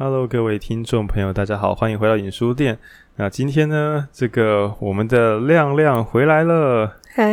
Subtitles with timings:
[0.00, 2.78] Hello，各位听众朋友，大家好，欢迎回到影书店。
[3.16, 6.98] 那今天呢，这个我们的亮亮回来了。
[7.16, 7.26] 嗨，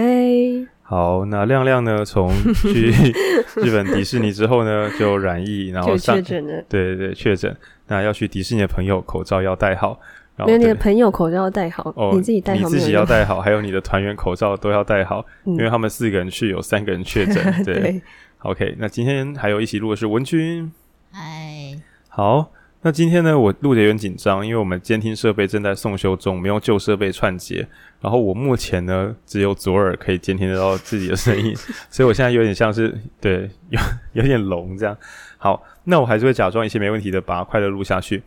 [0.82, 2.92] 好，那亮亮呢，从去
[3.62, 6.64] 日本迪士尼之后呢，就染疫，然后上，确诊了。
[6.68, 7.56] 对对对，确诊。
[7.86, 10.00] 那要去迪士尼的朋友，口罩要戴好。
[10.38, 17.36] 没有你的朋友口罩要戴好，哦，你自己戴好，你自己要戴好，还有你的团员口罩都要戴好，嗯，因为他们四个人去，有三个人确诊。
[17.64, 18.02] 对，对
[18.40, 18.76] ，OK。
[18.80, 20.72] 那今天还有一起录的是文君。
[21.12, 21.80] 嗨，
[22.10, 22.54] 好。
[22.86, 27.68] 那今天呢，我录的有点紧张，因为我们监听设备正在送修中，没有旧设备串接。
[28.00, 31.52] 然后我目前呢，只有左耳可以监听得到自己的声音，
[31.90, 33.80] 所以我现在有点像是对，有
[34.14, 34.96] 有点聋这样。
[35.40, 38.22] 好，那我还是会假装一切没问题的，把它快乐录下去。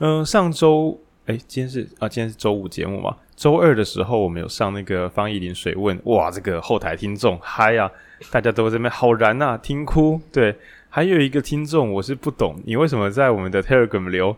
[0.00, 1.00] 嗯、呃，上周。
[1.24, 3.16] 哎，今天是啊，今天是周五节目嘛。
[3.36, 7.88] 周二的时候，我们有上那个方艺林水问，哇，这个后台听众嗨啊，
[8.30, 10.20] 大家都在那边好燃呐、啊，听哭。
[10.32, 10.54] 对，
[10.94, 14.36] 还有一个听众，我是不懂，你为什么在我们的 Telegram 留，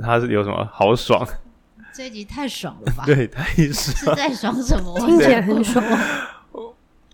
[0.00, 1.22] 他是有什么好爽？
[1.92, 3.04] 这一集太爽了吧？
[3.04, 4.98] 对，太爽，是在爽什么？
[4.98, 5.84] 听起来很爽。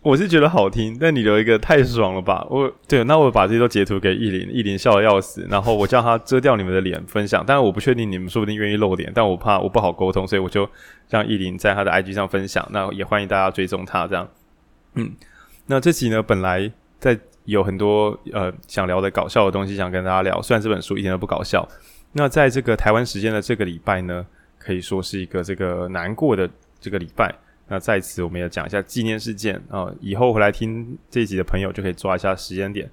[0.03, 2.47] 我是觉得好听，但你留一个太爽了吧？
[2.49, 10.69] 我对，那我把这些都截图给艺林，艺林笑的要死，然后我叫他遮掉你们的脸分享，但是我不确定你们说不定愿意露脸，但我怕我不好沟通，所以我就
[11.11, 14.29] 让艺林在他的 IG 上分享，那也欢迎大家追踪他这样。
[14.95, 15.11] 嗯，
[15.67, 21.67] 那这集呢，本来在有很多呃想聊的搞笑的东西想跟大家聊，虽然这本书一点都不搞笑。
[22.13, 24.25] 那在这个台湾时间的这个礼拜呢，
[24.59, 26.49] 可以说是一个这个难过的
[26.81, 27.35] 这个礼拜。
[27.69, 29.93] 那在此，我们也讲一下纪念事件啊！
[30.01, 32.89] 以后回来听这一集的朋友就可以抓一下时间点。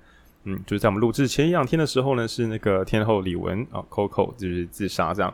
[0.46, 5.34] 嗯，就是在我们录制前一两天的时候呢，是那个天后李玟啊，Coco 就是自杀这样。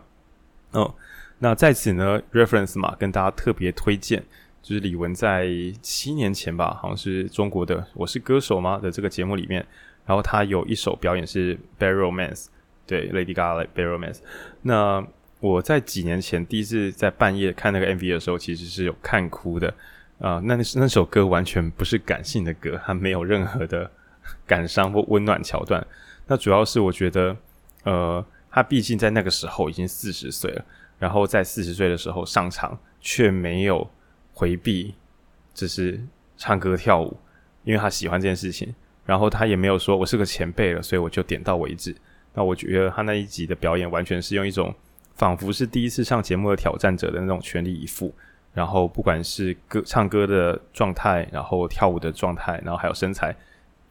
[0.73, 0.94] 嗯，
[1.40, 4.22] 那在此呢，reference 嘛，跟大家特别推荐，
[4.61, 5.47] 就是李玟在
[5.81, 9.66] 七年前吧，好像是中国的《我是歌手》吗的这个节目里面，
[10.05, 12.45] 然后他有一首表演是《Bad Romance》，
[12.85, 14.17] 对，Lady Gaga《Bad Romance》。
[14.61, 15.05] 那
[15.39, 19.69] 我在几年前第一次在半夜看那个 MV 的时候，其实是有看哭的
[20.19, 20.41] 啊、呃。
[20.41, 23.89] 那那首歌完全不是感性的歌，它没有任何的
[24.45, 25.85] 感伤或温暖桥段。
[26.28, 27.35] 那主要是我觉得，
[27.85, 30.66] 呃，他毕竟在那个时候已经四十岁了，
[31.00, 33.89] 然后在四十岁的时候上场，却没有
[34.39, 34.95] 回避，
[35.53, 36.00] 只是
[36.38, 37.17] 唱歌跳舞，
[37.66, 38.73] 因为他喜欢这件事情。
[39.05, 41.94] 然后他也没有说我是个前辈了，所以我就点到为止。
[42.33, 44.73] 那我觉得他那一集的表演完全是用一种。
[45.16, 48.16] 仿佛是第一次上节目的挑战者的那种全力以赴，
[48.53, 53.35] 然后不管是歌唱歌的状态，然后跳舞的状态，然后还有身材，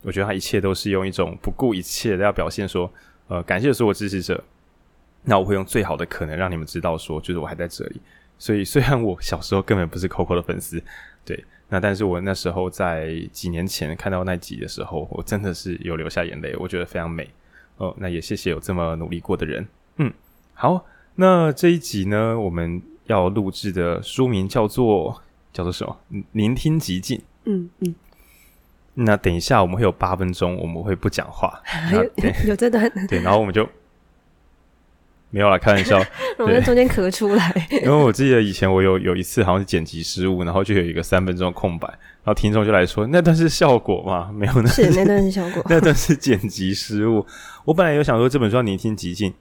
[0.00, 2.90] 我觉得他一切都是用一种不顾一切的要表现说，
[3.26, 4.42] 呃，感谢所有支持者。
[5.24, 8.00] 那我会用最好的可能让你们知道说，就是我还在这里。
[8.38, 10.82] 所以虽然我小时候根本不是 Coco 的粉丝，
[11.24, 17.28] 对，那但是我那时候在几年前看到那集的时候，我真的是有流下眼泪，我觉得非常美。
[17.76, 19.66] 哦，那也谢谢有这么努力过的人。
[19.96, 20.12] 嗯，
[20.54, 20.86] 好。
[21.20, 25.20] 那这一集呢，我们要录制的书名叫做
[25.52, 25.96] 叫做什么？
[26.32, 27.20] 聆听极境。
[27.44, 27.94] 嗯嗯。
[28.94, 31.60] 那等一下我们会有八分钟，我们会不讲话。
[31.92, 32.88] 有有这段。
[33.08, 33.68] 对，然后我们就
[35.30, 35.98] 没有啦，开玩笑。
[36.38, 37.68] 我在中间咳出来。
[37.70, 44.30] 因为我记得以前我有有一次好像是剪辑失误，然后就有一个三分钟空白，然后听众就来说那段是效果吗？
[44.34, 47.26] 没有，那是那段是效果， 那段是剪辑失误。
[47.64, 49.32] 我本来有想说这本书要聆听极境。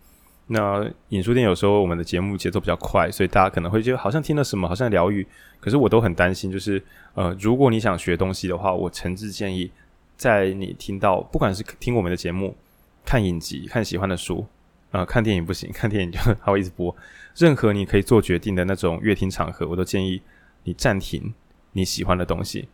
[0.49, 5.27] 那影书店有时候我们的节目节奏比较快，所以大家可能会觉得好像听了什么，好像疗愈。
[5.59, 6.81] 可是我都很担心，就是
[7.15, 9.69] 呃，如果你想学东西的话，我诚挚建议，
[10.15, 12.55] 在你听到不管是听我们的节目、
[13.03, 14.47] 看影集、看喜欢的书，
[14.91, 16.95] 呃，看电影不行， 看电影就还会一直播。
[17.35, 20.21] 任何你可以做决定的那种阅听场合，我都建议
[20.63, 21.33] 你暂停
[21.73, 22.67] 你喜欢的东西，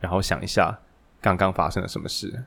[0.00, 0.78] 然后想一下
[1.20, 2.44] 刚刚发生了什么事。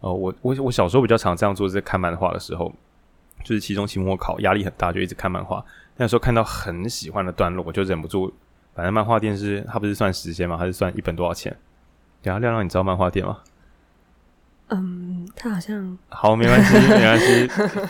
[0.00, 2.72] 哦、呃，我我我小时候比较常这样做，是在看漫画的时候。
[3.44, 5.64] 就是期中期末考压力很大，就一直看漫画。
[5.96, 8.32] 那时候看到很喜欢的段落，我就忍不住。
[8.74, 10.56] 反正漫画店是它不是算时间吗？
[10.56, 11.56] 还是算一本多少钱？
[12.22, 13.38] 等下亮亮，你知道漫画店吗？
[14.68, 17.48] 嗯，他好像好，没关系， 没关系。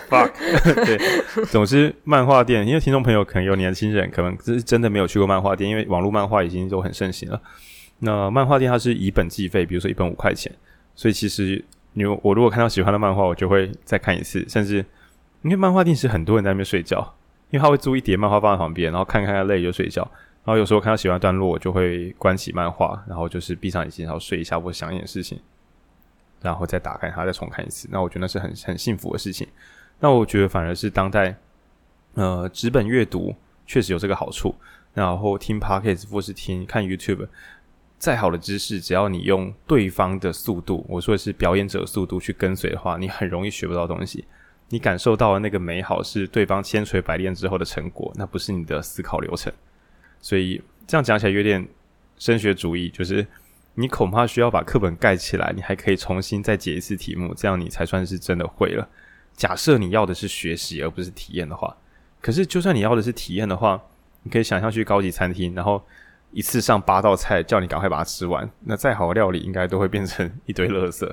[0.08, 0.32] Fuck，
[0.84, 7.40] 对，总之漫画店，因为听众朋友可能有年轻人，可能是真的没有去过漫画店，因为网络漫画已经都很盛行了。
[8.00, 10.52] 那漫画店它是以本计费，比如说一本五块钱，
[10.94, 11.64] 所以其实
[11.94, 14.84] 你我如果看到喜欢的漫画，我就会再看一次，甚至。
[15.42, 16.98] 因为漫画店是很多人在那边睡觉，
[17.50, 20.02] 因为他会租一叠漫画放在旁边，然后看看累就睡觉。
[20.44, 25.38] 然后有时候看到喜欢的段落，我就会关起漫画，然后就是闭上眼睛，然后睡一下或想一点事情，
[26.40, 27.88] 然后再打开它，再重看一次。
[27.90, 29.46] 那我觉得那是很很幸福的事情。
[30.00, 31.36] 那我觉得反而是当代，
[32.14, 33.34] 呃，纸本阅读
[33.66, 34.54] 确实有这个好处。
[34.94, 37.28] 然后听 Podcast 或是听看 YouTube，
[37.98, 44.24] 再好的知识，只要你用对方的速度，我说的是表演者速度去跟随的话，你很容易学不到东西。
[44.70, 49.52] 你感受到的那个美好是对方千锤百炼之后的成果，那不是你的思考流程。
[50.20, 51.68] 所以这样讲起来有点
[52.16, 53.26] 升学主义，就是
[53.78, 58.88] 你恐怕需要把课本盖起来，你还可以重新再解一次题目，这样你才算是真的会了。
[59.34, 61.76] 假设你要的是学习而不是体验的话，
[62.22, 63.80] 可是就算你要的是体验的话，
[64.22, 65.84] 你可以想象去高级餐厅，然后
[66.32, 71.06] 一次上八道菜，叫你赶快把它吃完，那再好的料理应该都会变成一堆垃圾。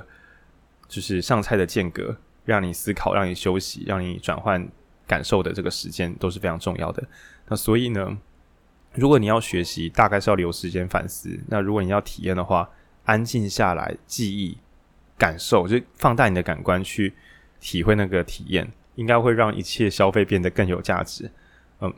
[0.88, 2.16] 就是上菜的间隔，
[2.46, 4.66] 让你思考，让你休息，让你转换
[5.06, 7.04] 感受的这个时间都是非常重要的。
[7.48, 8.18] 那所以呢，
[8.96, 12.70] 如果你要学习，大概是要留时间反思；那如果你要体验的话，
[13.06, 14.58] 安静下来，记忆、
[15.18, 17.14] 感受，就放大你的感官去
[17.60, 21.30] 体会那个体验，应该会让一切消费变得更有价值。
[21.82, 21.94] 嗯，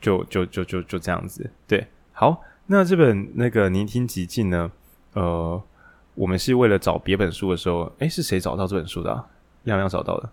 [0.00, 1.50] 就就就就就这样子。
[1.66, 4.70] 对，好，那这本那个聆听极境呢？
[5.12, 5.62] 呃。
[6.14, 9.26] 我们是为了找别本书的时候，诶，是谁找到这本书的啊？
[9.62, 10.30] 亮亮找到的。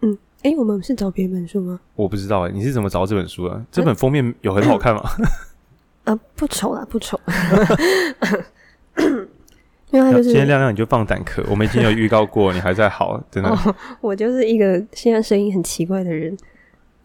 [0.00, 1.80] 嗯，诶，我们是找别本书吗？
[1.94, 3.64] 我不知道诶，你是怎么找到这本书的？
[3.70, 5.02] 这本封面有很好看吗？
[6.04, 7.20] 啊， 不丑啦，不丑。
[9.90, 13.50] 因为他就是今天亮亮你就放胆壳，我们已经有预告过，你还在好，真的。
[13.50, 16.36] 哦，我就是一个现在声音很奇怪的人，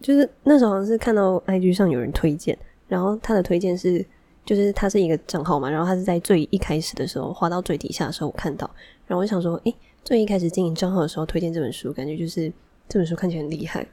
[0.00, 2.56] 就是那时候好像是看到 IG 上有人推荐，
[2.88, 4.04] 然后他的推荐是。
[4.42, 8.68] 就是他是一个账号嘛，然后他是在最一开始的时候滑到最底下的时候我看到，
[9.06, 12.50] 然后我就想说，诶，最一开始经营账号的时候推荐这本书，感觉就是
[12.90, 13.86] 这本书看起来很厉害。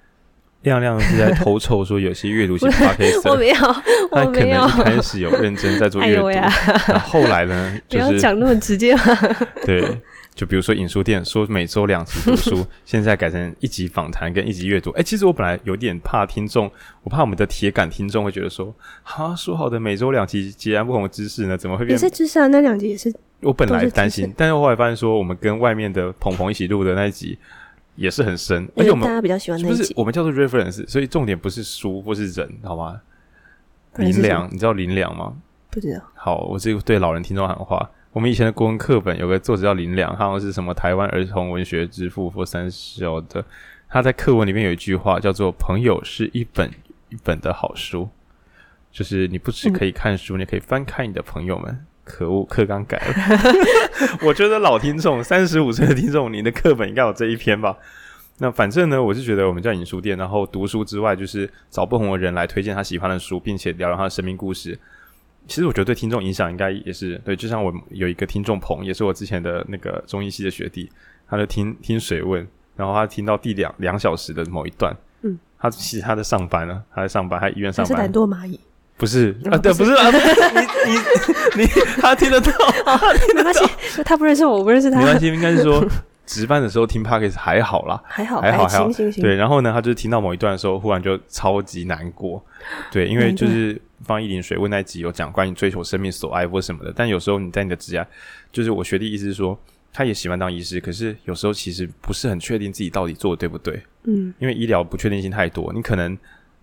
[0.63, 3.55] 亮亮是在偷臭说有些阅读型 podcast 我没有，
[4.09, 4.67] 我没有。
[4.67, 9.03] 他可能一开始有认真在做阅读，然后后来呢， 就是、不要讲那么直接嘛。
[9.63, 10.01] 对。
[10.33, 14.91] 就比如说影书店说每周两集读书，现在改成一集访谈跟一集阅读。
[14.91, 16.69] 哎、欸，其实我本来有点怕听众，
[17.01, 18.71] 我怕我们的铁杆听众会觉得说，
[19.01, 21.95] 哈，说好的每周两集截然不同的知识呢，怎么会变？
[21.95, 23.11] 也是知识啊，那两集也是。
[23.41, 27.35] 我本来担心，但是后来发现说，我们跟外面的鹏鹏一起录的那一集
[27.97, 29.77] 也是很深，而且我们大家比较喜欢那一集。
[29.77, 33.01] 不是我们叫做 reference，所以重点不是书或是人，好吗？
[33.97, 35.35] 林良，你知道林良吗？
[35.69, 36.01] 不知道。
[36.15, 37.89] 好，我这个对老人听众喊话。
[38.13, 43.43] 我们以前的国文课本有个作者叫林良，好像是什么台湾儿童文学之父或三小的。
[43.89, 46.69] 他在课文里面有一句话叫做“朋友是一本
[47.09, 48.09] 一本的好书”，
[48.91, 51.85] 就是你不只可以看书，嗯、你可以翻开你的朋友们。
[52.07, 53.13] 可恶，课纲改了。
[54.25, 57.77] 我觉得老听众，三十五岁的听众，你的课本应该有这一篇吧？
[58.39, 64.77] 那反正呢，我是觉得我们叫影书店，然后读书之外，就是找不同的人来推荐他喜欢的书，并且聊聊他的生命故事。
[65.47, 70.89] 其实我觉得对听众影响应该也是对，就像我有一个听众朋，也是我之前的那个中医系的学弟，
[71.27, 77.95] 他就听听水问，然后他听到第两两小时的某一段，嗯，他其实他在上班呢，他在上班，他在医院上班。
[77.95, 78.59] 是懒惰蚂蚁？
[78.97, 79.35] 不是。
[79.51, 79.93] 啊，对，不是。
[79.93, 80.09] 啊，
[80.85, 81.67] 你你你
[82.01, 82.51] 他听得到，
[82.83, 83.51] 他听得到，
[84.03, 85.85] 他不认识我，我不认识他，没关系，应该是说
[86.25, 88.89] 值班的时候听 Podcast 还好啦，还好，还好，还好，
[89.21, 92.43] 对，然后呢，他就是听到某一段的时候，忽然就超级难过，
[92.91, 93.79] 对，因为就是。
[94.05, 98.07] 方一林水问那集有讲关于追求生命所爱或什么的，但有时候你在你的职业，
[98.51, 99.59] 就是我学弟意思是说，
[99.91, 106.15] 他也喜欢当医师，可是有时候其实不是很确定自己到底做的对不对，嗯，因为医疗不确定性太多，你可能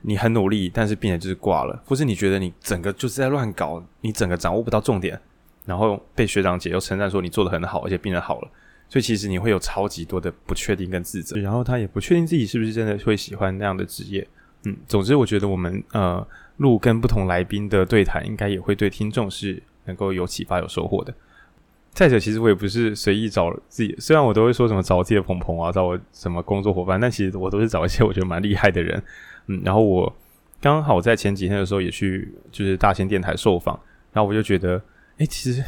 [0.07, 5.19] 你很努力，但是病人就是挂了，或是你觉得你整个就是在乱搞，你整个掌握不到重点，
[5.65, 8.49] 然后被学长姐又称赞说你做的很好，而且病人好了，
[8.89, 14.27] 所以其实你会有超级多的不确定跟自责，然后他也不确定自己是不是真的会喜欢那样的职业，
[14.65, 16.27] 嗯，总之我觉得我们呃。
[16.59, 21.13] 录跟不同来宾的对谈，应该也会对听众是能够有启发、有收获的。
[21.91, 29.03] 再者，其实我也不是随意找自己，虽然我都会说什么找我自己的朋朋啊，找我什么工作伙伴，但其实我都是找一些我觉得蛮厉害的人。
[29.47, 30.15] 嗯，然后我
[30.61, 33.79] 刚好在前几天的时候也去就是大仙电台受访，
[34.13, 34.81] 然后我就觉得，
[35.19, 35.63] 诶，其实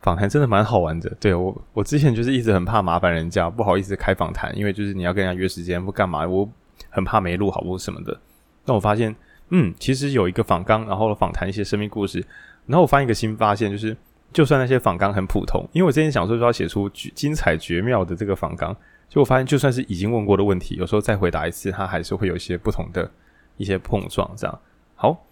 [0.00, 1.08] 访谈真的蛮好玩的。
[1.20, 6.48] 对，我，我之前就是一直很怕麻烦人家，不好意思开访谈，因为就是你要跟人家约时间不干嘛，我
[6.90, 8.20] 很怕没录好或什么的。
[8.64, 9.14] 但我发现。
[9.50, 12.18] 嗯，其实有一个访纲，然后访谈一些生命故事，
[12.66, 13.96] 然后我发现一个新发现，就是
[14.32, 18.76] 就算那些访纲很普通，因为我之前想说说要写出精彩绝妙的这个访纲，
[19.08, 23.10] 就我发现就算是已经问过的问题，有时候再回答一次，它还是会有一些不同的
[23.56, 24.30] 一些碰撞。
[24.36, 24.60] 这样
[24.94, 25.24] 好，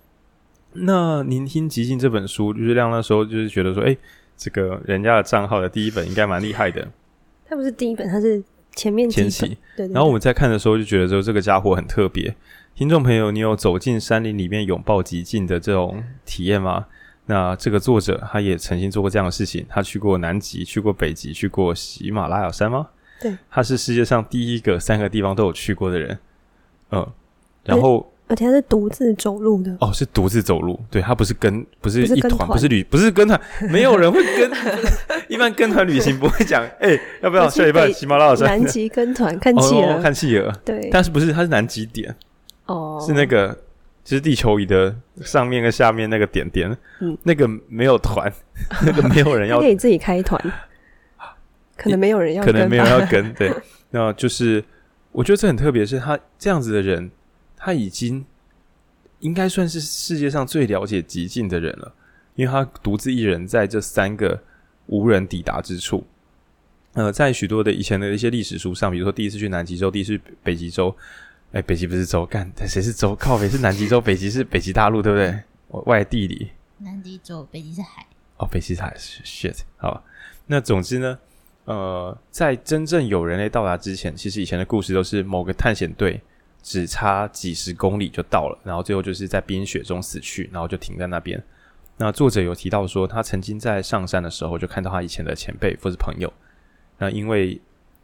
[0.73, 3.97] 那聆听极境这本书，就是亮那时候就是觉得说，诶，
[4.37, 6.89] 这个人家的账号的第一本应该蛮厉害的。
[7.47, 8.43] 它不是第一本，它是
[8.75, 9.09] 前面。
[9.11, 9.93] 前期，对，对，对。
[9.93, 12.35] 然后我们在看的时候就觉得说，这个家伙很特别。
[12.75, 16.87] 听众朋友，你有走进山林里面拥抱极境的这种体验吗？
[17.27, 22.89] 那这个作者他也曾经做过这样的事情，他去过南极，去过北极，去过喜马拉雅山吗？
[23.21, 26.19] 对，他是世界上第一个三个地方都有去过的人。
[26.91, 27.07] 嗯，
[27.65, 29.77] 然后而且他是独自走路的。
[29.81, 33.41] 哦，是独自走路，对，他不是跟，不是一团，不是旅，不是跟团，
[33.71, 34.51] 没有人会跟。
[35.29, 38.47] 一般跟团旅行不会讲， 哎、欸，要不要下一半喜马拉雅山？
[38.47, 40.53] 南极跟团看企鹅、哦，看企鹅。
[40.65, 42.15] 对，但是不是，他是南极点。
[42.67, 43.57] 哦，是那个，
[44.05, 46.75] 就是地球仪的上面跟下面那个点点。
[47.01, 48.33] 嗯，那个没有团，
[48.85, 50.41] 那个没有人要，可以自己开团。
[51.77, 53.33] 可能没有人要跟，可能没有人要跟。
[53.35, 53.53] 对，
[53.91, 54.65] 那就是
[55.13, 57.11] 我觉得这很特别，是他这样子的人。
[57.57, 58.23] 他已经
[59.21, 61.95] 应该算是世界上最了解极境的人了，
[62.35, 64.43] 因为他独自一人在这三个
[64.85, 66.05] 无人抵达之处。
[66.93, 70.95] 呃，在许多的以前的一些历史书上，比如说第一次去南极洲，第一次去北极洲，
[71.53, 73.17] 哎，北极不是洲，干，谁是洲？
[73.17, 75.43] 靠北是南极洲，北极是北极大陆，对不对？
[75.87, 76.51] 外地理。
[76.79, 78.07] 南极洲，北极是海。
[78.37, 79.61] 哦，北极是海，shit。
[79.79, 80.05] 好，
[80.49, 81.19] 那总之呢，
[81.65, 86.21] 呃，在真正有人类到达之前，其实以前的故事都是某个探险队。
[86.67, 91.39] 只差几十公里就到了，然后最后就是在冰雪中死去，然后就停在那边。
[91.99, 96.33] 那作者有提到说，他曾经在上山的时候就看到他以前的前辈或是朋友，
[96.97, 97.61] 那因为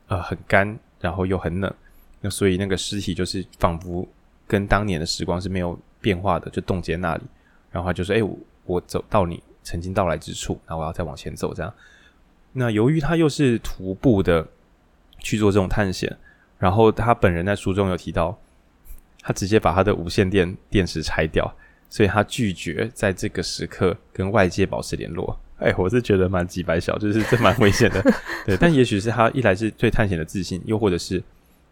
[0.08, 1.74] 呃很干，然后又很冷，
[2.20, 4.06] 那所以那个尸体就是仿佛
[4.46, 7.22] 跟当年的时光是没有变化的，就冻结那里。
[7.70, 11.72] 然后他就说：“哎、我我走到你曾经到来之处，然后我要再往前走。”这样。
[12.52, 14.46] 那由于他又是徒步的
[15.18, 16.16] 去做这种探险，
[16.58, 18.38] 然后他本人在书中有提到。
[19.22, 21.54] 他直接把他的无线电电池拆掉，
[21.90, 25.38] 所以他拒绝在这个时刻跟外界保持联络。
[25.58, 28.02] 哎，我是觉得蛮几百小，就是这蛮危险的。
[28.46, 31.22] 对，但也许是他一来是对探险的自信，又或者是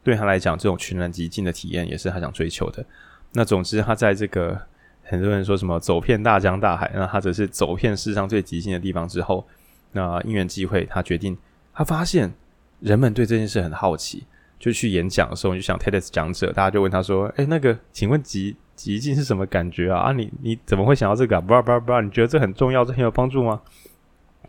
[0.04, 2.84] 对他来讲，这种全然极尽的体验也是他想追求的。
[3.32, 4.60] 那总之，他在这个
[5.02, 9.46] 很多人说什么走遍大江大海，那他则是走遍世上最极尽的地方之后，
[9.92, 11.36] 那因缘际会，他决定，
[11.72, 12.32] 他发现
[12.80, 14.26] 人们对这件事很好奇。
[14.58, 20.00] 就去演讲的时候，你就想 TEDx 讲者，大家就问他说：“哎、那个，请问极极境是什么感觉啊？
[20.00, 21.40] 啊，你你怎么会想到这个、啊？
[21.40, 23.62] 不不不，你觉得这很重要，这很有帮助吗？”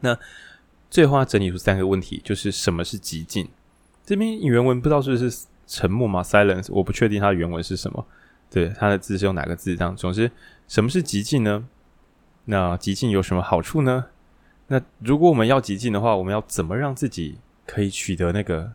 [0.01, 0.17] 那
[0.89, 3.47] 最后他整理出三个问题，就是什么是极境？
[4.03, 8.03] 这边原文不知道是不是沉默吗？Silence，我不确定它的原文是什么。
[8.49, 9.75] 对，它的字是用哪个字？
[9.75, 10.31] 这样，总之，
[10.67, 11.67] 什么是极境呢？
[12.45, 14.07] 那极境有什么好处呢？
[14.69, 18.71] 那如果我们要极尽的话，我们要怎么让自己可以取得那个？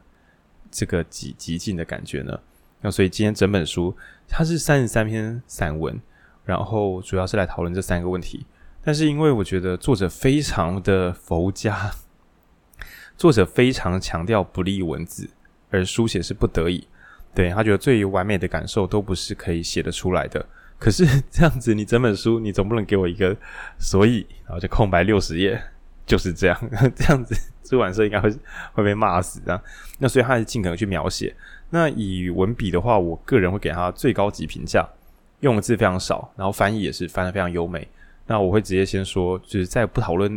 [0.77, 2.37] 这个极极尽的感觉呢？
[2.81, 3.97] 那所以今天整本书
[4.27, 5.97] 它是三十三篇散文，
[6.45, 8.45] 然后主要是来讨论这三个问题。
[8.83, 11.93] 但是因为我觉得作者非常的佛家，
[13.17, 15.31] 作者非常强调不立文字，
[15.71, 16.89] 而书写是不得已。
[17.33, 20.45] 对，他觉得最完美的感受都不是可以写得出来的。
[20.77, 23.37] 可是这样子，你整本书你总不能给我一个
[23.79, 25.63] 所以，然后就空白六十页。
[26.07, 27.35] 就是这样， 这样子
[27.65, 28.31] 出版社应该会
[28.73, 29.61] 会被骂死这样。
[29.99, 31.35] 那所以他是尽可能去描写。
[31.71, 34.87] 那以文笔的话，我个人会给他最高级评价，
[35.41, 37.89] 用的字非常少，然后翻译也是翻得非常优美。
[38.27, 40.33] 那我会直接先说，就是在不讨论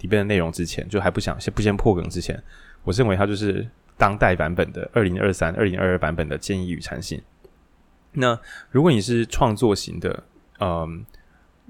[0.00, 2.42] 里边的内容之前，就还不想先不先破梗之前，
[2.84, 7.18] 我认为它就是当代版本的二零二三、二零二二版本的《建议与禅信》。
[8.12, 8.38] 那
[8.70, 10.22] 如果你是创作型的，
[10.60, 11.04] 嗯，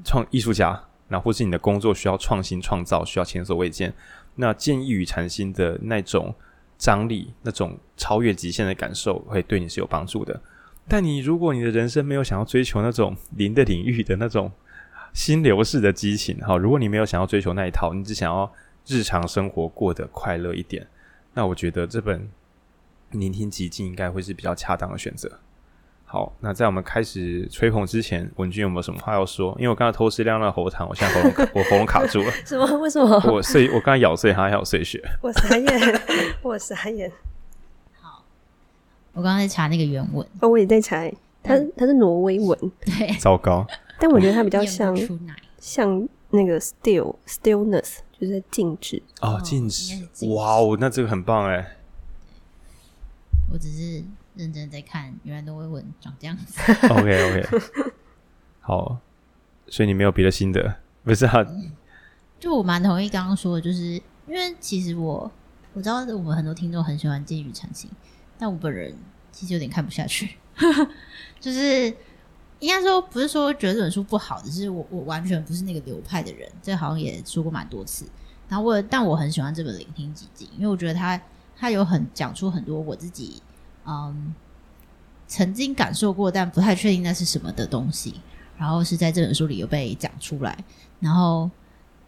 [0.05, 0.83] 创艺术家。
[1.13, 3.93] 那或是你的工作需要创新创造，需要前所未见。
[4.37, 6.35] 那见异与禅心的那种
[6.79, 10.41] 张力，那种超越极限的感受，会对你是有帮助的。
[10.89, 14.51] 但你如果你的人生没有想要追求那种零的领域的那种
[15.13, 18.51] 心流式的激情，哈，如果你没有想要追求那一套，你只想要
[18.87, 20.87] 日常生活过得快乐一点，
[21.35, 22.21] 那我觉得这本
[23.11, 25.39] 《聆听极境》应该会是比较恰当的选择。
[26.13, 29.57] 好，那在我们开始吹捧之前，文君有没有什么话要说？
[29.59, 32.31] 因为我刚才偷吃亮亮喉糖，我现在喉咙我喉咙卡住了。
[32.45, 32.67] 什么？
[32.81, 33.19] 为什么？
[33.33, 35.03] 我碎，我刚才咬碎它，还有碎屑。
[35.23, 36.01] 我傻眼，
[36.43, 37.11] 我傻眼。
[37.99, 38.23] 好，
[39.15, 40.27] 我刚刚在查那个原文。
[40.41, 41.03] 哦，我也在查，
[41.43, 42.59] 它它是挪威文。
[42.85, 43.67] 对，糟糕。
[43.99, 44.95] 但我觉得它比较像
[45.59, 49.03] 像那个 still stillness，就是静止。
[49.23, 49.95] 哦，静止。
[50.27, 51.79] 哇哦，那这个很棒哎。
[53.51, 54.05] 我只是。
[54.35, 56.61] 认真在看，原来都会问长这样子。
[56.89, 57.93] OK OK，
[58.61, 58.99] 好，
[59.67, 61.47] 所以你没有别的心得，不是啊？
[62.41, 65.31] 就我蛮同意刚刚说的，就是因为其实我
[65.75, 67.91] 我知道我们很多听众很喜欢建议与禅心，
[68.39, 68.97] 但我本人
[69.31, 70.37] 其实有点看不下去。
[71.39, 71.87] 就是
[72.59, 78.07] 应该说不是说觉得这本书不好，只是我我完全不是那个流派的人，这好像也说过蛮多次。
[78.49, 81.21] 然后我但我很喜欢这本《聆听寂静》，因为我觉得他
[81.57, 83.43] 他有很讲出很多我自己。
[83.87, 84.35] 嗯，
[85.27, 88.15] 曾经感受过，但不太确定那是什么的东西，
[88.59, 90.57] 然后是在这本书里有被讲出来。
[91.01, 91.51] 然后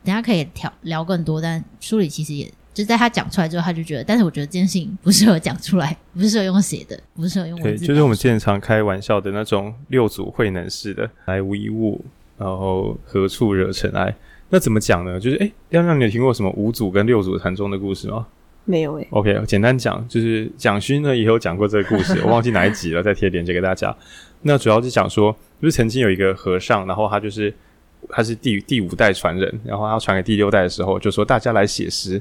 [0.05, 7.85] 等下可以聊聊更多，但书里其实也就在他讲出来之后，他就觉得，但是我觉得这件事情不适合讲出来， 不适合用写的，不适合用文字。
[7.85, 12.05] 对，就是我们之前常开玩笑的那种六祖慧能式的，来无一物，
[12.37, 14.15] 然后何处惹尘埃？
[14.51, 15.19] 那怎么讲呢？
[15.19, 18.27] 就是哎，亮亮，你有听过什么五祖跟六祖禅宗的故事吗？
[18.65, 19.09] 没有诶、欸。
[19.11, 23.95] OK，简单讲，就是蒋勋呢也有讲过这个故事， 我忘记哪一集了，再贴链接给大家。
[24.43, 27.53] 那主要是讲说，就是曾经有一个和尚，然后他就是
[28.09, 32.21] 他是第第五代传人，然后他传给第六代的时候，就说大家来写诗。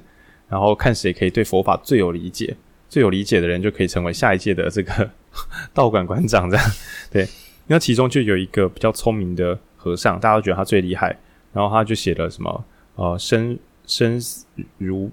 [0.49, 2.55] 然后看谁可以对佛法最有理解，
[2.87, 5.09] 最有理解的人就可以成为下一届的这个
[5.73, 6.47] 道馆馆长。
[6.47, 6.65] 这样
[7.09, 7.27] 对，
[7.67, 11.17] 那其中就有一个比较聪明的和尚，大家都觉得他最厉害。
[11.53, 13.57] 然后他就写了什么呃，生
[13.87, 14.19] 生
[14.77, 15.09] 如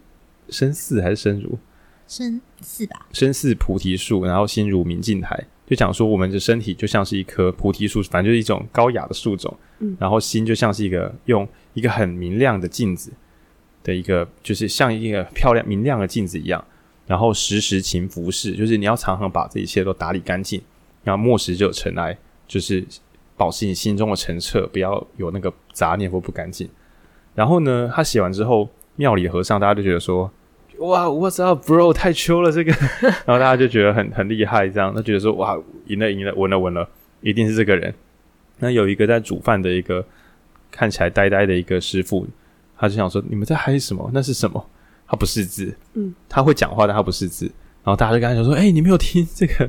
[0.50, 1.59] 身似还是身如
[2.07, 9.57] 身似吧，身似菩提树，然后心如明镜台，就讲说我们的身体就像是一棵菩提树，反正就是一种高雅的树种。
[9.78, 13.12] 嗯，然后心就像是一个用一个很明亮的镜子。
[13.83, 16.62] 的一个就是像一个漂亮明亮的镜子一样，
[17.07, 20.61] 然后时时勤拂拭，就是你要常常把这一切都打理干净，
[21.02, 22.14] 然后莫使就有尘埃，
[22.47, 22.87] 就是
[23.38, 26.69] 保持你心中的澄澈，不要有那个杂念或不干净。
[27.35, 30.30] 然后呢，他写完之后，庙里的和尚大家就觉得说，
[30.80, 31.92] 哇，What's up, bro？
[31.92, 32.72] 太秋了这个，
[33.25, 36.88] 然后大家就觉得很很厉害，这样，他觉得说，哇，赢了赢了，稳了稳了，
[37.20, 37.94] 一定是这个人。
[38.58, 40.04] 那有一个在煮饭的一个
[40.70, 42.26] 看起来呆呆的一个师傅。
[42.82, 44.10] 他就想说：“你们在嗨什么？
[44.10, 44.66] 那是什么？
[45.06, 47.44] 他不识字，嗯，他会讲话，但他不识字。
[47.84, 49.68] 然后大家就跟他讲说：‘哎、欸，你没有听这个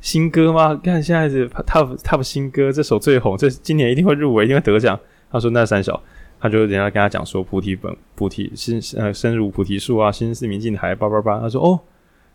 [0.00, 0.80] 新歌吗？
[0.84, 4.96] 看现在是 TOP TOP 新歌，这首最红，这今年一定会入围，一定会得奖。’
[5.32, 6.00] 他说：‘那三小，
[6.40, 11.80] 他就人家跟他讲说：‘菩提本，菩提心，呃，身如菩提树啊，心似明镜台。’叭叭叭，他说：‘哦。’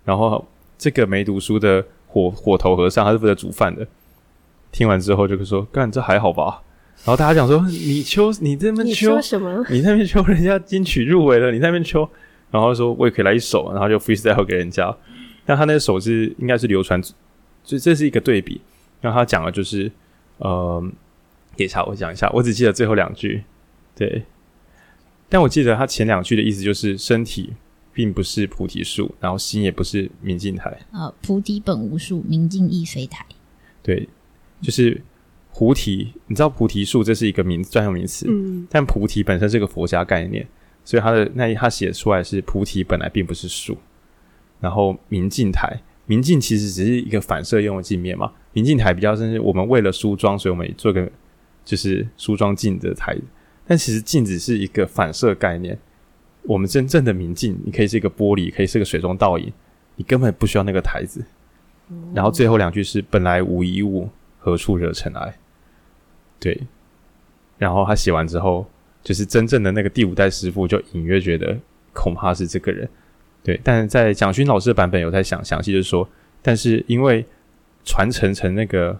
[0.05, 3.85] 然后这个没读书的火火头和尚，他是负责煮饭的。
[4.71, 6.63] 听完之后就说：‘干，这还好吧？’
[7.05, 9.65] 然后大家讲说，你秋，你这边秋，你什么？
[9.69, 12.07] 你那边秋，人家金曲入围了，你那边秋。
[12.51, 14.95] 然后说我也可以来一首，然后就 freestyle 给人家。
[15.45, 17.01] 但他那首是应该是流传，
[17.63, 18.59] 所以这是一个对比。
[19.01, 19.91] 然后他讲的就是，
[20.37, 20.83] 呃，
[21.55, 23.43] 给查我讲一下，我只记得最后两句。
[23.99, 24.23] 对，
[25.27, 27.53] 但我记得他前两句的意思就是身体
[27.93, 30.75] 并不是菩提树，然后心也不是明镜台。
[30.91, 33.25] 呃，菩提本无树，明镜亦非台。
[33.83, 34.07] 对，
[34.61, 35.01] 就是。
[35.51, 40.47] 菩提，你知道菩提树这是一个名专用名词，嗯，但菩提本身是个佛家概念，
[40.85, 43.75] 所以他的那他写出来是菩提本来并不是树，
[44.61, 51.11] 然后明镜台，明镜其实只是一个反射用的镜面嘛，明镜台比较像是我们为了梳妆，所以我们做个
[51.65, 53.17] 就是梳妆镜的台，
[53.69, 55.77] 但其实镜子是一个反射概念，
[56.41, 59.53] 我们真正的明镜，你可以是一个玻璃，可以是个水中倒影，
[59.95, 61.23] 你根本不需要那个台子，
[62.15, 65.35] 然后最后两句是本来无一物，何处惹尘埃。
[66.39, 66.59] 对，
[67.59, 68.65] 然后他写完之后，
[69.03, 71.55] 就是真正的那个第五代师傅就隐约觉得
[71.93, 72.89] 恐怕是这个人。
[73.43, 76.09] 对，但在蒋勋老师的版本有在想详细，就是说，
[76.41, 77.23] 但是因为
[77.85, 78.99] 传承成那个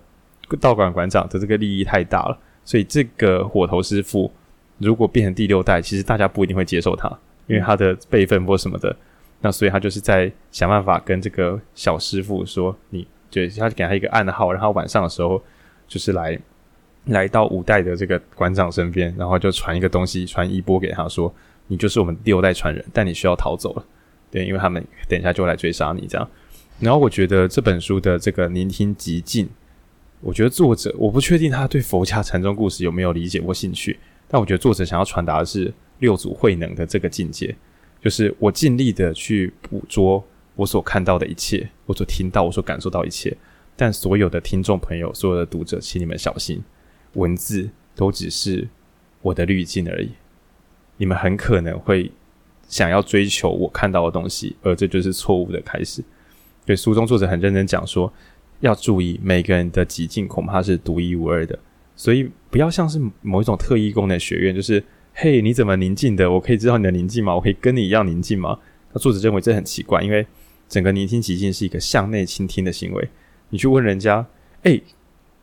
[0.62, 4.32] 道馆馆长的这个利益太大了，所以这个火头师傅
[4.80, 7.08] 如果变成第六代，其实大家不一定会接受他，
[7.48, 8.96] 因为他的辈分或什么的。
[9.42, 15.42] 那所以他就是在想办法跟这个小师傅说，你对，他给他一个暗号，然后晚上的时候
[15.88, 16.39] 就是来。
[17.06, 21.34] 来到五代的这个馆长身边，然后就传一个东西，传一波给他说
[21.65, 23.86] ：“你就是我们第六代传人，但你需要逃走了。”
[24.30, 26.30] 对，因为他们等一下就来追杀你这样。
[26.80, 29.50] 然后我觉得这本书的这个聆听极尽，
[30.20, 33.98] 我觉得作者我不确定他对佛家禅宗故事有没有理解或兴趣，
[34.30, 37.54] 但我觉得作者想要传达的是六祖慧能的这个境界，
[38.00, 40.24] 就是我尽力的去捕捉
[40.56, 43.36] 我所看到的一切，我所听到、我所感受到一切，
[43.76, 46.63] 但所有的听众朋友、所有的读者，请你们小心。
[47.13, 48.70] 文字都只是
[49.24, 50.12] 我的滤镜而已，
[50.98, 52.12] 你们很可能会
[52.68, 56.04] 想要追求我看到的东西，而这就是错误的开始。
[56.65, 58.13] 对，书中作者很认真讲说，
[58.60, 61.58] 要注意每个人的极境恐怕是独一无二的，
[61.99, 64.81] 所以不要像是某一种特异功能学院，就是
[65.13, 66.31] 嘿，你怎么宁静的？
[66.31, 67.35] 我可以知道你的宁静吗？
[67.35, 68.57] 我可以跟你一样宁静吗？
[68.93, 70.25] 那作者认为这很奇怪，因为
[70.69, 73.09] 整个聆听极静是一个向内倾听的行为。
[73.49, 74.25] 你去问人家，
[74.63, 74.81] 诶。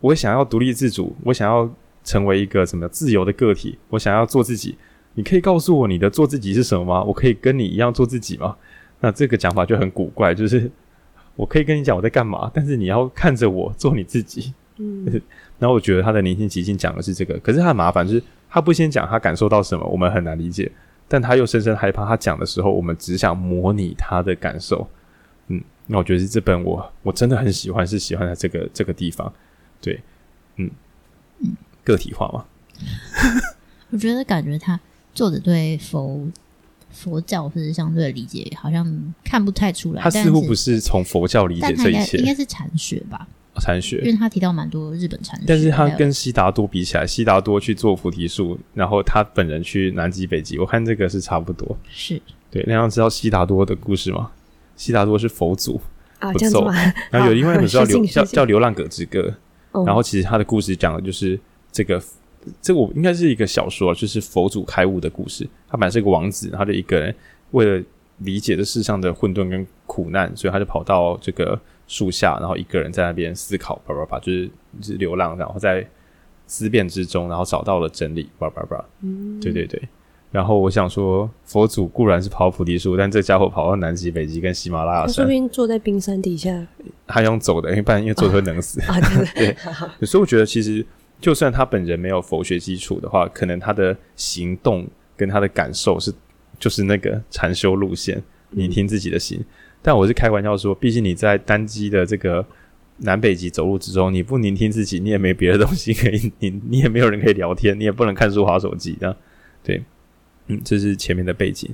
[0.00, 4.76] 我想要独立自主，我想要成为一个什么自由的个体，我想要做自己。
[5.14, 7.02] 你可以告诉我你的做自己是什么吗？
[7.02, 8.56] 我可以跟你一样做自己吗？
[9.00, 10.70] 那这个讲法就很古怪，就是
[11.34, 14.52] 我可以跟你讲我在干嘛，但是你要看着我做你自己。
[14.76, 15.20] 嗯，
[15.58, 20.70] 然后我觉得他的聆听极境讲的是这个，可是他的麻烦就是他不先讲他感受到什么，我们很难理解，
[21.08, 24.88] 但他又深深害怕他讲的时候，我们只想模拟他的感受。
[25.48, 29.32] 嗯，那我觉得是这本我我真的很喜欢，是喜欢在这个这个地方。
[29.80, 30.00] 对，
[30.56, 30.70] 嗯
[31.38, 32.44] 嗯，个体化嘛。
[33.90, 34.78] 我觉得感觉他
[35.14, 36.28] 作者对佛
[36.90, 40.02] 佛教或者相对的理解，好像看不太出来。
[40.02, 43.28] 他似乎不是从佛教理解这一切，应该是禅学吧？
[43.60, 45.44] 禅学，因为他提到蛮多日本禅学。
[45.46, 51.76] 但是他跟悉达多比起来，悉达多去做菩提树，然后他本人去南极北极，我看这个是差不多。
[51.90, 54.30] 是对，那要知道悉达多的故事吗？
[54.76, 55.80] 悉达多是佛祖
[56.18, 56.72] 啊，这样子吗？
[57.10, 59.20] 然后有另外一本叫流叫叫《流浪葛之歌》，
[59.72, 61.38] 哦，然后其实他的故事讲的就是
[61.70, 62.02] 这个。
[62.62, 65.44] 这个我应该是一个小说，就是佛祖开悟的故事。
[65.68, 67.12] 他本来是一个王子，他就一个人
[67.50, 67.84] 为了
[68.18, 75.86] 理解这世上的混沌跟苦难，所以他就跑到这个树下，然后一个人在那边思考，叭叭叭，就是就是流浪，然后在
[76.46, 78.84] 思辨之中，然后找到了真理，叭叭叭。
[79.02, 79.80] 嗯，对对对。
[80.30, 86.66] 然后我想说，佛祖固然是跑菩提树，但这家伙跑到南极、北极跟喜马拉雅山，说不定坐在冰山底下，
[87.06, 89.00] 他用走的，因为不然因为坐会冷死 啊。
[89.34, 89.56] 对对
[90.00, 90.84] 对，所以我觉得其实。
[91.18, 96.12] 就算他本人没有佛学基础的话，可能他的行动跟他的感受是
[96.58, 99.38] 就是那个禅修路线，你听自己的心。
[99.40, 99.46] 嗯、
[99.86, 102.44] 但我是开玩笑说，毕竟你在单机的这个
[102.96, 109.16] 南北极走路之中，你不聆听自己，你也没别的东西可以，你你也没有人可以聊天，你也不能看书、滑手机的。
[109.62, 109.80] 对，
[110.48, 111.72] 嗯，这是前面的背景。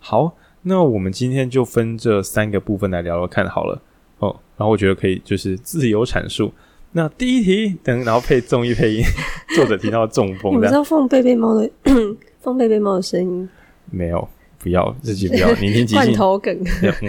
[0.00, 3.80] 好，那我们今天就分这三个部分来聊聊看好了。
[4.18, 6.52] 哦，然后我觉得可以就是自由阐述。
[6.92, 9.02] 那第一题，等然后配综艺配音，
[9.54, 11.70] 作者提到中风，你知道放贝贝猫的
[12.38, 13.48] 放贝贝猫的声音？
[13.90, 14.28] 没有，
[14.66, 16.58] 不要 自己不要，您听即兴罐头梗，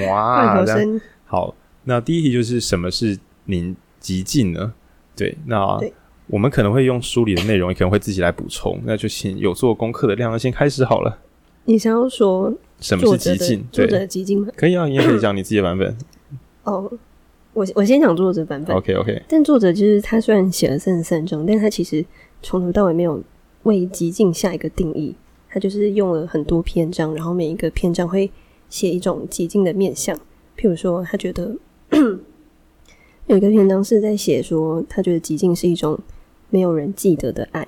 [0.08, 1.02] 哇，罐头声。
[1.26, 4.72] 好，那第一题就是什么是您极静呢？
[5.16, 5.80] 对，那
[6.28, 8.80] 我们可能会用书里的内容，也可能会自己来补充。
[8.86, 11.18] 那就请有做功课的亮亮先开始好了。
[11.66, 13.66] 你想要说什么是极静？
[13.72, 14.48] 作者的极静吗？
[14.56, 15.98] 可以啊，你也可以讲你自己的版本。
[16.64, 16.92] 哦。
[17.54, 19.20] 我我先讲作者版本，OK OK。
[19.28, 22.06] 但作者就是他虽然写了三十三章，但他其实
[22.44, 23.20] 从头到尾没有
[23.64, 25.16] 为极静下一个定义，
[25.50, 28.30] 他就是用了很多篇章，然后每一个篇章会
[28.70, 30.16] 写一种极静的面相。
[30.58, 31.56] 譬如说，他觉得
[33.28, 36.00] 有一个篇章是在写说，他觉得极静是一种
[36.50, 37.66] 没有人记得的爱，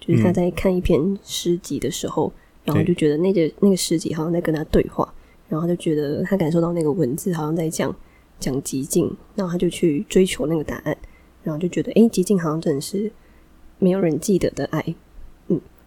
[0.00, 5.12] 就是他在看一篇诗集的时候，嗯、然后就觉得那个那个诗集好像在跟他对话，
[5.48, 7.94] 然后他就觉得他感受到那个文字好像在讲。
[8.40, 10.94] 讲极静，然后他就去追求那个答案，
[11.44, 13.10] 然后就觉得，哎，极静好像真的是
[13.78, 14.94] 没有人记得的爱，嗯，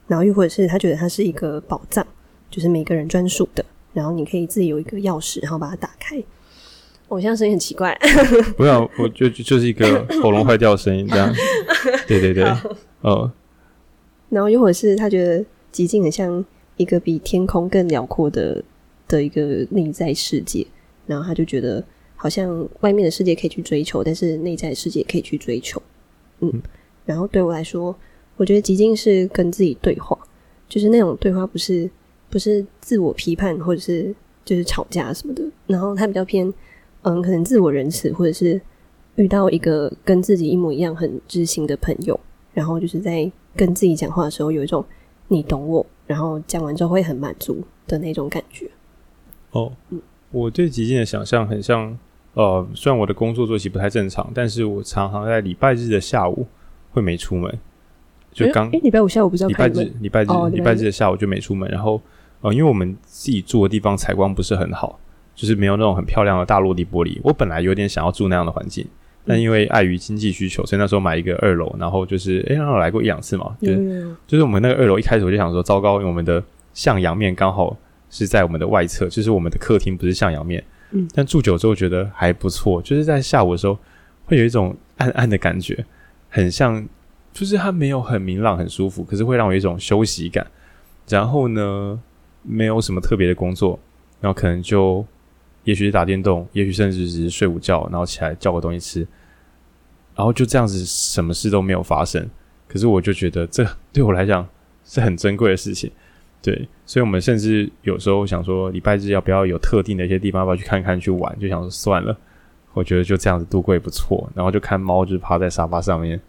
[0.07, 2.05] 然后又或者是他觉得它是一个宝藏，
[2.49, 6.21] 就是每个人专属的，然后你可以自己有一个钥匙，然后把它打开。
[7.07, 7.97] 我现在声音很奇怪，
[8.57, 11.33] 不要，我就就是一个喉咙坏掉的声音，这样，
[12.07, 12.43] 对对对，
[13.01, 13.31] 哦，
[14.29, 16.43] 然后又或者是他觉得极境很像
[16.75, 18.63] 一个比天空更辽阔的
[19.07, 20.65] 的一个内在世界，
[21.05, 21.83] 然后他就觉得。
[22.19, 25.79] 好像外面的世界可以去追求，但是内在的世界也可以去追求。
[26.39, 26.51] 嗯，
[27.05, 27.95] 然后对我来说，
[28.37, 30.17] 我觉得极尽是跟自己对话，
[30.69, 31.89] 就是那种对话，不是
[32.29, 35.43] 不是自我批判，或者是就是吵架什么的。
[35.65, 36.51] 然后他比较偏，
[37.01, 38.61] 嗯，可能自我仁慈，或者是
[39.15, 42.19] 遇到一个跟自己一模一样很知心的朋友，
[42.53, 44.85] 然后就是在跟自己讲话的时候，有一种
[45.27, 48.69] 你懂我，然后讲完之后会很满足的那种感觉。
[49.51, 51.97] 哦，嗯，我对极尽的想象很像。
[52.33, 56.45] 呃，虽然我的工作作息不太正常，但是我常常在礼拜日的下午
[56.91, 57.59] 会没出门。
[58.45, 61.67] 就刚哎，礼拜五下午不是要礼拜日，礼拜日，哦、礼拜日的下午就没出门。
[61.71, 61.99] 然后
[62.41, 64.99] 呃，因为我们自己住的地方采光不是很好，
[65.33, 67.19] 就是没有那种很漂亮的大落地玻璃。
[67.23, 68.85] 我本来有点想要住那样的环境，
[69.25, 71.75] 但因为碍于经济需求，所以那时候买一个二楼。
[71.79, 77.75] 然后就是，哎，让我来过一两次嘛，就是、嗯、就是我们那个二楼一开始我就想说，糟糕，因为我们的向阳面刚好
[78.11, 80.63] 是在我们的外侧，就是我们的客厅不是向阳面。
[80.91, 83.77] 嗯，但住久之后觉得还不错，就是在下午的时候
[84.25, 85.83] 会有一种暗暗的感觉，
[86.29, 86.87] 很像，
[87.37, 90.45] 就是它没有很明朗、很舒服，可是会让我有一种休息感。
[91.07, 92.01] 然后呢，
[92.41, 93.79] 没有什么特别的工作，
[94.19, 95.05] 然后可能就
[95.63, 99.07] 也许是打电动，也许甚至只是睡午觉，然后起来叫个东西吃，
[100.15, 102.27] 然后就这样子，什么事都没有发生。
[102.67, 104.45] 可是我就觉得这 对我来讲
[104.83, 105.91] 是很珍贵的事情。
[106.41, 111.37] 对，所以我们甚至有时候想说，礼拜日要不要有特定的一些地方，要不要去看看、去玩？
[111.39, 112.17] 就想说算了，
[112.73, 114.27] 我觉得就这样子度过也不错。
[114.33, 116.19] 然后就看猫，就是趴在沙发上面，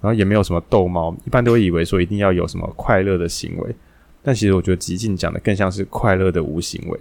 [0.00, 1.14] 然后也没有什么逗猫。
[1.26, 3.74] 一般都会以为说一定要有什么快乐的行为，
[4.22, 7.00] 但其实我觉得极尽讲的更像是快乐的无行为，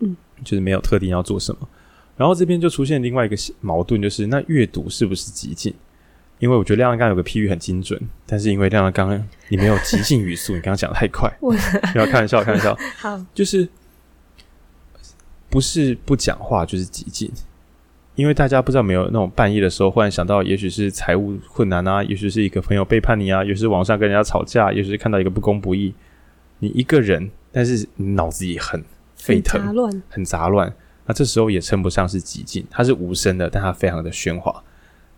[0.00, 1.68] 嗯，就是没有特定要做什么。
[2.16, 5.74] 然后这边就出现另外一个矛盾，就是那阅读是不是极尽？
[6.38, 12.76] 因为我觉得亮亮刚刚有个譬喻很精准，但是因为亮亮刚刚你没有即兴语速，你刚刚讲的太快， 不要开玩笑，开玩笑。
[12.98, 13.68] 好，就是
[15.48, 17.30] 不是不讲话就是极静，
[18.14, 25.94] 因为大家不知道没有那种半夜的时候忽然想到，也许是财务困难啊，也许是一个朋友背叛你啊，也许是网上跟人家吵架，也许是看到一个不公不义，
[26.58, 28.84] 你一个人但是脑子也很
[29.16, 30.72] 沸腾，杂乱，很杂乱。
[31.06, 34.62] 那这时候也称不上是寂静，它是无声的，但它非常的喧哗，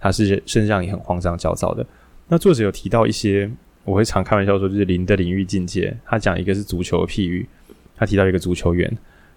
[0.01, 1.85] 它是甚至让你很慌张焦躁的。
[2.29, 3.51] 那作者有提到一些，
[3.85, 5.95] 我会常开玩笑说，就是灵的领域境界。
[6.07, 7.47] 他讲一个是足球的譬喻，
[7.97, 8.91] 他提到一个足球员，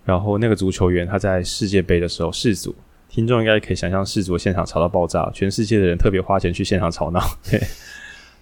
[0.06, 2.74] 然后那个足球员他在世界杯的时候，世足
[3.10, 7.20] 听众应该可以想象，世足现场吵到爆炸，全世界的人特别花钱去现场吵闹。
[7.50, 7.60] 对，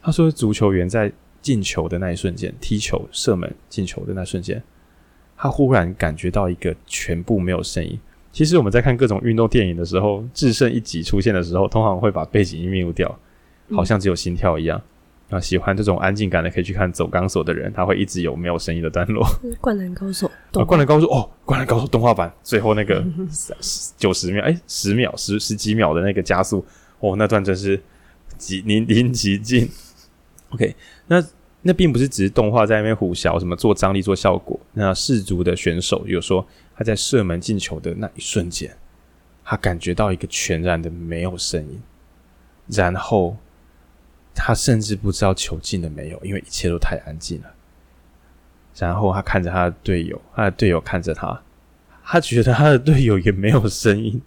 [0.02, 4.62] 他说足球员在进球的那一瞬间，踢球射门进球的那瞬间。
[5.38, 8.00] 他忽然感觉到一个全部没有声音。
[8.32, 13.20] 其实我们在看各种运动电影的时候，制胜一击出现的时候，通常会把背景音 mute 掉，
[13.72, 14.82] 好像只有心跳一样。
[15.36, 19.28] 啊，喜欢这种安静感的，可以去看《走钢索》的人，他会一直有没有声音的段落。
[19.60, 23.04] 灌篮高手，啊，灌篮高手哦，灌篮高手动画版最后那个
[23.98, 26.66] 九十秒，哎，十秒十十几秒的那个加速，
[27.00, 27.82] 哦，那段真是
[28.38, 29.68] 极淋漓尽致。
[30.52, 30.76] OK，
[31.08, 31.24] 那。
[31.68, 34.60] 那并不是只是动画在那边虎啸，什么做张力做效果。
[34.74, 36.46] 那世足的选手有说
[36.76, 38.72] 他在射门进球的那一瞬间，
[39.44, 41.82] 他感觉到一个全然的没有声音，
[42.68, 43.36] 然后
[44.36, 47.52] 他甚至不知道球进了没有，因为一切都太安静了。
[48.78, 51.42] 然后他看着他的队友，他的队友看着他，
[52.04, 54.22] 他觉得他的队友也没有声音。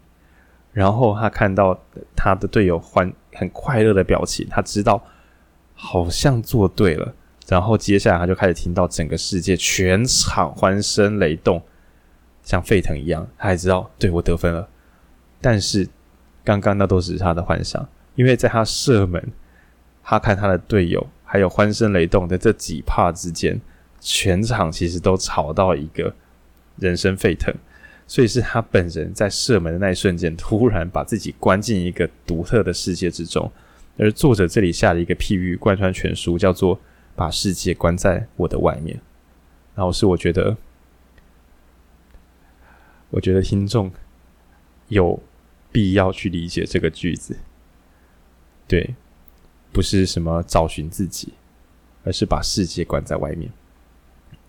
[0.73, 1.79] 然后他看到
[2.17, 5.03] 他的队友欢很快乐的表情，他知道
[5.75, 7.15] 好像做对了。
[7.47, 11.63] 然后接下来他就开始听到整个世界全场欢声雷动，
[12.43, 13.27] 像沸腾一样。
[13.37, 14.69] 他还知道，对，我得分了。
[15.41, 15.89] 但是
[16.45, 19.33] 刚刚那都只是他的幻想，因为在他射门，
[20.09, 23.61] 他看他的队友还有欢声雷动的这几帕之间，
[24.01, 26.15] 全场其实都吵到一个
[26.77, 27.55] 人声沸腾。
[28.07, 33.53] 所以是他本人在射门的那一瞬间，突然把自己关进一个独特的世界之中。
[33.99, 36.81] 而作者这里下了一个譬喻，贯穿全书，叫做。
[37.19, 39.01] 把世界关在我的外面，
[39.75, 40.57] 然后是我觉得，
[43.11, 43.91] 我觉得听众
[44.87, 45.21] 有
[45.73, 47.37] 必要去理解这个句子，
[48.69, 48.95] 对，
[49.73, 51.33] 不是什么找寻自己，
[52.05, 53.51] 而是把世界关在外面。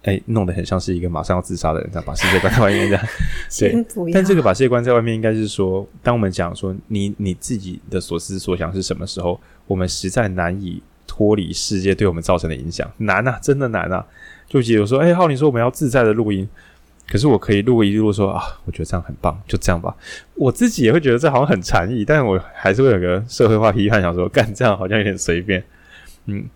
[0.03, 3.05] 哎，弄得很像是一个马上要自杀的人，这样把世界关在外面这样。
[3.59, 10.81] 对，但这个把世界关在外面，应该是说，当我们讲说你你自己的所思所想是什么时候，我们实在难以。
[11.11, 14.05] 脱离世界对我们造成的影响难啊，真的难啊！
[14.47, 16.47] 就比如说，哎、欸，浩，你说我们要自在的录音，
[17.09, 19.95] 可是我可以录一录说啊，我觉得这样很棒，就这样吧。
[20.35, 25.63] 我自己也会觉得这好像很禅意，但是我还是会有个社会化批判，想说干这样好像有点随便。
[26.25, 26.47] 嗯，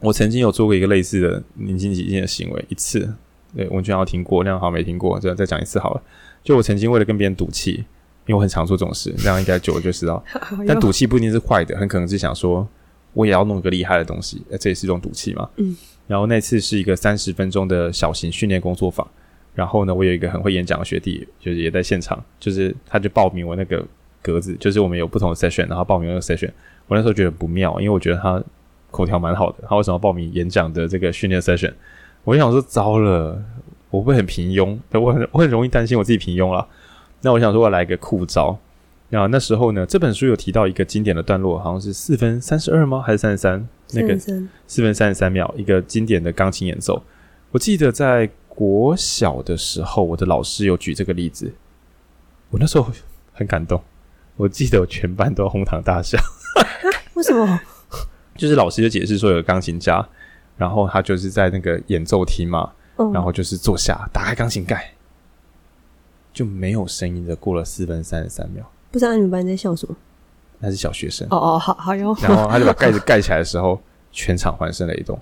[0.00, 3.12] 我曾经有做过一个类似的宁静寂静的行为一次，
[3.54, 6.02] 对，文娟好像听过，那样好像没听过，这样再讲一次好了。
[6.42, 10.24] 就我曾经为了跟别人赌气，因为我很常做这种事，这样应该久了就知道。
[10.66, 12.66] 但赌气不一定是坏的，很可能是想说。
[13.12, 15.48] 我也要弄个厉害的东西，这也是一种赌气嘛。
[15.54, 15.76] 嗯。
[16.08, 19.08] 然后那次是一个三十分钟的小型训练工作坊，
[19.54, 23.84] 然后呢，我有一个很会演讲的学弟，就是也在现场，就是他就报名我那个
[24.20, 26.50] 格子，就是我们有不同的 session，然后报名那个 session。
[26.88, 28.42] 我那时候觉得不妙，因为我觉得他
[28.90, 31.72] 口条蛮好的，他为什么要报名演讲的这个训练 session？
[32.24, 33.40] 我就想说，糟了，
[33.90, 36.66] 我会很平庸，我很我很容易担心我自己平庸了。
[37.22, 38.58] 那我想说，我来一个酷招。
[39.10, 43.00] 那那时候呢，这本书有提到一个经典的段落，好像是四分三十二吗？
[43.00, 43.68] 还是三十三？
[43.92, 44.18] 那个
[44.66, 47.00] 四分三十三秒，一个经典的钢琴演奏。
[47.52, 51.52] 我记得在国小的时候，我的老师有举这个例子，
[52.50, 52.90] 我那时候
[53.32, 53.82] 很感动。
[54.36, 56.18] 我记得我全班都哄堂大笑。
[57.14, 57.60] 为什么？
[58.36, 60.04] 就是老师就解释说，有个钢琴家，
[60.56, 64.92] 然后他就是在那个演奏厅嘛，嗯、然后就是坐下，打开钢琴盖，
[66.32, 68.68] 就没有声音的过了四分三十三秒。
[68.90, 69.94] 不知道你们班在笑什么？
[70.58, 71.26] 那是小学生。
[71.30, 72.16] 哦哦，好好哟。
[72.22, 75.16] 然后他就把盖子盖起来的时候，全场欢声雷动。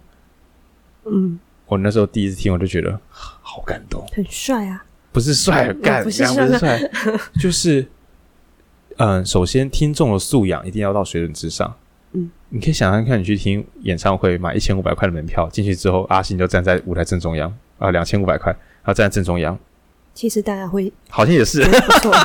[1.04, 1.38] 嗯，
[1.72, 4.06] 我那时候第一次听，我就觉得好感动。
[4.12, 4.85] 很帅啊！
[5.11, 6.90] 不是帅，干，不是帅，
[7.40, 7.87] 就是
[8.98, 11.74] 嗯，首先听众的素养一定要到水准之上。
[12.12, 19.58] 嗯，你可以想象看，你去听演唱会，买一千五百块的门票进去之后，阿信就站在舞台正中央啊，两千五百块，然后站在正中央。
[20.12, 21.62] 其实大家会好像也是，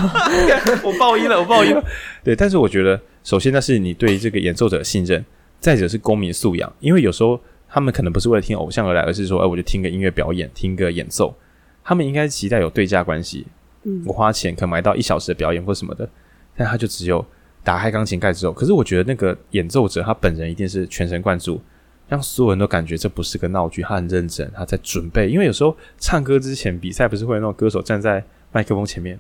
[0.84, 1.82] 我爆音了，我爆音了。
[2.22, 5.26] 对，但是我觉得，首先那是你对这个演奏者的信任，
[5.62, 6.74] 再者是公民素养。
[6.82, 11.36] 因为有时候他们可能不是为了听偶像而来，而是说，哎，我就听个音乐表演，听个演奏。
[11.84, 13.48] 他们应该期待有对价关系。
[13.84, 16.10] 嗯，我花钱可能买到一小时的表演或什么的，
[16.56, 17.26] 但他就只有
[17.64, 18.54] 打开钢琴盖之后。
[18.54, 21.62] 可是我觉得那个演奏者他本人一定是全神贯注。
[22.10, 25.30] 让所有人都感觉这不是个闹剧，他很认真，他在准备。
[25.30, 29.20] 因为有时候唱歌之前比赛不是会有那种歌手站在麦克风前面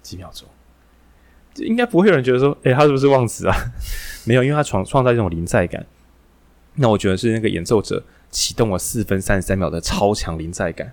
[0.00, 0.48] 几秒钟，
[1.56, 3.54] 应该不会有人觉得说，诶，他是不是忘词啊？
[4.24, 5.84] 没有，因为他创创造一种临在感。
[6.74, 10.92] 那我觉得是那个演奏者启动了四分三十三秒的超强临在感，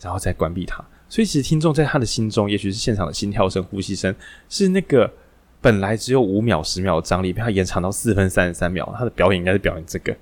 [0.00, 0.84] 然后再关闭它。
[1.08, 4.14] 所以其实听众在他的心中，也许是现场的心跳声、呼吸声，
[4.48, 5.12] 是那个
[5.60, 8.92] 本来只有五秒、十秒的张力，被他延长到四分三十三秒。
[8.96, 10.16] 他的表演应该是表演这个，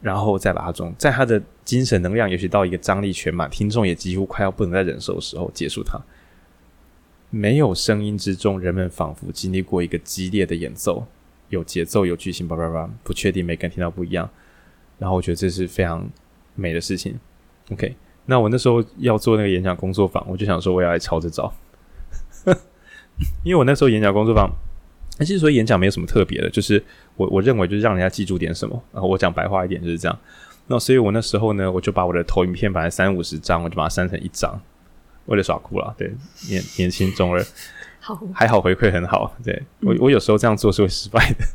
[0.00, 6.00] 然后再把它中，在他的精神能量也许到一个张力全满，听众也几乎快要不能再忍受的时候结束它。
[7.28, 11.06] 没有声音之中，人们仿佛经历过一个激烈的演奏，
[11.50, 14.28] 有节奏、有剧情，叭叭叭，不确定每个人听到不一样。
[14.98, 16.10] 然后我觉得这是非常
[16.54, 17.16] 美的事情。
[17.70, 17.94] OK。
[18.26, 21.52] 那我那时候要做那个演讲工作坊，我就想说我要来抄这招，
[23.42, 24.48] 因为我那时候演讲工作坊，
[25.18, 26.80] 其实说演讲没有什么特别的，就是
[27.16, 30.16] 我我认为就是让人家记住点什么，然后我讲白话一点就是这样。
[30.68, 34.60] 那所以我那时候呢，我就把我的投影片本来三五十张，我就把它删成一张，
[35.26, 35.92] 为了耍酷啦。
[35.98, 36.14] 对，
[36.48, 37.44] 年年轻中二，
[38.00, 39.32] 好还好回馈很好。
[39.44, 41.46] 对我我有时候这样做是会失败的。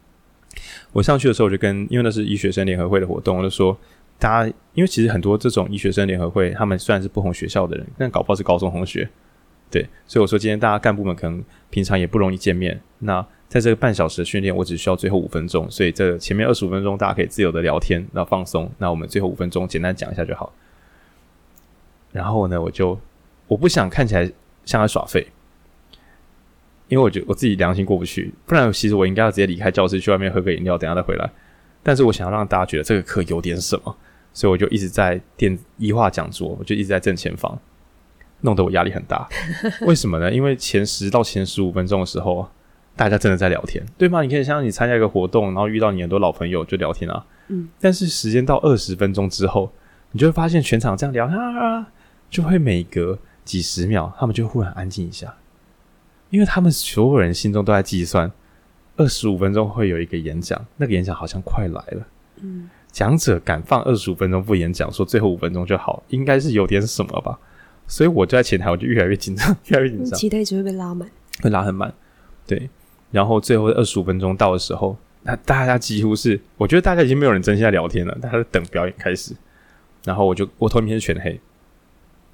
[0.92, 3.76] 我上去的时候我就跟，因为那是医学生联合会的活动，我就说。
[4.16, 9.06] 大家，因为其实很多这种医学生联合会，他们虽然是不同学校的人，但搞不好是高中同学，
[9.68, 12.80] 对，所以我说今天大家干部们可能平常也不容易见面。
[13.00, 18.70] 那在这个半小时的训练，我只需要最后五分钟，所以这前面二十五分钟大家可以自由的聊天，然后放松。
[18.78, 20.52] 那我们最后五分钟简单讲一下就好。
[22.12, 22.98] 然后呢，我就
[23.48, 24.30] 我不想看起来
[24.64, 25.26] 像在耍废，
[26.94, 31.28] 因为我觉得我自己良心过不去，不然其实我应该要直接离开教室去外面喝个饮料，等下再回来。
[31.82, 33.96] 但是我想要让大家觉得这个课有点什么，
[34.32, 37.58] 所以我就一直在电一化讲座，我就一直在正前方，
[38.42, 39.28] 弄得我压力很大。
[39.82, 40.32] 为什么呢？
[40.32, 42.48] 因为前十到前十五分钟的时候，
[42.94, 44.22] 大家真的在聊天，对吗？
[44.22, 47.26] 你可以像你参加一个活动，然后遇到你很多老朋友就聊天啊。
[47.48, 47.68] 嗯。
[47.80, 49.72] 但是时间到二十分钟之后，
[50.12, 51.88] 你就会发现全场这样聊啊，
[52.30, 55.34] 就会每隔几十秒，他们就忽然安静一下，
[56.34, 58.30] 因为他们所有人心中都在计算。
[58.96, 62.06] 二十五分钟会有一个演讲，那个演讲好像快来了。
[62.42, 67.38] 嗯，讲者敢放二十五分钟不演讲，说最后五分钟就好，应该是有点什么吧。
[67.86, 71.08] 所以我就在前台，我就越来越紧张， 越来越紧张，期待值会被拉满，
[71.40, 71.94] 会拉很满。
[72.48, 72.68] 对，
[73.12, 79.34] 然后最后二十五分钟到的时候，那大家几乎是，我觉得大家已经没有人真心在聊天了，大家在等表演开始。
[80.04, 81.40] 然后我就我头影片是全黑，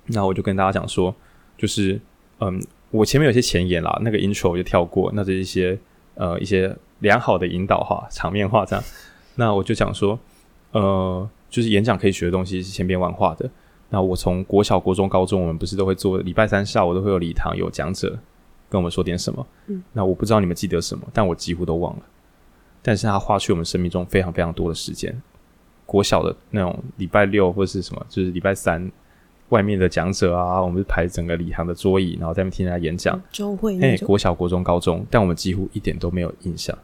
[0.07, 1.15] 然后我就跟大家讲说，
[1.57, 2.01] 就是
[2.41, 5.79] 嗯，我前面有些前言啦，那个 intro 我就跳过，那是一些。
[6.17, 8.85] 呃，一些良好的引导话、场面话这样，
[9.37, 10.19] 那我就讲说，
[10.73, 13.49] 呃，就是演讲可以学的东西是千变万化的。
[13.89, 18.19] 那我从国小、国中、高中，我们不是都会做礼拜三下午都会有礼堂，有讲者
[18.69, 19.47] 跟我们说点什么。
[19.69, 22.03] 嗯，那我不知道你们记得什么，但我几乎都忘了。
[22.83, 25.23] 但是他花去我们生命中非常非常多的时间。
[25.87, 28.91] 国小的那种礼拜六或是什么，就是礼拜三。
[29.51, 33.21] 外面的讲者啊，我们是排整个礼堂的桌椅，然后在那边听人家演讲。
[33.31, 36.77] 周会，哎，国小、国中、高中，但我们几乎一点都没有印象。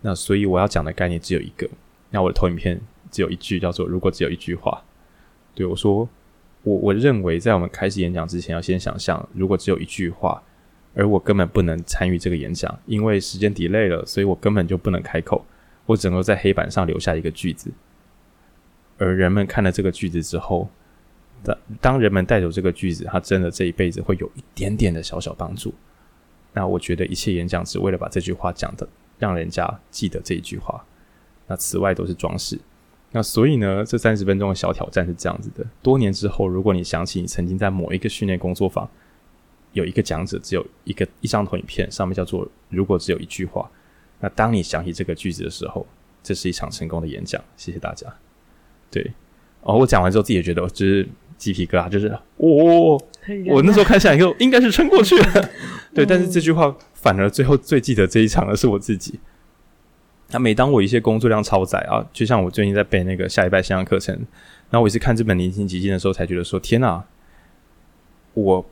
[0.00, 1.68] 那所以我要讲的概念只有一个。
[2.10, 4.82] 那我的投影片只有一句，叫做“如果只有一句话”。
[5.54, 6.08] 对，我说，
[6.62, 10.42] 我我认为在我们开始演讲之前，要先想象，如果只有一句话，
[10.94, 15.44] 而我根本不能参与这个演讲，因为时间 delay 了，所以我根本就不能开口，
[15.84, 17.70] 我只能够在黑板上留下一个句子。
[18.96, 20.70] 而人们看了这个句子之后。
[21.44, 25.72] 当当人们带走这个句子，他真的这一辈子会有一点点的小小帮助。
[26.52, 30.82] 那我觉得一切演讲只为了把这句话讲的，让人家记得这一句话。
[31.46, 32.58] 那此外都是装饰。
[33.12, 38.88] 那所以呢，这三十分钟的小挑战是这样子的：多年之后，如果你想起你曾经在某一个训练工作坊，
[39.72, 43.70] 有一个讲者只有一个一张投影片，上面叫做“如果只有一句话”，
[44.18, 45.86] 那当你想起这个句子的时候，
[46.22, 47.40] 这是一场成功的演讲。
[47.56, 48.12] 谢谢大家。
[48.90, 49.12] 对，
[49.60, 51.06] 哦，我讲完之后自己也觉得就是。
[51.36, 53.00] 鸡皮疙瘩就是，哦，
[53.48, 55.50] 我那时候看下来以后，应该是撑过去了。
[55.94, 59.18] 对，但是这句话反而最后最记得这一场的是我自己。
[60.30, 64.14] 那每当我一些工作量超载啊，就像我最近在背那个下礼拜线上课程，
[64.70, 67.04] 然后我也是看这本《年轻极限》的时候，才觉得说：天哪！
[68.34, 68.66] 我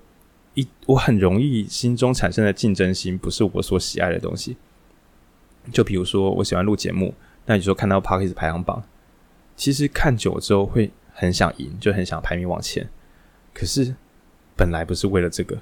[0.54, 4.56] 一我很容易心中产生的竞争心，不是我所喜爱的东西。
[5.72, 7.14] 就比如说，我喜欢录节目，
[7.46, 8.82] 那有时候看到 Podcast 排行榜，
[9.56, 10.90] 其实看久了之后会。
[11.14, 12.86] 很想赢，就很想排名往前，
[13.54, 13.94] 可是
[14.54, 15.58] 本来不是为了这个，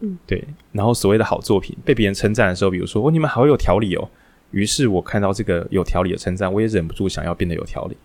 [0.00, 0.44] 嗯，对。
[0.72, 4.10] 然后所谓的好作品被别人称赞的时候，比如说“哦，你们好有条理哦”，
[4.50, 7.96] 于是我看到这个有条理的称赞，我也忍不住想要变得有条理。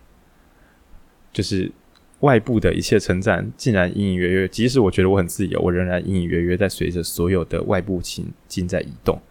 [1.33, 1.71] 就是
[2.19, 9.21] 外部的一切称赞，竟然隐隐约约，即使我觉得我很自由，我仍然隐隐约约在随着所有的外部情境在移动。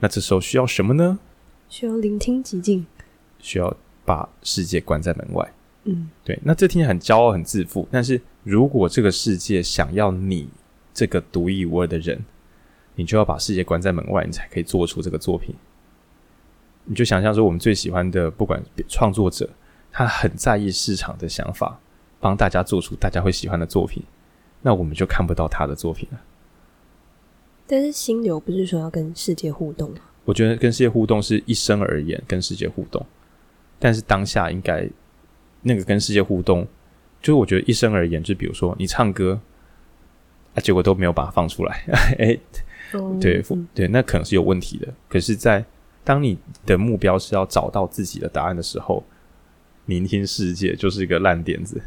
[0.00, 1.18] 那这时候需要什么呢？
[1.68, 2.86] 需要聆听寂静，
[3.38, 5.52] 需要把世界关在门外。
[5.84, 7.88] 嗯，对，那这听起来很骄傲、很自负。
[7.90, 10.48] 但是如果这个世界想要你
[10.94, 12.24] 这个独一无二的人，
[12.94, 15.54] 你就要把世界关在门外，你才可以做出这个作品。
[16.84, 19.48] 你就想象说，我们最喜欢的不管创作者，
[19.90, 21.80] 他很在意市场的想法，
[22.20, 24.02] 帮大家做出大家会喜欢的作品，
[24.60, 26.20] 那我们就看不到他的作品了。
[27.66, 29.96] 但是心流不是说要跟世界互动吗？
[30.24, 33.04] 我觉得跟世界互动是一生而言跟世界互动，
[33.78, 34.88] 但是当下应该
[35.62, 36.66] 那个跟世界互动，
[37.20, 39.40] 就是我觉得一生而言，就比如说你唱歌
[40.54, 41.84] 啊，结果都没有把它放出来，
[42.18, 42.38] 哎，
[43.20, 43.42] 对
[43.74, 44.88] 对，那可能是有问题的。
[45.08, 45.64] 可是，在
[46.04, 46.36] 当你
[46.66, 49.02] 的目标是要找到自己的答案的时候，
[49.86, 51.80] 聆听世界就是一个烂点子。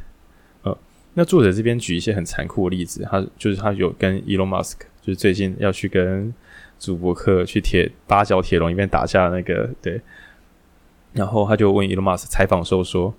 [0.64, 0.76] 呃，
[1.14, 6.34] 那作者这边举一些很残酷的例子，他就是他有跟 Elon Musk，就是最近要去跟
[6.80, 10.02] 祖伯克去铁八角铁笼里面打架的那个对，
[11.14, 13.14] 然后他就问 Elon Musk 采访的时候说：“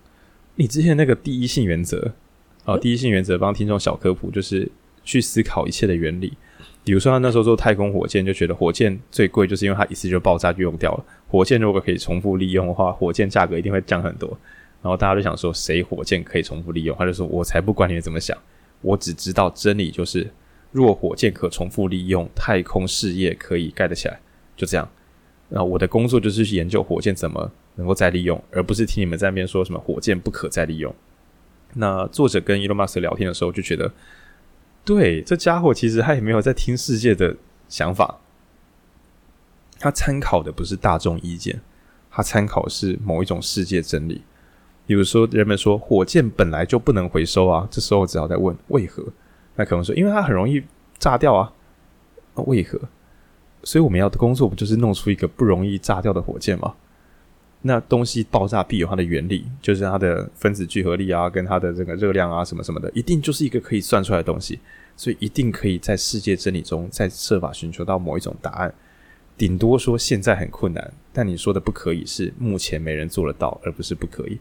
[0.56, 2.12] 你之前那个第一性原则
[2.64, 4.68] 啊、呃，第一性原则帮听众小科普，就是
[5.04, 6.32] 去思考一切的原理。
[6.82, 11.04] 比如说他那时候做太空火箭，就觉得火箭最贵，就是因为它一次就爆炸就用掉了。
[11.28, 14.28] 火箭如果可以重复利用的话，火箭价格一定会降很多。
[14.82, 16.96] 然后大家就想说，谁火箭可以重复利用？
[16.96, 18.36] 他就说：我才不管你们怎么想，
[18.82, 20.30] 我只知道真理就是。”
[20.72, 24.20] 若火箭可重复利用，太空事业可以盖得起来，
[24.56, 24.86] 就这样。
[25.48, 30.94] 那我的工作就是去研究火箭怎么能够再利用，而不是听你们在那边说什么火箭不可再利用。
[31.74, 33.92] 那作者跟 Elon Musk 聊天的时候就觉得，
[34.84, 37.36] 对，这家伙其实他也没有在听世界的
[37.68, 38.18] 想法，
[39.78, 41.60] 他参考的不是大众意见，
[42.10, 44.22] 他参考是某一种世界真理。
[44.86, 49.04] 比如说，人们说火箭本来就不能回收啊，这时候只要在问为何。
[49.56, 50.62] 那可能说，因为它很容易
[50.96, 51.52] 炸掉啊，
[52.36, 52.80] 那为何？
[53.64, 56.74] 所以我们要的工作不就是弄出一个不容易炸掉的火箭吗？
[57.66, 64.58] 那东西爆炸必有它的原理，就是它的分子聚合力啊，跟它的这个热量啊，什么什么的，一定就是一个可以算出来的东西，
[64.96, 68.74] 所以一定可以在世界真理中再设法寻求到某一种答案。
[69.36, 74.38] 顶多说现在很困难，但你说的不可以是目前没人做得到，而不是不可以。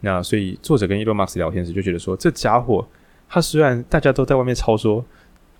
[0.00, 2.86] 那所以作者跟伊隆马斯聊天时就觉得说，这家伙。
[3.28, 5.04] 他虽然大家都在外面操说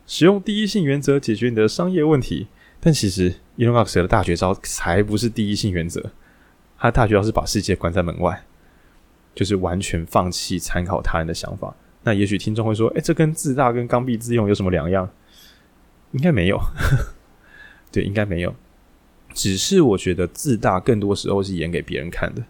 [0.06, 2.46] 使用第一性原则解决你的商业问题，
[2.78, 6.12] 但其实 Elon Musk 的大绝招才不是第一性原则。
[6.86, 8.44] 他大学要是把世界关在门外，
[9.34, 11.74] 就是完全放弃参考他人的想法。
[12.02, 15.08] 那也许听众会说：“诶，这跟自大跟刚愎自用有什么两样？”
[16.12, 16.60] 应该没有，
[17.90, 18.54] 对，应该没有。
[19.34, 22.42] 只是我觉得自大更多时候是演给别人看的。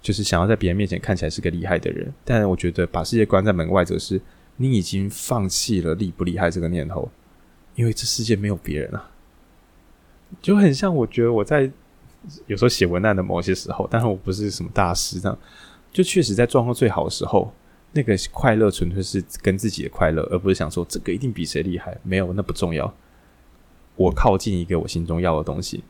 [0.00, 4.20] 就是想要在别人面前看起来是个厉害的人，但我觉得把世界关在门外，则是
[4.56, 7.10] 你已经放弃了厉不厉害这个念头，
[7.74, 9.10] 因为这世界没有别人啊。
[10.40, 11.70] 就很像我觉得我在
[12.46, 15.38] 有时候写文案的某些时候，但是我不是什么大师，这样
[15.92, 17.52] 就确实在状况最好的时候，
[17.92, 21.96] 那个快乐纯粹是跟自己的快乐，而不是想说这个一定比谁厉害。
[22.02, 22.92] 没有，那不重要。
[23.96, 25.82] 我靠近一个我心中要的东西。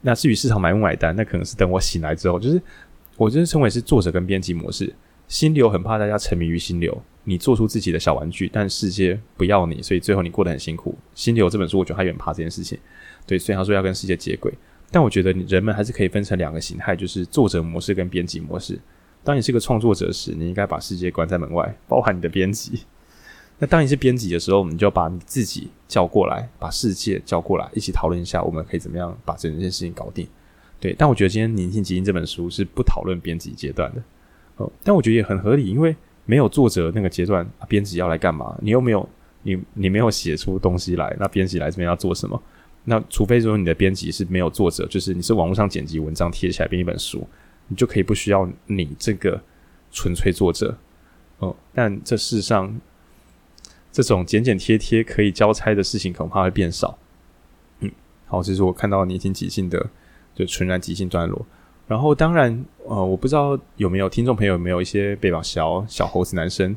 [0.00, 2.60] 那至于市场买不买单，那可能是等我醒来之后，就是。
[3.18, 4.92] 我就是称为是作者跟编辑模式。
[5.28, 10.96] 心流很怕大家沉迷于心流，你做出自己的小玩具，但世界不要你，所以最后你过得很辛苦。
[11.14, 12.76] 心流这本书，我觉得他有点怕这件事情。
[13.26, 14.52] 对，虽然他说要跟世界接轨，
[14.92, 18.78] 但我觉得人们还是可以分成两个形态，就是作者模式跟编辑模式。
[19.24, 22.84] 当你是个创作者时，你应该把世界关在门外，包含你的编辑。
[23.58, 30.26] 那当你是编辑的时候，你就要把你自己叫过来，把世界叫过来，一起讨论一下，我们可以怎么样把整件事情搞定。
[30.80, 34.02] 对，但我觉得今天《宁静即兴》这本书是不讨论编辑阶段的，
[34.56, 35.94] 哦，但我觉得也很合理，因为
[36.26, 38.58] 没有作者那个阶段，编辑要来干嘛？
[38.60, 39.08] 你又没有
[39.44, 42.42] 你你没有写出东西来，那编辑来这边要做什么？
[42.84, 47.26] 那除非说你的编辑是没有作者，就是你是网络上剪辑文章贴起来编一本书，
[47.68, 49.40] 你就可以不需要你这个
[49.90, 50.76] 纯粹作者，
[51.38, 52.80] 哦，但这世上
[53.90, 56.98] 这种剪剪贴贴可以交差的事情恐怕会变少。
[57.80, 57.90] 嗯，
[58.26, 59.90] 好，这是我看到《年轻即兴》的。
[60.34, 61.44] 就纯然即兴段落，
[61.86, 66.74] 然后当然，呃，我不知道有没有听众朋友有没有一些被保小小猴子男生，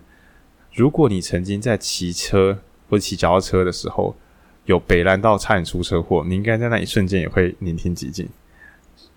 [0.73, 4.13] 如果你曾经在骑车或者骑脚踏车的时候
[4.65, 8.27] 有北兰道差点出车祸，你应该在那一瞬间也会聆听极尽，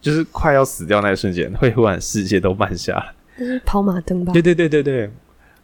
[0.01, 3.61] 就是快要死掉那一瞬间，会忽然世界都慢下来。
[3.65, 4.33] 跑马灯吧？
[4.33, 5.11] 对对对对对，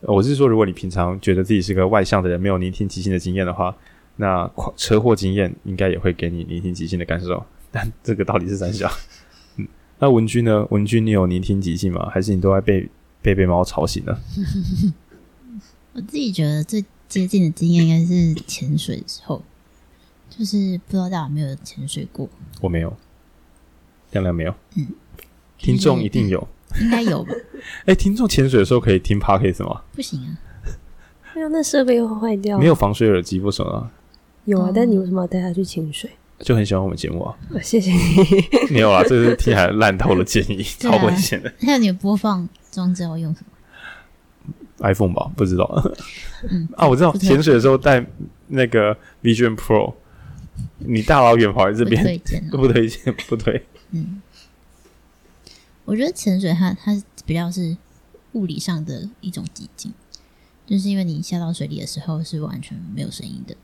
[0.02, 3.74] 我是说，如果你平常觉得自己是个外向的人，没有宁静即兴的经验的话，
[4.16, 7.44] 那车祸经验应该也会给你宁静即兴的感受。
[7.70, 8.88] 但这个到底是三小？
[9.56, 9.66] 嗯，
[9.98, 10.66] 那文君呢？
[10.70, 12.08] 文君，你有宁静即兴吗？
[12.10, 12.88] 还是你都在被
[13.20, 14.20] 被被猫吵醒了？
[15.94, 19.42] 我自己觉得最接近的经验应该是潜水的时候，
[20.36, 22.28] 就是不知道大家有没有潜水过？
[22.60, 22.96] 我没有，
[24.12, 24.54] 亮亮没有。
[24.76, 24.88] 嗯，
[25.58, 26.48] 听众一定有，
[26.80, 27.32] 应该有吧？
[27.82, 29.82] 哎、欸，听众潜水的时候可以听 Podcast 吗？
[29.92, 30.36] 不行啊，
[31.34, 32.58] 没有，那设备会坏掉。
[32.58, 33.90] 没有防水耳机不行啊？
[34.44, 36.10] 有啊，但你为什么要带他去潜水？
[36.40, 37.36] 就很喜欢我们节目啊！
[37.62, 37.98] 谢谢你。
[38.74, 41.50] 没有啊，这是听起来 烂透了建议，超危险的。
[41.60, 43.46] 那你播放装置要用什么
[44.80, 45.30] ？iPhone 吧？
[45.36, 45.64] 不知道。
[46.50, 48.04] 嗯 啊，我知道，潜水的时候带
[48.48, 49.94] 那个 Vision Pro，
[50.78, 52.56] 你大老远跑来这不边，推荐哦。
[52.56, 53.66] 不推荐，不推。
[53.90, 54.20] 嗯，
[55.84, 57.76] 我觉得潜水它它比较是
[58.32, 59.92] 物理上的一种极境，
[60.66, 63.56] 就是因为你下到水里的时候是完全没有声音的。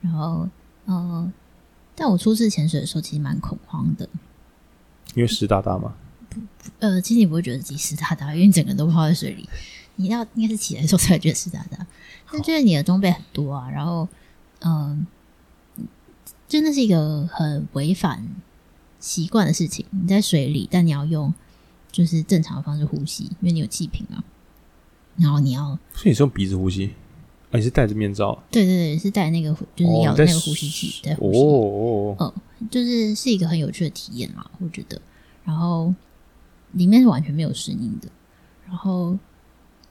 [0.00, 0.48] 然后，
[0.86, 1.32] 呃，
[1.94, 4.08] 但我初次潜水的时候其实蛮恐慌的。
[5.14, 5.94] 因为湿哒哒嘛。
[6.78, 9.48] 呃，其实你不会觉得自己湿哒哒，因为你整个人都泡在水里。
[9.96, 11.84] 你要应该是起来的时候才会觉得湿哒哒。
[12.30, 14.06] 但就是你的装备很多啊，然后，
[14.60, 15.06] 嗯、呃，
[16.48, 18.26] 真的是一个很违反
[18.98, 19.84] 习惯的事情。
[19.90, 21.32] 你在水里，但你要用
[21.92, 24.24] 就是正常的方式呼吸，因为你有气瓶啊。
[25.16, 26.94] 然后你要，所以你是用鼻子呼吸？
[27.50, 28.40] 啊，你是戴着面罩？
[28.50, 31.40] 对对对，是戴那个就是要那个呼吸器在呼吸。
[31.40, 35.00] 哦哦，嗯，就是是一个很有趣的体验啦，我觉得。
[35.44, 35.92] 然后
[36.72, 38.08] 里面是完全没有声音的。
[38.66, 39.18] 然后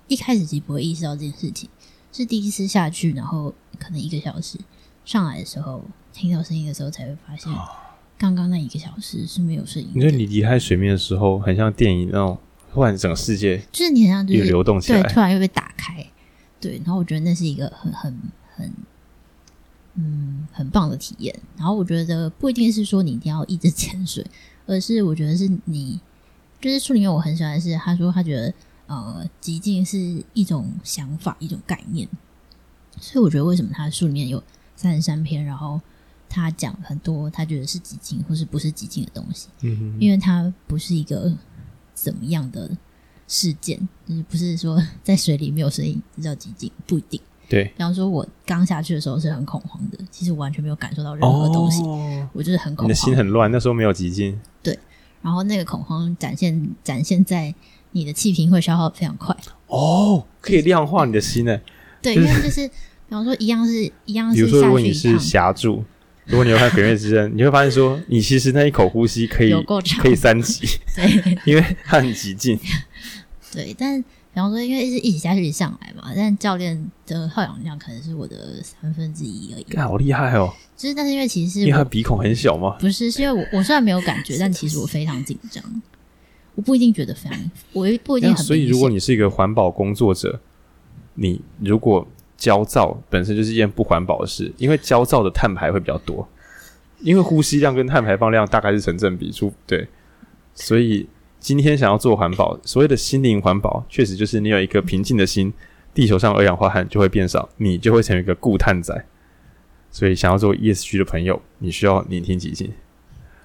[0.08, 1.68] 一开始其实不会意识到这件事情，
[2.14, 4.60] 是第一次下去，然后可能一个小时
[5.04, 5.84] 上来的时候，
[6.18, 7.52] 听到声音的时候，才会发现
[8.18, 9.94] 刚刚那一个小时是没有声音的。
[9.96, 12.38] 你说你离开水面的时候，很像电影那种，
[12.74, 16.06] 突然整个世界就是你很像就是流动起来对，突然又被打开，
[16.60, 16.78] 对。
[16.84, 18.20] 然后我觉得那是一个很很
[18.56, 18.74] 很
[19.94, 21.34] 嗯很棒的体验。
[21.56, 24.26] 然后我觉得不一定是说你一定要一直潜水。
[24.70, 25.98] 而是我觉得是你，
[26.60, 28.54] 就是书里面我很喜欢的是，他说他觉得
[28.88, 32.06] 呃，极境是一种想法，一种概念。
[33.00, 34.44] 所以我觉得为什么他的书里面有
[34.76, 35.80] 三十三篇，然后
[36.30, 41.32] 他讲很多他觉得是极境或是不是极境的东西，嗯哼，因为它不是一个
[41.94, 42.70] 怎么样的
[43.28, 47.20] 事件，就是不是说在水里没有声音这叫极境，不一定。
[47.50, 54.40] 对，比方说我刚下去的时候是很恐慌的，其实我完全没有感受到任何东西，哦、我就是很恐慌，你的心很乱，那时候没有极境。
[55.20, 57.54] 然后那个恐慌展现展现在
[57.92, 59.36] 你的气瓶会消耗非常快。
[59.66, 61.60] 哦，可以量化你的心呢。
[62.02, 62.74] 对，因为就是比
[63.10, 65.84] 方说一样是一样是，比如说如果你是峡柱，
[66.28, 69.52] 如果你有看《鬼灭之刃》，你会发现说你其实那一口呼吸可以
[70.00, 72.60] 可以三级，对，因为它很极境。
[73.54, 74.06] 对，但比
[74.36, 79.78] 方说因为一直一直下去一上来嘛，但教练的耗氧量可能是我的三分之一而已。
[79.78, 80.54] 好厉害哦！
[80.76, 82.76] 就是，但是因为其实是因为他鼻孔很小嘛？
[82.80, 85.64] 不是，是因为我我虽然没有感觉，但其实我非常紧张。
[86.56, 88.44] 我不一定觉得非常，我不一定很。
[88.44, 90.40] 所以，如果你是一个环保工作者，
[91.14, 92.08] 你如果
[92.38, 96.28] 焦躁本身就是一件不环保的事，因为焦躁的碳排会比较多，
[97.02, 99.88] 因为呼吸量跟碳排放量大概是成正比出对。
[100.54, 101.08] 所以
[101.40, 105.54] 今天想要做环保，所谓的心灵环保，确实就是你有一个平静的心，
[105.94, 109.06] 地球上二氧化碳就会变少，你就会成为一个固碳仔。
[109.90, 112.72] 所以，想要做 ESG 的朋友，你需要聆听极境。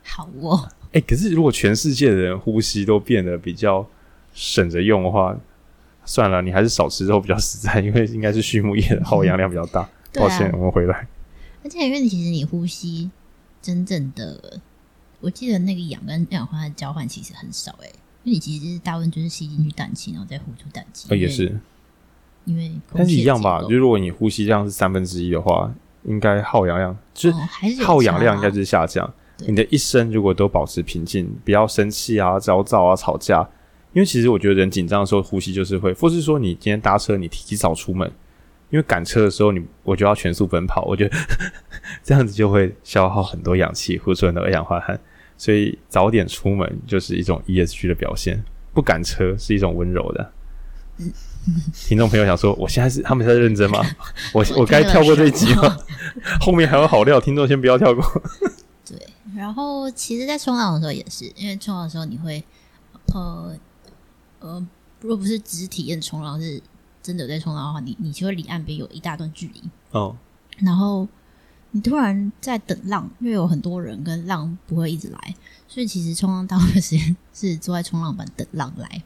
[0.03, 3.87] 好哦，哎、欸，可是如果全世界的人呼吸都变得比较
[4.35, 5.37] 省着用的话，
[6.05, 9.83] 算了，你还是少吃肉比较实在，因为应该是畜牧业的耗氧 量比较大。
[10.13, 11.07] 嗯、抱歉、啊，我们回来。
[11.65, 13.11] 而且，因为其实你呼吸
[13.61, 14.61] 真正的，
[15.21, 17.95] 我记得那个氧跟二氧化碳的交换其实很少诶、欸，
[18.25, 21.07] 因为你其实是大部分就是吸进去氮气，然后再呼出氮气。
[21.11, 21.59] 呃，也是，
[22.45, 23.63] 因为但是一样吧？
[23.63, 25.73] 就如果你呼吸量是三分之一的话。
[26.05, 27.37] 应该耗氧量就是
[27.85, 29.07] 耗氧量应该就是下降。
[29.07, 29.13] 哦、
[29.47, 33.49] 你的一生如果都保持平静，不要生气啊、焦躁啊、吵架，
[33.93, 38.11] 因为其实我觉得人紧张的时候呼吸就是会，或是说你今天搭车你提早出门，
[38.71, 41.17] 因为赶车的时候你我就要全速奔跑，我觉得
[42.03, 44.99] 这样子就会消耗很多氧气，呼出很多二氧化碳，
[45.37, 50.33] 所以早点出门就是一种 ESG 的表现，不赶车是一种温柔的。
[50.99, 51.13] 嗯
[51.75, 53.85] 听众朋友想说，我现在是他们在认真吗？
[54.33, 55.77] 我 我该跳过这一集吗？
[56.41, 58.05] 后面还有好料，听众先不要跳过。
[58.89, 58.97] 对，
[59.37, 62.45] 然后其实，在冲浪的时候也是，因为冲浪的时候你会，
[63.13, 63.53] 呃
[64.43, 64.67] 呃，
[65.01, 66.61] 如果不是只是体验冲浪，是
[67.03, 69.63] 真的在冲浪的话，你你就会离岸边有一大段距离
[69.93, 70.15] 哦。
[70.59, 71.09] 然后
[71.71, 75.35] 你突然在等浪，因为有很多人跟浪不会一直来，
[75.67, 79.03] 所以其实冲浪大部分时间是坐在冲浪板等浪来。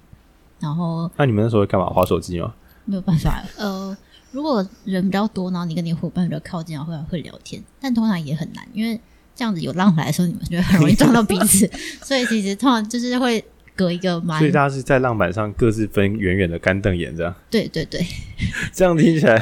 [0.59, 1.87] 然后，那你们那时候会干嘛？
[1.89, 2.55] 划手机吗？
[2.87, 3.45] 没有办法。
[3.59, 3.97] 呃，
[4.33, 8.99] 如果人比较多，然后你跟你伙伴比较靠近，然后会会聊天，但通常也很难，因为
[9.35, 11.71] 这样子有浪来的时候，你们就会很容易撞到彼此。
[12.03, 13.45] 所以其实通常就是会
[13.77, 14.39] 隔一个蛮。
[14.39, 17.33] 所以大家是在浪板上各自分远远的干瞪眼，这样。
[17.49, 18.05] 对对对，
[18.73, 19.39] 这样听起来，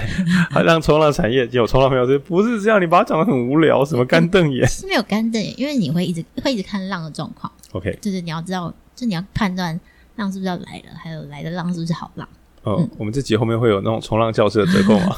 [0.51, 4.67] 好像冲浪产业有冲浪朋友说不是这样，你把它讲的很无聊，什么干瞪眼？
[4.69, 7.51] 是没有干瞪眼，因为你会一直会一直看浪的状况。
[7.73, 9.81] OK，就是你要知道，就你要判断。
[10.17, 10.95] 浪是不是要来了？
[10.97, 12.29] 还有来的浪是不是好浪？
[12.63, 15.17] 哦，嗯、我们这集后面会有那种冲浪教室的折扣吗？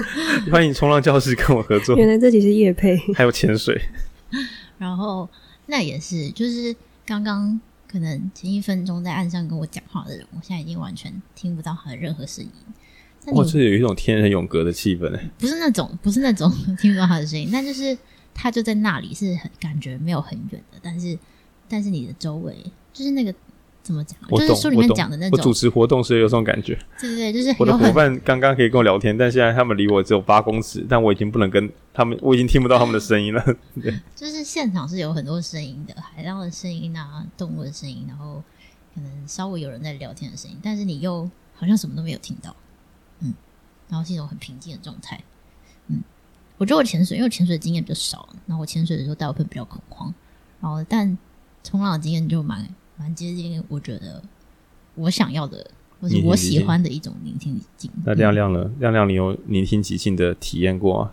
[0.50, 1.94] 欢迎冲浪教室跟我合作。
[1.98, 3.78] 原来这集是业配，还有潜水。
[4.78, 5.28] 然后
[5.66, 7.60] 那也是，就是刚刚
[7.90, 12.50] 可能前一分钟在岸上跟我讲话的人，我现在已经完全听不到他的任何声音。
[13.34, 17.96] 哇，这有一种天人永隔的气氛哎，不是那种， 不是那种 听不到他的声音，但就是
[18.34, 21.18] 他就在那里，是很感觉没有很远的，但是
[21.68, 22.54] 但是你的周围
[22.92, 23.34] 就是那个。
[23.88, 24.18] 怎么讲？
[24.28, 25.38] 就是书里面讲的那种。
[25.38, 26.78] 我主持活动时有这种感觉。
[27.00, 33.42] 对对对，就是我的伙伴刚刚可以跟我聊天，但现在他们离我只有八公尺，但我已经不能跟他们，我已经听不到他们的声音了。
[33.80, 38.42] 对，就是现场是有很多声音的，海浪的声音啊，动物的声音，然后
[38.94, 41.24] 可能稍微有人在聊天的声音，但是你又
[41.54, 42.54] 好像什么都没有听到。
[43.20, 43.32] 嗯，
[43.88, 45.18] 然后是一种很平静的状态。
[45.86, 46.02] 嗯，
[46.58, 50.12] 我觉得我潜水，因为潜水的经验比较少，然后我潜水的时候大部分比较恐慌，
[50.60, 51.16] 然后但
[51.64, 52.68] 冲浪的经验就蛮。
[52.98, 54.20] 蛮接近，我觉得
[54.96, 55.70] 我想要的，
[56.00, 57.92] 或是我喜欢的一种聆听即兴。
[58.04, 58.70] 那亮亮呢？
[58.80, 61.12] 亮亮，你有聆听即兴的体验过吗？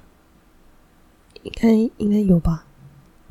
[1.44, 2.66] 应该应该有吧。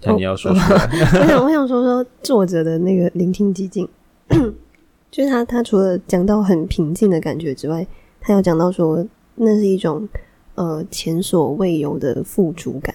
[0.02, 0.62] 那你要说说。
[0.62, 3.88] 我想我想说说作者的那个聆听即兴，
[5.10, 7.84] 就是他他除了讲到很平静的感觉之外，
[8.20, 10.08] 他有讲到说那是一种
[10.54, 12.94] 呃前所未有的富足感。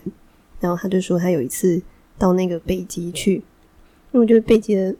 [0.61, 1.81] 然后他就说他有一次
[2.17, 3.43] 到那个北极去，因
[4.13, 4.95] 为我觉得北极的。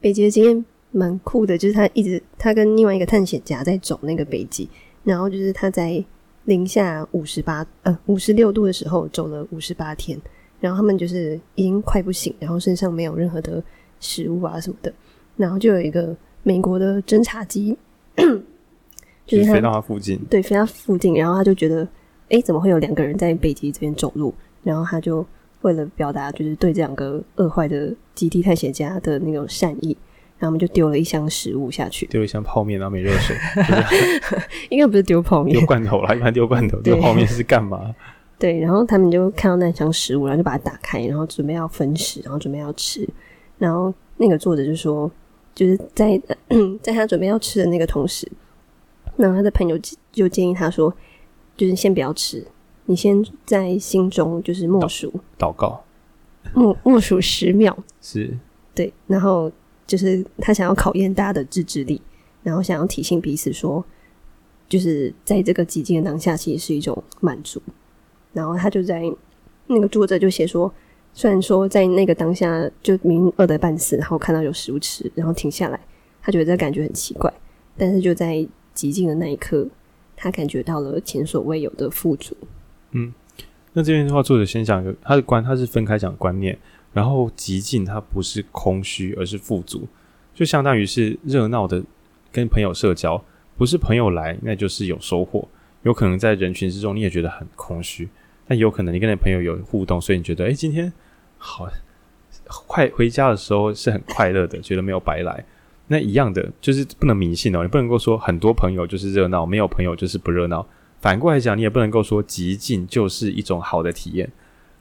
[0.00, 4.68] 北极的经验蛮酷的，就是他一直他跟另外一个探险家在走那个北极，
[5.04, 6.02] 然后就是他在
[6.46, 10.20] 零下五十八呃五十六度的时候走了五十八天，
[10.58, 13.62] 然后他们就是已经快不行，然后身上没有任何的
[14.00, 14.92] 食物啊什么的，
[15.36, 17.76] 然后就有一个美国的侦察机，
[19.26, 21.86] 就是飞到他附近，对，飞到附近，然后他就觉得，
[22.30, 24.34] 诶，怎么会有两个人在北极这边走路？
[24.62, 25.24] 然后他就。
[25.62, 29.96] 为了表达就是对这两个饿坏的极地探险家的那种善意，
[30.38, 33.36] 然后我们就丢了一箱食物下去，丢了一箱泡面，然后没热水，
[34.70, 37.94] 应该不是丢泡面，丢罐头啦，一般丢罐头，丢泡面是干嘛？
[38.38, 43.06] 对，然后他们就看到那箱食物，然后就把它打开，然后准备要分食，然后准备要吃，
[43.58, 45.10] 然后那个作者就说，
[45.54, 46.18] 就是在
[46.80, 48.26] 在他准备要吃的那个同时，
[49.16, 49.78] 然后他的朋友
[50.10, 50.90] 就建议他说，
[51.54, 52.42] 就是先不要吃。
[52.90, 55.80] 你先在心中就是默数祷告，
[56.52, 58.36] 默默数十秒，是
[58.74, 59.48] 对，然后
[59.86, 62.02] 就是他想要考验大家的自制力，
[62.42, 63.84] 然后想要提醒彼此说，
[64.68, 67.62] 就是在这个寂静的当下，其实是一种满足。
[68.32, 69.00] 然后他就在
[69.68, 70.74] 那个作者就写说，
[71.14, 75.78] 虽然说在那个当下就明明饿得半死，然后看到有食物吃，然后停下来，
[76.20, 77.32] 他觉得这感觉很奇怪，
[77.76, 79.68] 但是就在寂静的那一刻，
[80.16, 82.36] 他感觉到了前所未有的富足。
[82.92, 83.12] 嗯，
[83.72, 86.58] 那这边的话，作者先讲一个他的观，他是分开讲观念，
[86.92, 89.86] 然后极尽它不是空虚，而是富足，
[90.34, 91.82] 就相当于是热闹的
[92.32, 93.22] 跟朋友社交，
[93.56, 95.48] 不是朋友来，那就是有收获。
[95.82, 98.08] 有可能在人群之中你也觉得很空虚，
[98.46, 100.92] 但有可能你跟你朋友有互动，所以你觉得哎，今天
[101.38, 101.66] 好
[102.66, 105.44] 快回家的时候是很快乐的，觉得没有白来。
[105.86, 110.66] 那一样的就是不能迷信哦，你不能够说很多朋友就是热闹，没有朋友就是不热闹。
[111.00, 114.30] 反过来讲，你也不能够说极静就是一种好的体验，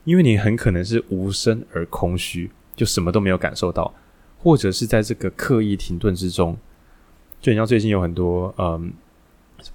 [0.03, 3.93] 因为你很可能是无声而空虚，就什么都没有感受到，
[4.37, 6.57] 或者是在这个刻意停顿之中，
[7.39, 8.91] 就你像最近有很多嗯，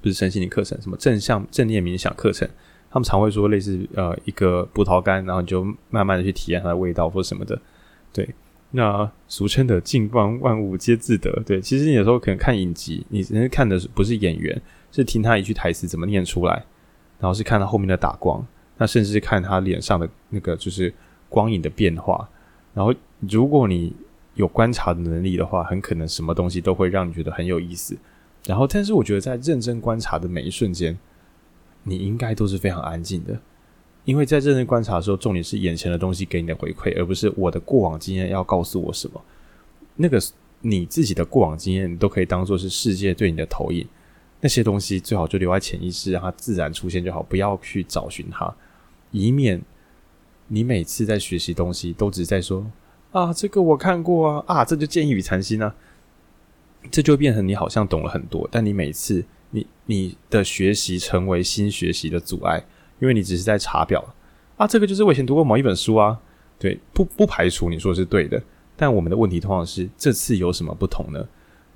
[0.03, 2.47] 不是身心灵课程，什么正向正念冥想课程，
[2.90, 7.59] 他们常会说类似呃一个葡萄干，然后你就慢慢的去体验它的味道或什么的，
[8.12, 8.28] 对，
[8.72, 14.61] 那俗称的静观万物皆自得，对，其实你有时候可能看影集，你人家看的不是演员。
[14.97, 16.64] 是听他一句台词怎么念出来，
[17.18, 18.47] 然后是看他后面的打光，
[18.78, 20.92] 那甚至是看他脸上的那个就是
[21.28, 22.28] 光影的变化。
[22.72, 22.95] 然后，
[23.28, 23.92] 如果你
[24.34, 27.97] 有观察的能力的话，很可能什么东西都会让你觉得很有意思。
[28.47, 30.99] 然后，但是我觉得在认真观察的每一瞬间，
[31.84, 33.38] 你应该都是非常安静的，
[34.05, 39.20] 因为在认真观察的时候，重点是眼前的东西给你的回馈，而不是我的过往经验要告诉我什么。
[39.97, 40.20] 那个
[40.61, 43.86] 你自己的过往经验，你都可以当做是世界对你的投影。
[44.45, 48.55] 那些东西最好就留在潜意识，让它自然出现就好，不要去找寻它，
[49.11, 49.59] 以免
[50.49, 52.70] 你每次在学习东西都只是在说
[53.12, 55.74] 啊，这个我看过啊，啊，这就见异语禅心啊，
[56.90, 62.62] 这就变成你好像懂了很多，但你每次你你的学习成为新学习的阻碍，
[63.01, 64.14] 因为你只是在查表
[64.59, 66.20] 啊，这个就是我以前读过某一本书啊，
[66.59, 68.42] 对，不不排除你说是对的，
[68.76, 71.26] 但我们的问题通常是这次有什么不同呢？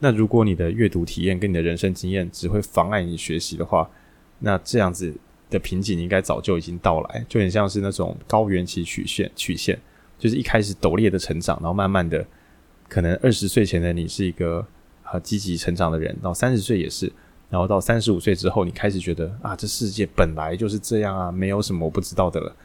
[0.01, 3.91] 那如果你的阅读体验跟你的人生经验只会妨碍你学习的话，
[4.39, 5.13] 那这样子
[5.51, 9.77] 的瓶颈应该早就已经到来，就很像是那种高原期曲线，曲线
[10.17, 12.25] 就是一开始陡烈的成长，然后慢慢的，
[12.89, 14.65] 可能二十岁前的你是一个
[15.03, 17.13] 啊积极成长的人，到三十岁也是，
[17.51, 22.57] 然后到三十五岁之后，你开始觉得啊这世界本来就是这样啊，没有什么我不知道的了，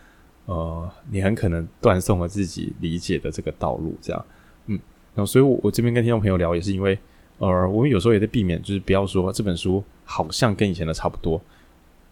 [0.46, 4.26] 呃，你很可能断送了自己理解的这个道路，这样，
[4.68, 4.80] 嗯，
[5.16, 6.96] 然后所以我我这边跟听众朋友聊也是因为。
[7.40, 11.42] 呃，我们有时候也在避免，就是不要说这本书好像跟以前的差不多。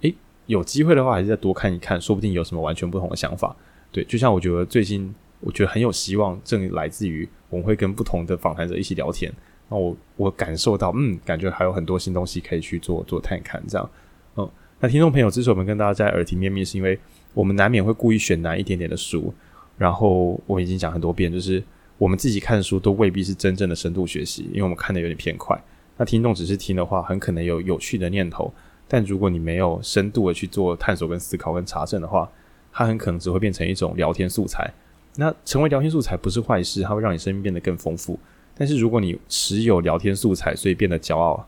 [0.01, 0.13] 诶，
[0.47, 3.55] 有机会的话，还是再多看一看，说不定有什么完全不同的想法。
[3.91, 9.31] 对，就像我觉得最近，我觉得很有希望，正来自于我们会跟不同的访谈者一起聊天，
[9.69, 13.89] 那我我感受到，嗯，感觉还有很多新东西可以去做做探看，这样。
[14.37, 14.49] 嗯，
[14.79, 16.97] 那听众朋友，之所以我们跟大家在耳提面命，是因为
[17.33, 19.33] 我们难免会故意选难一点点的书，
[19.77, 21.61] 然后我已经讲很多遍，就是
[22.01, 25.55] 我们自己看书都未必是真正的深度学习，因为我们看的有点偏快。
[25.97, 28.51] 那听众只是听的话，很可能有有趣的念头，
[28.87, 32.27] 但如果你没有深度的去做探索、跟思考、跟查证的话，
[32.73, 34.73] 它很可能只会变成一种聊天素材。
[35.17, 38.19] 那成为聊天素材不是坏事，它会让你生命变得更丰富。
[38.55, 41.47] 但是如果你持有聊天素材，所以变得骄傲，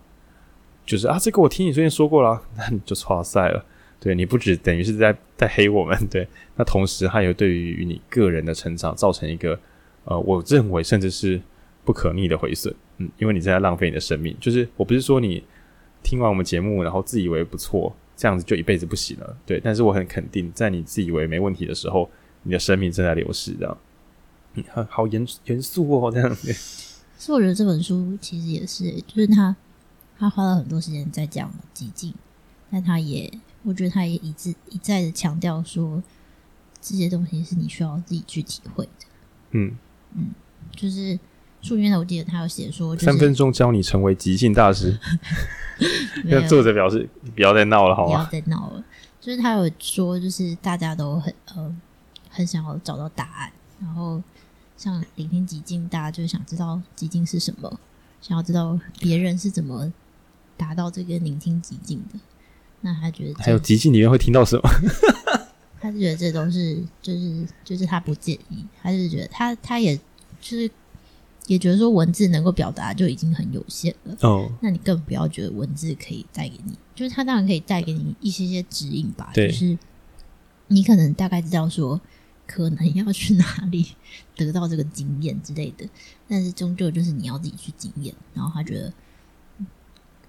[0.85, 3.65] 就是啊，这个我听你最近说过了， 那你就错赛了。
[3.99, 6.27] 对，你不止等于是在在黑我们，对，
[6.57, 9.59] 那同时还有对于你个人的成长造成一个
[10.05, 11.41] 呃，我认为甚至是
[11.85, 12.73] 不可逆的毁损。
[12.97, 14.35] 嗯，因为你在浪费你的生命。
[14.39, 15.43] 就是我不是说你
[16.03, 17.95] 听完我们节目，然后自以为不错。
[18.15, 19.59] 这样子就一辈子不行了，对。
[19.59, 22.07] 但是我很肯定，在你自以为没问题的时候，
[22.43, 23.77] 你的生命正在流逝，这样。
[24.53, 26.53] 嗯，好好严严肃哦，这样子。
[27.17, 29.55] 所以我觉得这本书其实也是，就是他
[30.19, 32.13] 他花了很多时间在讲极境，
[32.69, 33.33] 但他也，
[33.63, 36.03] 我觉得他也一直一再的强调说，
[36.79, 39.07] 这些东西是你需要自己去体会的。
[39.51, 39.75] 嗯
[40.15, 40.31] 嗯，
[40.75, 41.19] 就是。
[41.65, 44.99] 书里面我记得他有写说，三分钟教你成为即兴大师。
[46.27, 48.27] 那作者表示，你不要再闹了，好吗？
[48.29, 48.83] 不要再闹了。
[49.21, 51.73] 就是他有说，就是大家都很呃
[52.29, 54.21] 很想要找到答案，然后
[54.75, 57.79] 像聆听极境，大家就想知道极境是什么，
[58.19, 59.89] 想要知道别人是怎么
[60.57, 62.19] 达到这个聆听极境的。
[62.81, 64.69] 那他觉得还有极境里面会听到什么？
[65.83, 69.95] 他是觉得这都是就是就是他不介意，他就是觉得他他也
[70.41, 70.71] 就是。
[71.47, 79.77] 也觉得说文字能够表达就已经很有限了哦，那你更不要觉得文字可以带给你，就是他当然可以带给你一些些指引吧，对就是
[80.69, 81.99] 你可能大概知道说
[82.47, 83.89] 可能要去哪里
[84.37, 85.85] 得到这个经验之类的，
[86.29, 88.15] 但是终究就是你要自己去经验。
[88.33, 88.93] 然后他觉得，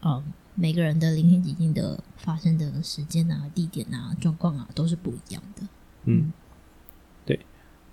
[0.03, 0.21] 嗯，
[0.55, 5.67] 每个人的聆听极境的发生的时间啊、地点啊、状况啊都是不一样的，
[6.05, 6.33] 嗯。
[7.27, 7.39] 对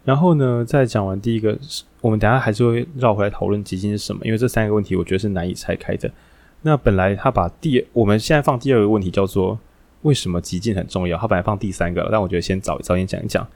[0.03, 1.57] 然后呢，再讲完第一个，
[2.01, 6.11] 我们等下还是会绕回来讨论极境是什么，因为这三个问题我觉得是难以拆开的。
[6.61, 9.59] 那本来他把第，我们现在放第二个问题叫做
[10.03, 13.47] 为什么极境很重要，他本来放第三个，但我觉得先早早点讲一讲。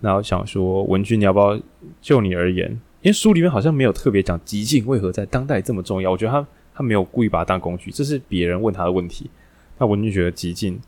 [0.00, 1.58] 那我想说，文君你要不要
[2.00, 2.70] 就你而言，
[3.02, 9.30] 因为书里面好像没有特别讲极境为何在当代这么重要，我觉得他他没有故意把它当工具，这是别人问他的问题。
[9.78, 10.80] 那文俊觉得极尽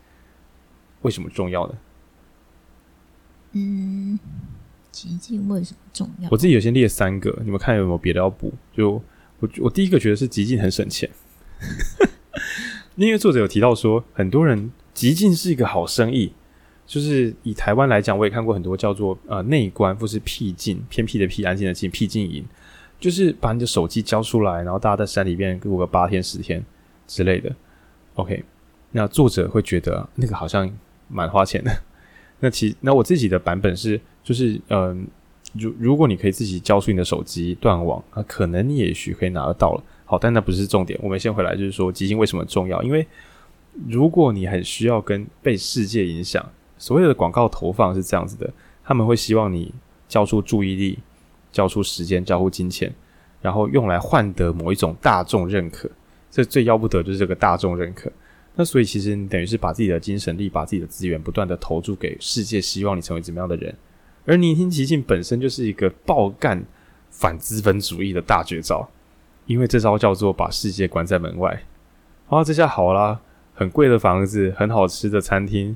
[1.03, 1.75] 为什么重要呢？
[3.53, 4.19] 嗯。
[4.93, 6.29] 极尽为什么重要？
[6.33, 8.51] 我自己有先列三个，你们看有没有别的要补？
[8.75, 8.93] 就
[9.41, 11.11] 我我第一个觉得是极尽很省钱，
[12.97, 16.33] 因为作者有提到说，很多人极尽是一个好生意，
[16.87, 22.43] 就是以台湾来讲，我也看过很多叫做呃内观或是僻静，偏僻的僻，安静的静，僻静营，
[22.99, 26.65] 就是把你的手机交出来，然后大家在山里边过个八天十天
[27.07, 27.55] 之类的。
[28.15, 28.45] OK，
[28.93, 30.71] 那作者会觉得那个好像
[31.09, 31.71] 蛮花钱的。
[32.41, 34.01] 那其那我自己的版本是。
[34.27, 35.07] 就是嗯，
[35.53, 39.85] 如如果你可以自己交出你的手机断网，那可能你也许可以拿得到了。
[40.05, 40.99] 好，但那不是重点。
[41.01, 42.83] 我们先回来，就是说基金为什么重要？
[42.83, 43.07] 因为
[43.87, 46.45] 如果你很需要跟被世界影响，
[46.77, 49.73] 所有的广告投放是这样子的，他们会希望你
[50.09, 50.99] 交出注意力、
[51.57, 52.95] 交出时间、交出金钱，
[53.41, 55.91] 然后用来换得某一种大众认可。
[56.31, 58.13] 这最要不得就是这个大众认可。
[58.57, 63.75] 那所以其实你等于是把自己的精神力、把自己的资源不断的投注给世界，希望你成为怎么样的人。
[64.27, 66.63] 而聆听极境本身就是一个爆干
[67.11, 68.87] 反资本主义的大绝招，
[69.47, 71.63] 因为这招叫做把世界关在门外。
[72.29, 73.19] 啊，这下好啦，
[73.55, 75.75] 很贵的房子，很好吃的餐厅，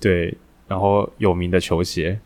[0.00, 0.36] 对，
[0.66, 2.18] 然后有名的球鞋，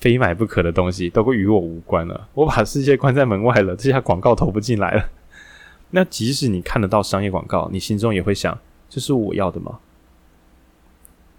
[0.00, 2.28] 非买不可的东西都会与我无关了。
[2.34, 5.10] 我把世界关在门外了，这下广告投不进来了。
[5.90, 9.78] 那即使你看得到商业广告，你心中也会想：这是我要的吗？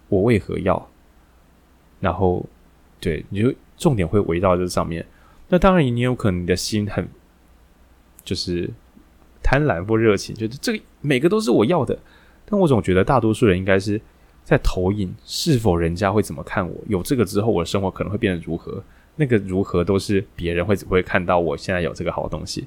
[0.08, 0.88] 我为何要？
[2.00, 2.46] 然后。
[3.04, 5.04] 对，你就重点会围绕这上面。
[5.48, 7.08] 那当然，你有可能你的心很
[8.22, 8.70] 就是
[9.42, 11.98] 贪婪或热情，觉得这个每个都是我要的。
[12.44, 14.00] 但我总觉得大多数人应该是
[14.44, 16.76] 在投影是否人家会怎么看我。
[16.88, 18.82] 有这个之后，我的生活可能会变得如何？
[19.16, 22.66] 那个如何都是别人会只会看到我现在有这个好东西。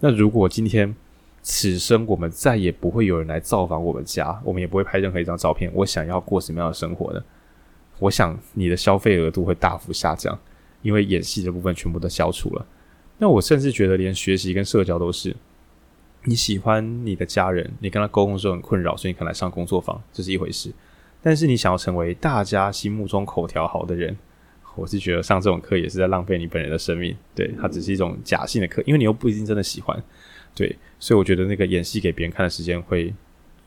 [0.00, 0.94] 那如果今天
[1.40, 7.22] 此生我们再也不会有人来造访我们家，我们也不会拍任何一张照片，我想要过什么样的生活呢？
[8.00, 10.36] 我想你的消费额度会大幅下降，
[10.82, 12.66] 因为演戏的部分全部都消除了。
[13.18, 15.36] 那我甚至觉得连学习跟社交都是，
[16.24, 20.72] 你喜欢你的家人，你跟他沟通的时候很困扰，所以你可能来上工作坊，这是一回事。
[21.24, 24.14] 但是你想要成为大家心目中口条好的人，
[24.76, 27.16] 我是觉得上这种课也是在浪费你本人的生命。
[27.34, 30.00] 对，它只是一种假性的课，因为你又不一定真的喜欢。
[30.54, 33.14] 对，所以我觉得那个演戏给别人看的时间会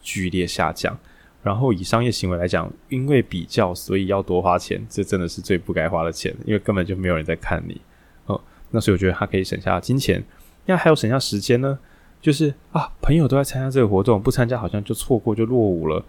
[0.03, 0.95] 剧烈下降。
[1.41, 7.81] 然后以商业行为来讲，因为比较，所以要多花钱，这真的是最不该花的钱，因为根本就没有人在看你。
[8.27, 8.39] 哦，
[8.69, 10.23] 那所以我觉得他可以省下金钱，
[10.67, 11.79] 那还有省下时间呢。
[12.19, 16.03] 就是啊，朋友都在参加这个活动，不参加好像就错过就落伍了。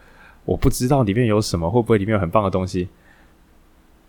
[0.48, 2.88] 我不知道里面有什么，会不会里面有很棒的东西？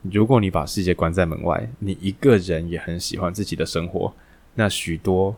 [0.03, 4.13] 如果你把世界关在门外，你一个人也很喜欢自己的生活，
[4.55, 5.35] 那许多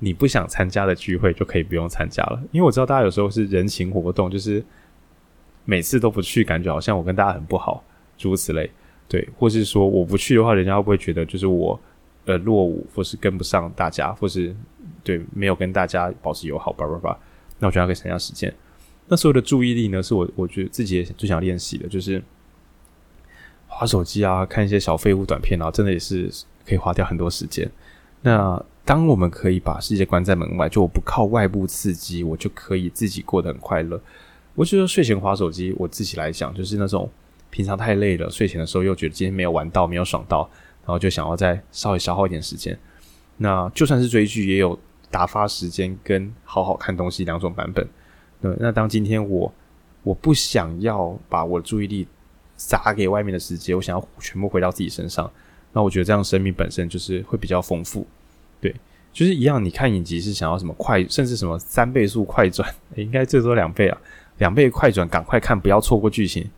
[0.00, 2.38] 你不想参加的聚会就可以不用参加了。
[2.50, 4.62] 因为我知道大家有时候是人情活动，就是
[5.64, 7.82] 每次都不去，感觉好像我跟大家很不好，
[8.18, 8.70] 诸如此类。
[9.08, 11.80] 对，或是说我不去的话，人家会不会觉得就是我
[12.26, 14.54] 呃落伍，或是跟不上大家，或是？
[15.02, 17.18] 对，没有跟大家保持友好，叭叭叭。
[17.58, 18.52] 那我觉得可以省下时间。
[19.12, 22.22] 那所有的注意力呢，是我我觉得自己也最想练习的，就是
[23.66, 26.32] 滑手机啊，看一些小废物短片啊，真的也是
[26.66, 27.70] 可以花掉很多时间。
[28.22, 34.00] 那当我们可以把世界关在门外，就我不靠外部刺激，我就可以自己过得很快乐。
[34.54, 37.06] 我觉得睡前滑手机，我自己来讲，就是那种
[37.50, 40.48] 平常太累了，睡前的时候又觉得今天没有玩到，没有爽到，
[40.86, 42.78] 然后就想要再稍微消耗一点时间。
[43.36, 44.78] 那就算是追剧，也有。
[45.10, 47.86] 打发时间跟好好看东西两种版本。
[48.42, 49.50] 那那当今天我
[50.02, 52.06] 我不想要把我的注意力
[52.56, 55.30] 撒给外面的世界，我想要全部回到自己身上。
[55.72, 58.06] 那我觉得这样生命本身就是会比较丰富。
[58.60, 58.74] 对，
[59.12, 59.64] 就是一样。
[59.64, 63.98] 你看影集是想要什么快，甚至什么三倍速快转， 应该最多两倍啊，
[64.38, 66.50] 两倍快转，赶快看，不要错过剧情。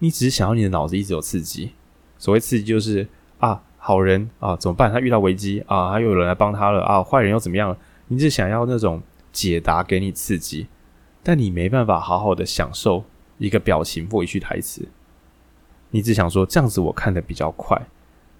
[0.00, 1.72] 你只是想要你的脑子一直有刺激。
[2.18, 3.06] 所谓刺激就是
[3.38, 4.90] 啊，好人啊怎么办？
[4.92, 7.76] 他遇到危机啊，还有人来帮他了啊，坏人又怎么样？
[8.08, 9.00] 你只想要那种
[9.32, 10.66] 解答给你刺激，
[11.28, 13.04] 但你没办法好好的享受
[13.36, 14.88] 一个表情或一句台词。
[15.90, 17.78] 你只想说这样子我看得比较快，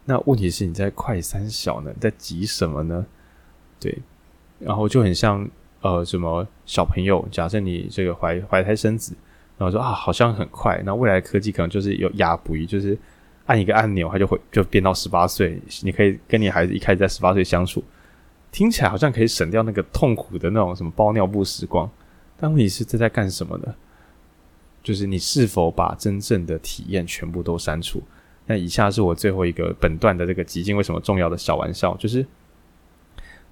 [0.07, 1.93] 那问题是你在快三小呢？
[2.01, 3.05] 在急什么呢？
[3.79, 3.99] 对，
[4.59, 5.47] 然后就很像
[5.83, 9.15] 呃什么小朋友，假设你这个怀怀胎生子，
[9.59, 12.99] 然后说啊好像很快，那未来科技可能就是有压不就是
[13.45, 17.85] 按一个按钮，它就会就变到十八岁，你可以跟你孩子一开始在十八岁相处。
[18.51, 21.87] 听起来好像可以省掉那个痛苦的那种什么包尿布时光，
[22.39, 23.75] 但问题是这在干什么呢？
[24.83, 28.03] 就是你是否把真正的体验全部都删除？
[28.47, 32.25] 那以下是我最后一个本段的这个极尽为什么重要的小玩笑，就是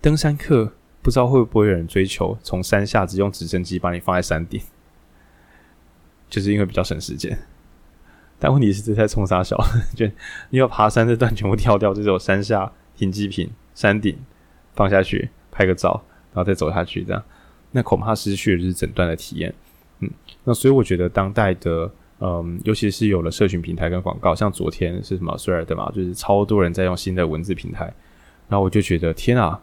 [0.00, 0.72] 登山客
[1.02, 4.60] 不知道会不会有人追求从山下只用直升机把你放在山顶，
[6.30, 7.36] 就是因为比较省时间。
[8.38, 9.56] 但问题是这在冲三小，
[9.94, 10.06] 就
[10.50, 14.18] 你要爬山这段全部跳掉，就只有山下停机坪、山顶。
[14.74, 17.24] 放下去，拍个照，然后再走下去，这样，
[17.76, 19.52] 那恐怕失去的就是整段的体验。
[20.00, 20.10] 嗯，
[20.44, 27.84] 那所以我觉得当代的，嗯，尤其是有了社群平台跟广告，像昨天是什么 Threads 嘛，就是超多人在用新的文字平台，
[28.48, 29.60] 然后我就觉得天啊，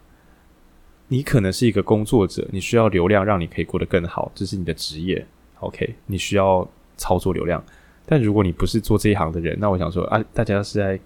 [1.08, 5.26] 你可能是一个工作者，你需要流量让你可以过得更好，这是你的职业
[5.60, 7.64] ，OK，你需要操作流量。
[8.06, 11.00] 但如果你不是做这一行的人，那我想说啊，大家是在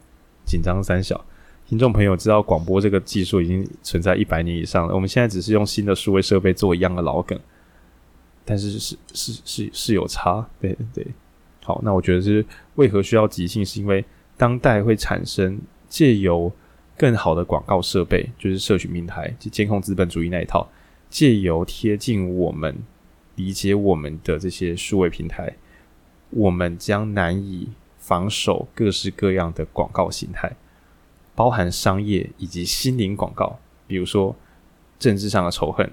[0.44, 1.24] 紧张三小。
[1.68, 4.96] 听众朋友知道，广播这个技术已经存在一百年以上了。
[4.96, 7.38] 我们现在只是用新的数位设备做一样的老梗，
[8.46, 11.06] 但是是是是是有差，对对。
[11.66, 12.46] 好，那我觉得是
[12.76, 14.06] 为何需要即兴，是因为
[14.38, 15.60] 当代会产生
[15.90, 16.50] 借由
[16.96, 20.70] 更好的广告设备，就是社群平台，就监控资本主义那一套，
[21.10, 22.74] 借由贴近我们、
[23.36, 25.54] 理解我们的这些数位平台，
[26.30, 30.56] 我们将难以防守各式各样的广告形态。
[31.38, 34.36] 包含商业以及心灵广告，比如说
[34.98, 35.88] 政治上的仇恨，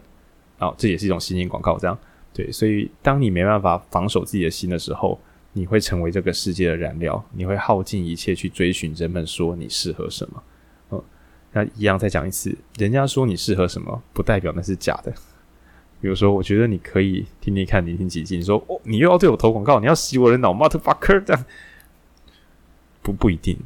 [0.58, 1.76] 哦，这也是一种心灵广告。
[1.76, 1.98] 这样
[2.32, 5.20] 对，所以当你没办法防守自己的心的时候，
[5.52, 10.42] 你会成为这个世界的燃料，你会耗尽一切去追寻人们说你适合什么。
[10.92, 11.04] 嗯，
[11.52, 15.12] 那一样再讲一次，人家说你适合什么，不代表那是假的。
[16.00, 18.36] 比如说，我觉得你可以听听看，聆听几句。
[18.38, 21.44] 你说哦，你又要对我投广告，你要洗我的脑，motherfucker，这样
[23.02, 23.58] 不不一定。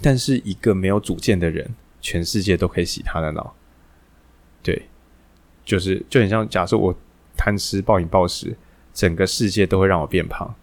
[0.00, 1.68] 但是一个没有主见的人，
[2.00, 3.54] 全世界都可以洗他的脑。
[4.62, 4.82] 对，
[5.64, 6.94] 就是就很像假设我
[7.36, 8.56] 贪吃暴饮暴食，
[8.92, 10.54] 整个世界都会让我变胖。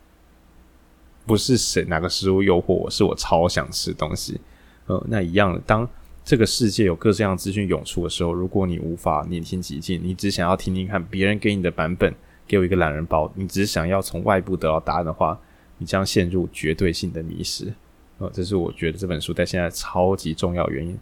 [1.25, 4.39] 不是谁哪个食物诱惑我，是我超想吃东西。
[4.86, 5.88] 呃，那一样的，当
[6.23, 12.13] 这个世界有各式各样资讯涌出的时候，如果你无法聆听极尽，你只想要听听看别人给你的版本，
[12.45, 15.39] 给我一个懒人包，你只想要从外部得到答案的话，
[15.79, 17.73] 你将陷入绝对性的迷失。
[18.18, 20.97] 呃，这是我觉得这本书在现在超级重要原因，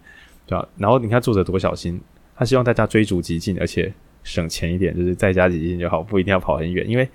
[0.45, 0.67] 对吧？
[0.77, 2.01] 然后你看作者多小心，
[2.35, 3.93] 他希望大家追逐极尽，而且
[4.23, 6.89] 省钱一点，就是在家极进就好，不一定要跑很远。
[6.89, 7.07] 因为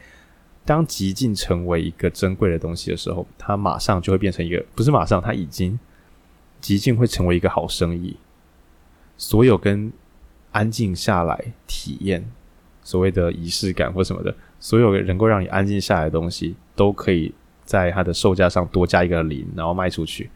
[0.65, 5.79] 当极进成为一个珍贵的东西的时候，它马上就会变成一个，不是马上，它已经
[6.61, 8.17] 极进会成为一个好生意。
[9.17, 9.93] 所有跟
[10.53, 12.25] 安静下来体验
[12.83, 17.35] 所谓的仪式感或什么的，所有能够让你安静下来的东西，都可以
[17.69, 20.31] 在它的售价上多加一个零，然后卖出去。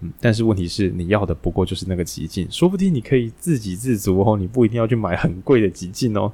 [0.00, 6.32] 嗯，但是问题是，你要的不过就是那个极境，说不定你可以自给自足哦，你不一定要去买很贵的极境哦。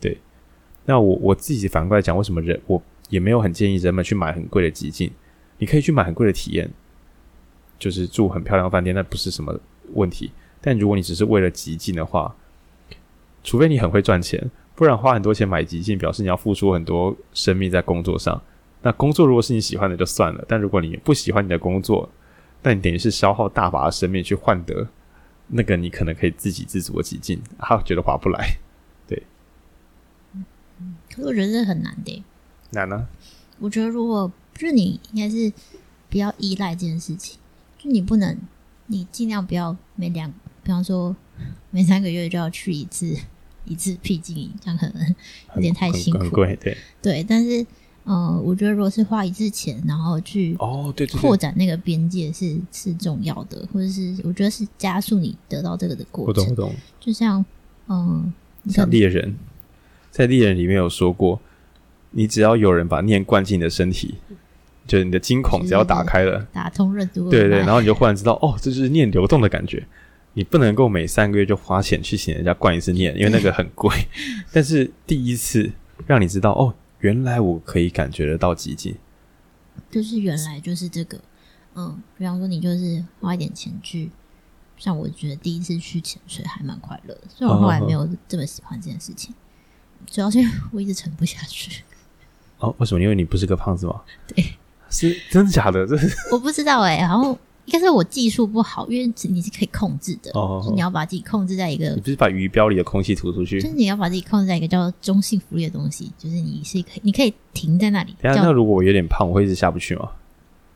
[0.00, 0.16] 对，
[0.86, 5.10] 那我我自己反过来讲，为什么人我也没有很建议人们去买很贵的极境？
[5.58, 6.70] 你可以去买很贵的体验，
[7.78, 9.60] 就是住很漂亮饭店，那不是什么
[9.92, 10.30] 问题。
[10.62, 12.34] 但如果你只是为了极境的话，
[13.44, 18.42] 除非你很会赚钱，不然花很多钱买极境，表示你要付出很多生命在工作上。
[18.82, 22.08] 那工作如果是你喜欢的就算了，但如果你不喜欢你的工作，
[22.62, 24.88] 那你等于是消耗大把的生命去换得
[25.48, 28.58] 那个你可能可以自给自足的极进，啊，觉得划不来。
[29.06, 29.22] 对，
[30.78, 32.22] 嗯，可是我觉得这很难的。
[32.70, 33.08] 难呢？
[33.58, 35.52] 我觉得如果就是你应该是
[36.08, 37.38] 比较依赖这件事情，
[37.78, 38.38] 就你不能，
[38.86, 40.32] 你尽量不要每两。
[40.62, 41.14] 比方说，
[41.70, 43.16] 每三个月就要去一次
[43.66, 45.14] 一次僻静营，这样可能
[45.54, 46.18] 有点太辛苦。
[46.18, 47.22] 很贵，对对。
[47.22, 47.64] 但是，
[48.06, 56.44] 呃，我觉得如果是花一次钱，然后去哦，对扩展那个边界是、哦、是重要的，或者是我觉得是加速你得到这个的过程。
[56.44, 56.74] 我懂，我懂。
[57.00, 57.44] 就像，
[57.88, 58.32] 嗯、
[58.64, 59.36] 呃，像猎人，
[60.12, 61.40] 在猎人里面有说过，
[62.12, 64.14] 你只要有人把念灌进你的身体，
[64.86, 69.84] 就是你的惊恐只要打开了，打通任督，对，对对，然后你就忽然知道，哦，这就是念流动的感觉。
[70.34, 73.90] 你不能够每三个月就花钱去请人家灌一次念，因为那个很贵。
[74.52, 75.72] 但是第一次
[76.06, 76.74] 让你知道，哦，
[77.06, 78.96] 原来我可以感觉得到极进，
[79.88, 81.20] 就是原来就是这个，
[81.76, 84.10] 嗯，比方说你就是花一点钱去，
[84.76, 89.32] 像我觉得第一次去潜水还蛮快乐的，所以我后来没有这么喜欢这件事情，
[90.10, 91.84] 主要是因为我一直沉不下去。
[92.58, 93.00] 哦，为什么？
[93.00, 94.02] 因为你不是个胖子吗？
[94.26, 94.56] 对，
[94.90, 95.86] 是真的假的？
[95.86, 97.38] 这是我不知道哎、欸，然后。
[97.66, 108.14] 应该是我技术不好，因为你是可以控制的，哦、就是你要把自己控制在一个，你不是把鱼标里的空气吐出去，就是你要把自己控制在一个叫中性浮力的东西，就是你是可以，你可以停在那里。
[108.22, 110.08] 等下，那如果我有点胖，我会一直下不去吗？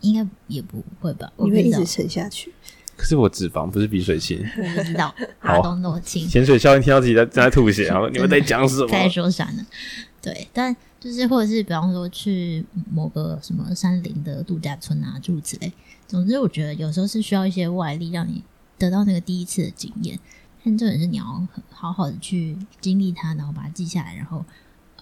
[0.00, 2.52] 应该也不会吧，你会一直沉下去。
[2.96, 6.28] 可是我脂肪不是比水轻，我不知道， 好东诺轻。
[6.28, 8.88] 潜水教练听到自己在在吐血，然后你们在讲什么？
[8.92, 9.64] 在说啥呢？
[10.20, 12.62] 对，但就是或者是比方说去
[12.92, 15.72] 某个什么山林的度假村啊，诸如此类。
[16.10, 18.42] 总之，我觉得有时候是需要一些外力，让你
[18.76, 20.18] 得到那个第一次的经验。
[20.64, 24.44] 但重点是你要好好的去经历它，然后把它记下来，然后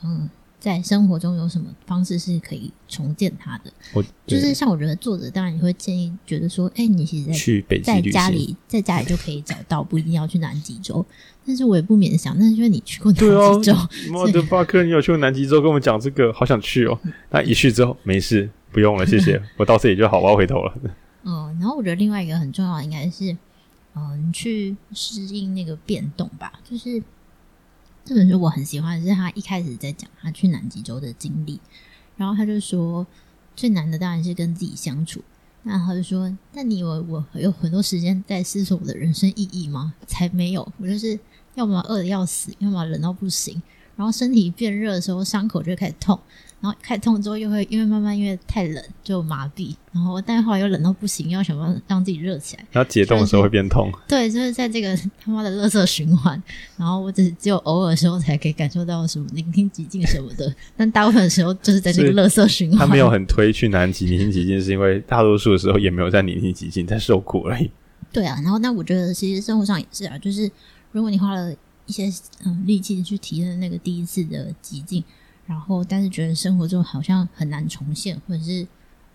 [0.02, 0.28] 嗯，
[0.60, 3.72] 在生活中有什么方式是可以重建它的？
[3.94, 11.04] 我就是像我觉得作者当然也会建议，觉得说，哎、欸，你其实在去北在家里在家里就可以找到，不一定要去南极洲。
[11.46, 13.18] 但是我也不免想，那是因为你去过南
[13.62, 13.76] 极洲。
[14.14, 15.60] 我的巴克，你有去过南极洲？
[15.60, 16.98] 跟我们讲这个，好想去哦。
[17.30, 18.50] 那一去之后没事。
[18.70, 19.40] 不用了，谢谢。
[19.56, 20.74] 我到这里就好，我要回头了。
[21.24, 23.34] 嗯，然后我觉得另外一个很重要的应该是，
[23.96, 26.52] 嗯，你去适应那个变动吧。
[26.68, 27.02] 就是
[28.08, 31.60] 这本书我很喜欢，是他一开始在讲他去南极洲的经历，
[32.16, 33.06] 然后他就说
[33.54, 35.20] 最难的当然是跟自己相处。
[35.64, 39.92] 那他就说，那你以为我有很多时间在思索我的人生意义吗？
[40.06, 41.20] 才没有，我就是
[41.54, 43.60] 要么饿得要死，要么冷到不行，
[43.94, 46.18] 然后身体变热的时候，伤口就开始痛。
[46.60, 52.64] 然后开始痛之后，又会因为慢慢因为太冷就麻痹，然后但后来又冷到不行，要想办法让自己热起来。
[52.72, 53.92] 然后解冻的时候会变痛。
[54.08, 56.42] 对，就是在这个他妈的垃圾循环。
[56.76, 62.80] 然后我只只有偶尔的时候才可以感受到什么聆听极进什么的， 但大部分的时候就是在这个垃圾循环。
[62.80, 67.70] 他没有很推去南极聆听极进，是因为大多数的时候也没有在聆听极进，在受苦而已。
[68.12, 70.50] 对啊，然后那我觉得其实生活上也是啊，就是
[70.90, 71.54] 如果你花了
[71.86, 72.12] 一些
[72.44, 75.04] 嗯力气去体验那个第一次的极进。
[75.48, 78.66] 然后，但是觉得生活中好像很难重现，或者是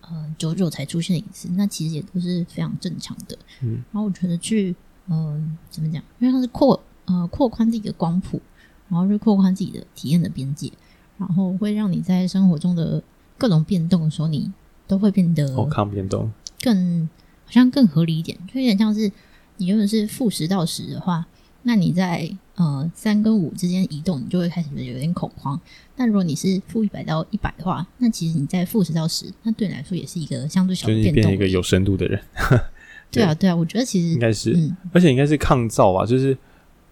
[0.01, 3.37] 呃久久才出现一次，那其实也都是非常正常的。
[3.61, 4.75] 嗯，然后我觉得去
[5.07, 6.01] 嗯、呃、怎么讲？
[6.17, 8.41] 因为它是扩呃扩宽自己的光谱，
[8.89, 10.71] 然后是扩宽自己的体验的边界，
[11.19, 13.03] 然后会让你在生活中的
[13.37, 14.51] 各种变动的时候，你
[14.87, 16.31] 都会变得哦抗变动
[16.61, 17.07] 更
[17.45, 19.11] 好像更合理一点，就有点像是
[19.57, 21.27] 你原本是负十到十的话，
[21.61, 25.59] 那你在呃三跟五之间移动，你就会开始有点恐慌。
[25.95, 31.05] 但如果你是负一百到一百的话，那其实你在负十到十，那对你来说也是一个相对小的变动。
[31.05, 32.19] 就是你变成一个有深度的人。
[33.11, 36.35] 对，对啊，对啊，我觉得其实应该是，嗯、而且应该是抗造吧，就是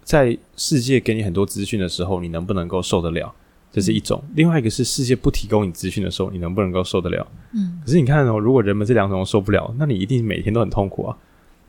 [0.03, 3.33] 在世界给你很多资讯的时候，你能不能够受得了？
[3.71, 4.21] 这是一种。
[4.27, 7.27] 嗯、另外一个是世界不提供你资讯的时候，你能不能够受得了？
[7.53, 7.81] 嗯。
[7.83, 11.17] 可是你看哦，如果人们这两种都受不了，那你一定每天都很痛苦啊。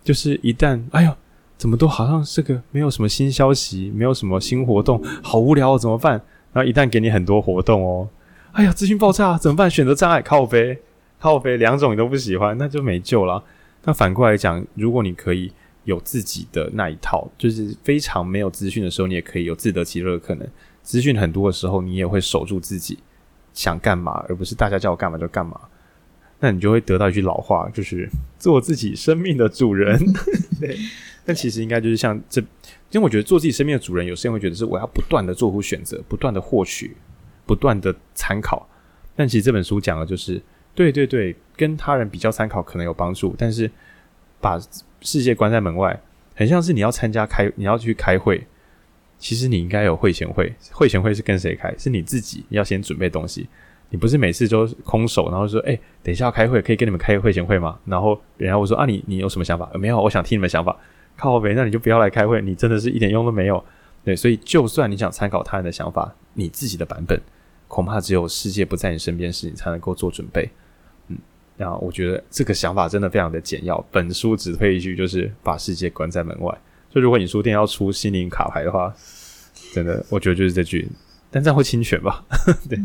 [0.04, 1.16] 就是一旦哎呦，
[1.62, 6.20] 怎么都好像是个没有什么新消息，没有什么新活动，好无聊哦，怎么办？
[6.52, 8.08] 然后一旦给你很多活动哦，
[8.50, 9.70] 哎呀，资讯爆炸，怎么办？
[9.70, 10.76] 选择障碍， 靠北，
[11.20, 13.40] 靠北，两种你都不喜欢，那就没救了。
[13.84, 15.52] 那反过来讲，如果你可以
[15.84, 20.48] 有自己的那一套，就是非常没有资讯的时候，你也可以有自得其乐的可能。
[20.82, 22.98] 资讯很多的时候，你也会守住自己
[23.52, 25.60] 想干嘛，而不是大家叫我干嘛就干嘛。
[26.42, 29.96] 那你就会得到一句老话，就是做自己生命的主人。
[30.60, 30.76] 对。
[31.24, 32.40] 但其实应该就是像这，
[32.90, 36.96] 因为我觉得做自己生命的主人，有些人会觉得是我要不断的做出选择，不断的获取，
[37.46, 38.68] 不断的参考。
[39.14, 40.42] 但其实这本书讲的就是，
[40.74, 43.70] 对对对，跟他人比较参考可能有帮助，但是
[44.40, 44.60] 把
[45.00, 46.02] 世界关在门外，
[46.34, 48.44] 很像是你要参加开，你要去开会，
[49.16, 51.72] 其实你应该有会前会，会前会是跟谁开？
[51.78, 53.46] 是你自己要先准备东西，
[53.92, 57.78] 你不是每次都空手，然后说，哎，等一下要开会，可以跟你们开个会前会吗？
[57.84, 59.70] 然后然后我说啊，你你有什么想法？
[59.74, 60.74] 没有，我想听你们想法。
[61.14, 63.62] 靠北，那你就不要来开会，你真的是一点用都没有。
[64.02, 67.20] 对，所以就算你想参考他人的想法，你自己的版本，
[67.68, 70.50] 恐怕只有世界不在你身边时，你才能够做准备。
[71.08, 71.18] 嗯，
[71.58, 73.78] 然后我觉得这个想法真的非常的简要。
[73.90, 76.58] 本书只推一句，就是把世界关在门外。
[76.90, 78.92] 就如果你书店要出心灵卡牌的话，
[79.74, 80.88] 真的，我觉得就是这句。
[81.30, 82.24] 但这样会侵权吧？
[82.68, 82.78] 对，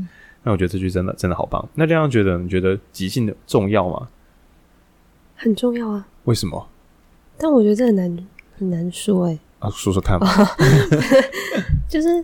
[0.44, 1.68] 那我觉得这句真的真的好棒。
[1.76, 4.08] 那这样觉得，你觉得即兴的重要吗？
[5.36, 6.08] 很重要啊。
[6.24, 6.68] 为什么？
[7.38, 8.28] 但我觉得这很难
[8.58, 10.28] 很难说哎、欸，啊，说说看吧。
[11.88, 12.24] 就是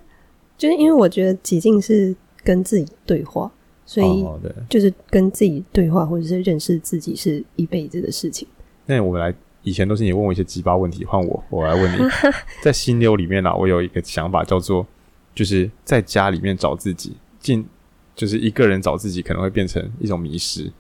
[0.58, 3.52] 就是因为我觉得即兴是跟自己对话，
[3.86, 4.26] 所以
[4.70, 8.48] 就是跟自己对话或者是认识自己是一辈子的事情。
[8.86, 11.98] 那我们来，以前都是你问我一些鸡巴问题，换我我来问你，
[12.64, 14.86] 在心流里面呢、啊，我有一个想法叫做，
[15.36, 17.64] 就是在家里面找自己，进
[18.16, 20.72] 就是一个人找自己可能会变成一种迷失。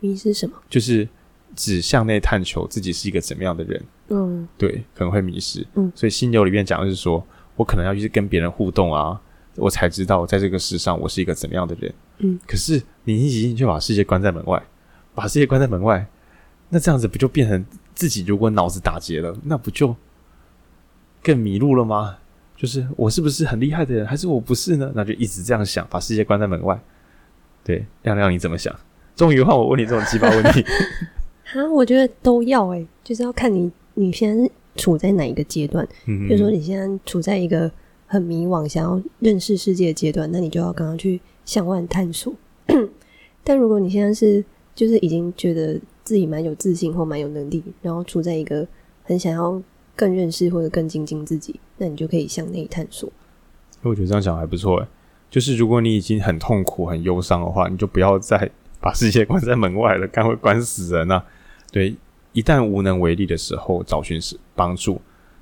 [0.00, 0.56] 迷失什么？
[0.68, 1.08] 就是。
[1.56, 7.26] 只向内探求自己是一个怎么样的人，嗯，对，可能会迷失，嗯，所以心流里面讲的是说，
[7.56, 9.20] 我可能要去跟别人互动啊，
[9.56, 14.62] 我才知道在这个世上我是一个怎么样的人，嗯，可是你一进去就把世界关在门外，
[15.12, 16.06] 把世界关在门外，
[16.68, 17.66] 那这样子不就变成
[17.96, 19.96] 自己如果脑子打结了，那不就
[21.20, 22.18] 更迷路了吗？
[22.60, 24.92] 就是我是不是很厉害的人，还是我不是呢？
[24.94, 26.78] 那就一直这样想，把世界关在门外。
[27.64, 28.78] 对，亮亮你怎么想？
[29.16, 30.62] 终于换我问你这种鸡巴问题。
[31.56, 35.88] 啊，我觉得都要诶、欸，就是要看你你现在处在哪一个阶段。
[36.04, 37.72] 嗯，比如说你现在处在一个
[38.06, 42.30] 很迷惘、想要认识世界的阶段，那你就要刚刚去向外探索。
[43.42, 44.44] 但如果你现在是
[44.74, 48.68] 就是已经觉得自己蛮有自信或蛮有能力，然后处在一个
[49.02, 49.60] 很想要
[50.00, 53.12] 更认识或者更精进自己，那你就可以向内探索。
[53.82, 54.86] 我觉得这样讲还不错诶，
[55.28, 61.22] 就是如果你已经很痛苦、很忧伤的话，你就不要再把世界关在门外了，干会关死人啊！
[61.70, 61.94] 对，
[62.32, 64.94] 一旦无能为力的时候，找寻是帮助；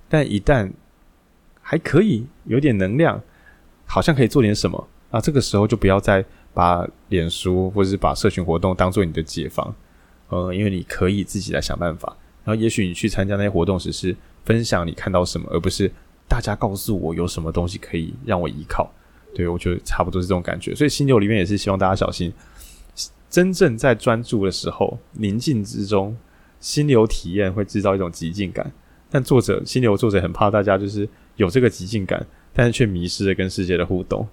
[0.08, 0.68] 但一旦
[1.62, 3.22] 还可以有点能量，
[3.86, 9.72] 好像可以做点什么，那这个时候就不要再把脸书或者是把社群活动当做你的解放，
[10.30, 12.16] 呃，因为你可以自己来想办法。
[12.44, 14.16] 然后，也许你去参加那些活动时，是
[14.48, 15.92] 分享你看到什么，而不是
[16.26, 18.90] 大家告诉我有什么东西可以让我依靠。
[19.34, 20.74] 对，我觉得差不多是这种感觉。
[20.74, 22.32] 所以，心流里面也是希望大家小心。
[23.28, 26.16] 真正在专注的时候，宁静之中，
[26.60, 28.72] 心流体验会制造一种极尽感。
[29.10, 34.26] 但作者心流作者很怕大家就是有这个极尽感，但是却迷失了跟世界的互动。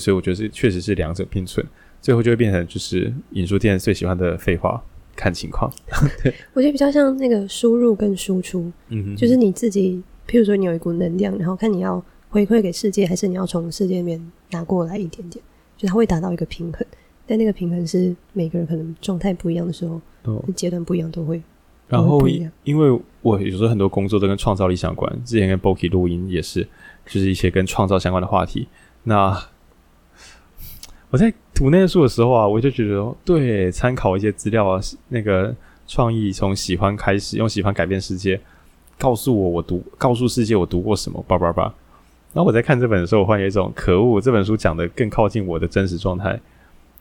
[0.00, 1.64] 所以我觉得是确实是两者并存，
[2.02, 4.82] 最后就会变成就是引书店最喜欢的废话，
[5.20, 5.70] 看情况。
[6.24, 15.44] 对，我觉得比较像那个输入跟输出，嗯哼，就是你自己，譬如说你有一股能量，然后看你要回馈给世界，还是你要从世界里面拿过来一点点，
[15.76, 16.86] 就它会达到一个平衡。
[17.26, 20.00] 但那个平衡是每个人可能状态不一样的时候，
[20.56, 21.40] 阶段不一样都会。
[21.86, 22.26] 然后，
[22.64, 26.66] 因为我有时候很多工作都跟创造力相关，之前跟 Boki 录音也是，
[27.06, 28.68] 就是一些跟创造相关的话题。
[29.02, 29.36] 那
[31.10, 35.54] 我在读那些书的时候啊，我就觉得，对，参考一些资料啊，那个
[35.86, 38.40] 创意从喜欢开始，用喜欢改变世界，
[38.98, 41.64] 告诉我我读，告诉世界我读过什么，叭叭叭。
[42.32, 46.40] 然后我在看这本的时候，我发现一种可恶，这本书讲的更靠近我的真实状态。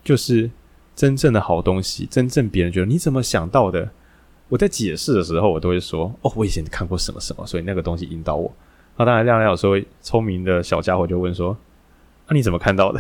[0.04, 0.52] 就是
[0.94, 3.90] 真正的好东西，真正别人觉得你怎么想到的？
[4.50, 8.52] 我在解释的时候，我都会说：“哦，我以前看过什么什么，所以那个东西引导我。”
[8.98, 11.56] 那当然，亮亮有时候聪明的小家伙就问说
[12.28, 13.00] ：“那、啊、你怎么看到的？”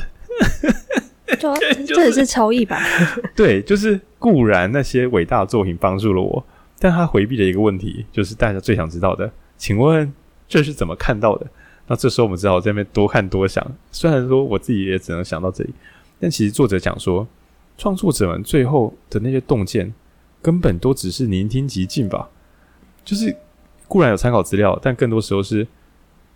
[1.39, 1.55] 这
[1.87, 2.79] 这也是超意吧？
[3.35, 6.43] 对，就是固然那些伟大的作品帮助了我，
[6.77, 10.11] 但他回避了一个问题，就是大家最想知道的：“请问
[10.47, 11.47] 这是怎么看到的？”
[11.87, 13.65] 那这时候我们只好在那边多看多想。
[13.91, 15.73] 虽然说我自己也只能想到这里。
[16.19, 17.25] 但其实作者讲说，
[17.77, 19.93] 创作者们最后的那些洞见，
[20.41, 22.29] 根本都只是聆听即兴吧。
[23.05, 23.35] 就是
[23.87, 25.65] 固然有参考资料，但更多时候是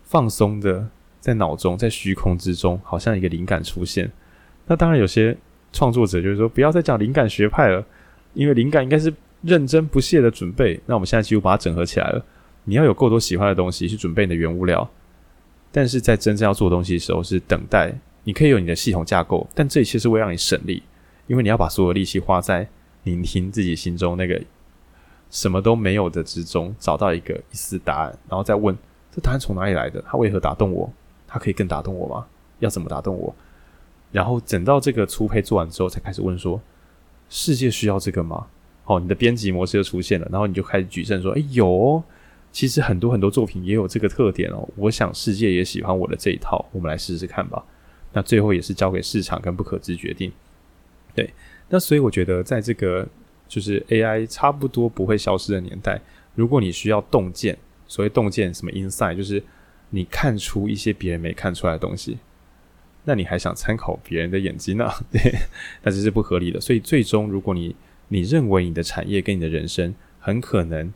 [0.06, 0.88] 放松的，
[1.20, 4.12] 在脑中，在虚空之中，好像一个灵感出现。
[4.66, 5.36] 那当然，有些
[5.72, 7.84] 创作者就是说，不要再讲灵感学派了，
[8.34, 10.80] 因为灵感应该是认真不懈的准备。
[10.86, 12.26] 那我们现在几乎把它整合起来了。
[12.66, 14.90] 你要有够多喜欢的东西去准备你的原物料，
[15.72, 17.94] 但是在真正要做东西的时候，是等待。
[18.24, 20.82] 你可以有你的系统架构，但这一切是为让你省力，
[21.28, 22.68] 因为你要把所有的力气花在
[23.04, 24.42] 聆听自己心中那个。
[25.30, 28.78] 什么都没有的之中，找到一个一丝答案，然后再问
[29.12, 30.00] 这答案从哪里来的？
[30.06, 30.88] 它为何打动我？
[31.28, 32.28] 它可以更打动我吗？
[32.60, 33.36] 要怎么打动我？
[34.14, 36.62] 然后等到这个粗胚做完之后，才开始问说：
[37.28, 38.48] 世界需要这个吗？
[38.86, 42.02] 哦，你的编辑模式就出现了，然后你就开始举证说：哎，有，
[42.54, 44.66] 其实很多很多作品也有这个特点哦。
[44.78, 47.62] 我想世界也喜欢我的这一套，我们来试试看吧。
[48.14, 50.32] 那最后也是交给市场跟不可知决定。
[51.14, 51.34] 对，
[51.68, 53.06] 那所以我觉得在这个。
[53.46, 56.02] 就是 AI 差不多不会消失的年代。
[56.34, 57.56] 如果你需要洞见，
[57.88, 59.44] 所谓洞见什么 insight，就是
[59.92, 62.18] 你看出一些别人没看出来的东西，
[63.06, 64.90] 那你还想参考别人的眼睛呢？
[65.12, 65.34] 对，
[65.84, 66.60] 那这是不合理的。
[66.60, 67.76] 所以最终，如果你
[68.08, 70.92] 你认为你的产业跟你的人生很可能，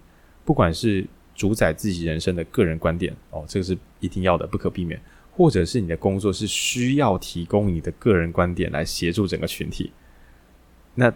[0.46, 1.06] 不管是
[1.36, 5.00] 主宰自己人生的个人观点，哦，这个是一定要的，不可避免；
[5.32, 9.92] 或者是你的工作是需要提供你的个人观点来协助整个群体，
[10.96, 11.14] 那。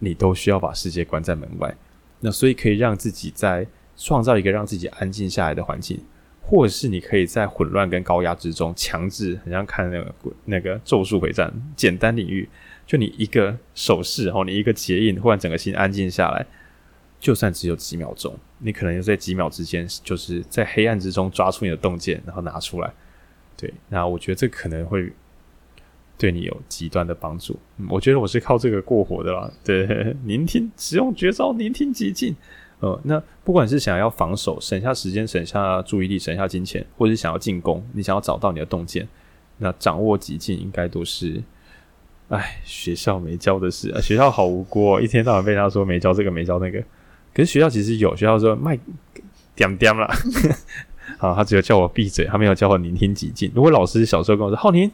[0.00, 1.76] 你都需要把世界关在门外，
[2.20, 6.00] 那所以可以让自己在创造一个让自己安静下来的环境，
[6.48, 10.14] 或者是你可以在混乱跟高压之中强制，很像看那个
[10.46, 12.48] 那个咒术回战简单领域，
[12.86, 16.46] 就你一个手势然后，你一个结印，忽然整个心安静下来，
[17.20, 22.90] 就算只有几秒钟，你可能就在几秒之间，就是在黑暗之中抓出你的洞见，然后拿出来。
[23.56, 25.12] 对，那我觉得这可能会。
[26.20, 27.56] 对你有极端的帮助，
[27.88, 29.48] 我觉得我是靠这个过活的啦。
[29.62, 29.86] 对，
[30.24, 32.34] 聆听，使用绝招，聆听极尽。
[32.80, 39.08] 呃，那不管是想要防守，省下时间，省下注意力，省下金钱，或者是想要进攻，你想要找到你的洞见，
[39.58, 41.42] 那掌握极境应该都是，
[42.28, 44.00] 哎，学校没教的事啊。
[44.00, 46.80] 学校好无辜哦，一天到晚被他说没教这个，没教那个。
[47.34, 48.78] 可是学校其实有，学校说卖
[49.56, 50.08] 点点啦。
[51.18, 53.50] 好，他只有叫我闭嘴，他没有教我聆听极境。
[53.54, 54.90] 如果老师小时候跟我说，浩宁。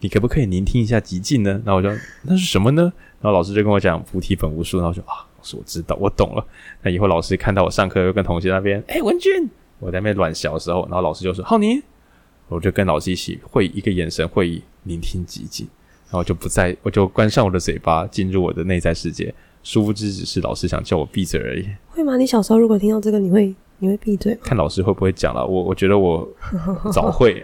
[0.00, 1.52] 你可不可以聆听一下极境呢？
[1.64, 1.88] 然后我就
[2.24, 2.92] 那是什么呢？
[3.22, 6.46] 然后老师就跟我讲菩提本无树，然后我就啊，我知道，我懂了。
[6.82, 9.48] 那以后老师看到我上课又跟同学那边，哎、欸，文俊，
[9.78, 11.82] 我在那边乱笑的时候，然后老师就说浩宁，
[12.48, 15.66] 我就跟老师一起会一个眼神会议，聆听寂静，
[16.06, 19.34] 然后就不再，我就关上我的嘴巴，进入我的内在世界。
[19.62, 21.66] 殊不知只是老师想叫我闭嘴而已。
[21.88, 22.16] 会吗？
[22.16, 23.54] 你小时候如果听到这个，你会？
[23.78, 24.34] 你会闭嘴？
[24.42, 25.44] 看老师会不会讲了。
[25.44, 26.26] 我我觉得我
[26.92, 27.42] 早会。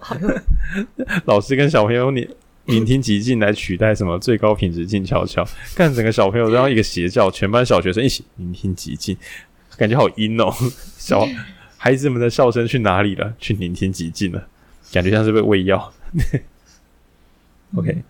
[1.26, 2.28] 老师跟小朋友你
[2.66, 9.16] 聆听极尽来取代什么最高品质静悄悄， 看整个小朋友都要一个邪教，全班小学生一起聆听极尽，
[9.76, 10.52] 感觉好阴哦。
[10.96, 11.26] 小
[11.76, 13.34] 孩子们的笑声去哪里了？
[13.38, 14.48] 去聆听极尽了，
[14.92, 15.92] 感觉像是被喂药。
[17.76, 18.02] OK，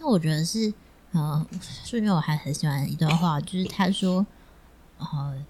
[0.00, 0.72] 那，我觉得是
[1.12, 1.46] 呃，
[1.84, 4.26] 顺便我还很喜欢一段话，就是他说
[4.98, 5.44] 呃。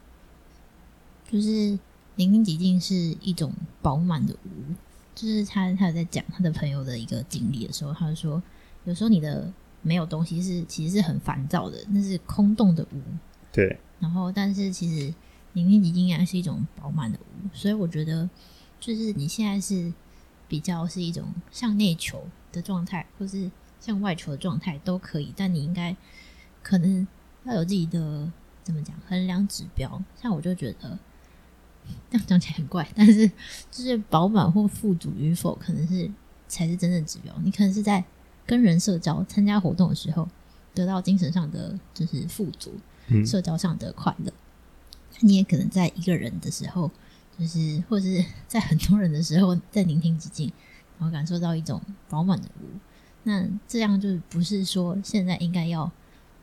[1.30, 1.78] 就是
[2.16, 3.52] 聆听极尽是一种
[3.82, 4.72] 饱满的无，
[5.18, 8.40] 就是他他有在讲他的朋友的一个经历的时候，他就说，
[8.84, 13.02] 有时候你的没有东西是其实是很烦躁的，那是空洞的无。
[13.50, 13.76] 对。
[13.98, 15.12] 然后，但是其实
[15.54, 18.30] 聆听极尽应该是一种饱满的无，所以我觉得，
[18.78, 19.92] 就是你现在是
[20.46, 23.50] 比较是一种向内求的状态，或是
[23.80, 25.96] 向外求的状态都可以，但你应该
[26.62, 27.04] 可能
[27.42, 28.30] 要有自己的
[28.62, 30.96] 怎么讲衡量指标，像我就觉得。
[32.10, 33.26] 这样讲起来很怪，但是
[33.70, 36.10] 就是饱满或富足与否，可能是
[36.46, 37.34] 才是真正指标。
[37.42, 38.02] 你可能是在
[38.46, 40.28] 跟人社交、参加活动的时候，
[40.74, 42.74] 得到精神上的就是富足，
[43.08, 44.32] 嗯、社交上的快乐。
[45.20, 46.90] 你也可能在一个人的时候，
[47.38, 50.52] 就是或者是在很多人的时候，在聆听寂静，
[50.98, 52.78] 然后感受到一种饱满的无。
[53.24, 55.90] 那这样就不是说现在应该要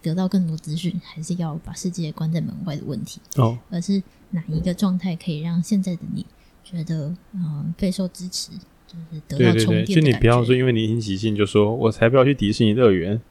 [0.05, 4.01] 得到更多资讯，还是要把世界关在门外的问题哦，而是。
[4.31, 6.25] 哪一个状态可以让现在的你
[6.61, 8.51] 觉得嗯备受支持，
[8.85, 9.93] 就是得到充电的？
[9.93, 13.21] 就你不要说，因为你很起性，就说我才不要去迪士尼乐园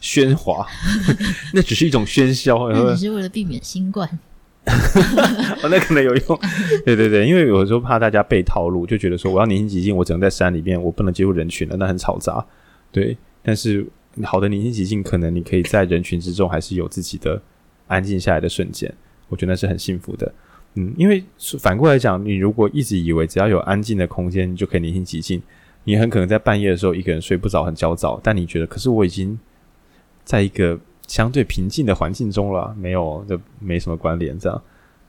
[0.00, 0.64] 喧哗，
[1.52, 4.08] 那只是一种喧嚣，那只是为了避免新冠。
[5.64, 6.40] 哦，那可能有用。
[6.84, 12.46] 对对对，因为有时候怕大家被套路，就觉得说我要年轻极静，我只能在山里面，我不能接触人群了，那很嘈杂。
[12.92, 13.84] 对，但是
[14.24, 17.40] 好的宁静极静，可能你可以在人群之中，还是有自己的
[17.86, 18.92] 安静下来的瞬间。
[19.28, 20.32] 我觉得那是很幸福的。
[20.74, 21.22] 嗯，因为
[21.58, 25.42] 反过来讲，你如果一直以为只要有安静的空间，你就可以宁静极尽，
[25.84, 28.20] 你很可能在半夜的时候一个人睡不着，很焦躁。
[28.22, 29.38] 但你觉得，可是我已经
[30.24, 34.38] 在一个相对平静的环境中了，没有，这没什么关联。
[34.38, 34.62] 这样，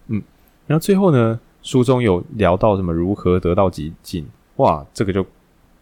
[0.07, 0.21] 嗯，
[0.67, 4.25] 然后最后呢，书中有聊到什么如何得到极境，
[4.57, 5.25] 哇，这个就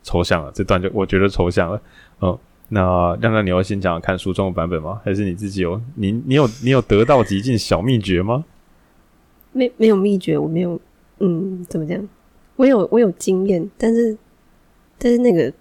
[0.03, 1.81] 抽象了，这段就我觉得抽象了。
[2.21, 2.37] 嗯，
[2.73, 5.01] 那亮亮，你要先讲看书中的版本吗？
[5.03, 8.45] 还是你自己有你你有你有得到极境小秘诀吗？
[9.51, 10.79] 没没有秘诀，我没有，
[11.19, 12.07] 嗯，怎么讲？
[12.55, 14.17] 我有我有经验，但是
[14.97, 15.51] 但是那个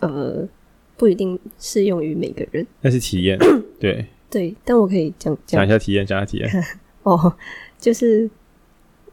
[0.00, 0.48] 呃
[0.96, 2.66] 不一定适用于每个人。
[2.80, 3.38] 那是体验，
[3.78, 6.50] 对对，但我可以讲讲一下体验，讲一下体验。
[7.04, 7.32] 哦，
[7.78, 8.28] 就是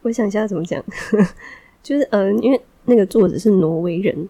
[0.01, 0.83] 我想一下怎么讲，
[1.83, 4.27] 就是嗯、呃，因为那个作者是挪威人，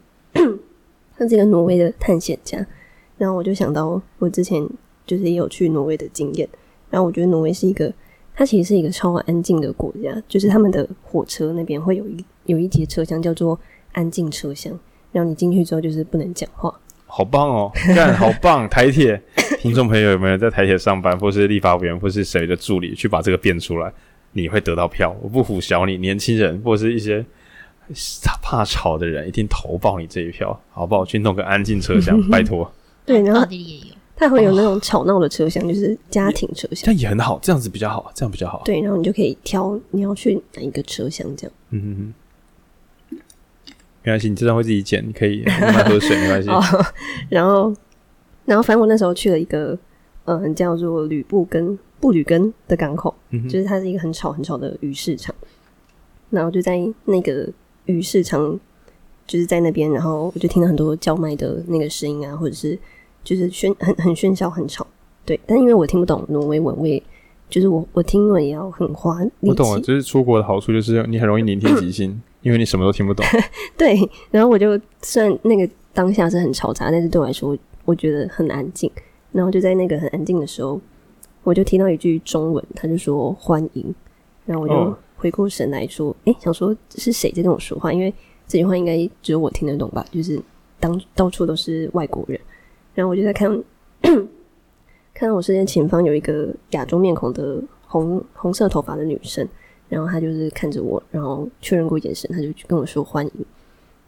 [1.18, 2.66] 他是一个挪威的探险家，
[3.18, 4.68] 然后我就想到我之前
[5.06, 6.48] 就是也有去挪威的经验，
[6.90, 7.94] 然后我觉得挪威是一个，
[8.36, 13.60] 它其实是一个超安静的国家，就是他们的火车那边会有一有一节车厢叫做
[13.94, 14.78] 安静车厢，
[15.12, 16.74] 然后你进去之后就是不能讲话。
[17.08, 18.68] 好棒哦，干好棒！
[18.68, 19.22] 台铁
[19.62, 23.94] 听众朋友有没有在台铁上班，或是立法委员，或是谁的助理，去把这个变出来，
[24.34, 25.16] 你会得到票。
[25.22, 27.24] 我不唬小你，年轻人或是一些
[28.42, 31.04] 怕吵的人，一定投报你这一票，好不好？
[31.06, 32.72] 去弄个安静车厢， 拜托。
[33.06, 38.62] 对，然后奥地利也有，它会有那种吵闹的车厢，就是家庭车厢，这样也很好，这样子比较好，这样比较好。
[38.66, 41.56] 对，然后你就可以挑你要去哪一个车厢，这样。
[41.72, 42.14] 嗯哼哼。
[44.04, 46.48] 没关系，你这段会自己剪，你可以慢慢喝水，没关系。
[46.54, 46.62] 哦，
[47.30, 47.74] 然后，
[48.46, 49.76] 然后，反正我那时候去了一个，
[50.26, 55.34] 嗯，叫做吕布根布吕根的港口，嗯，就是它是一个很吵很吵的鱼市场。
[56.30, 57.48] 然后就在那个
[57.86, 58.60] 鱼市场，
[59.28, 62.78] 就是在那边，然后我就听到很多叫卖的那个声音啊，或者是
[63.24, 64.86] 就是喧很很喧嚣很吵。
[65.26, 67.02] 对，但因为我听不懂挪威文，我也
[67.50, 69.50] 就是我我听了也要很花力气。
[69.50, 72.22] 我懂了，就是出国的好处就是你很容易聆听即兴。
[72.42, 73.26] 因为你什么都听不懂，
[73.76, 73.98] 对，
[74.30, 78.88] 然后我就虽然那个当下是很嘈杂，但是对我来说，我觉得很安静。
[79.32, 80.80] 然后就在那个很安静的时候，
[81.42, 83.96] 我就听到一句中文，他就说欢迎。
[84.46, 84.96] 然后我就
[85.26, 87.92] 回过神来说，哎、想说是谁在跟我说话？
[87.92, 88.14] 因为
[88.48, 90.06] 这句话应该只有我听得懂吧？
[90.12, 90.40] 就是
[90.80, 92.40] 当到处都是外国人。
[92.94, 93.50] 然后我就在看，
[95.16, 99.48] 看到我身边前方有一个亚洲面孔的红红色头发的女生。
[99.90, 103.46] 然后她就是看着我，然后确认过眼神，她就跟我说欢迎。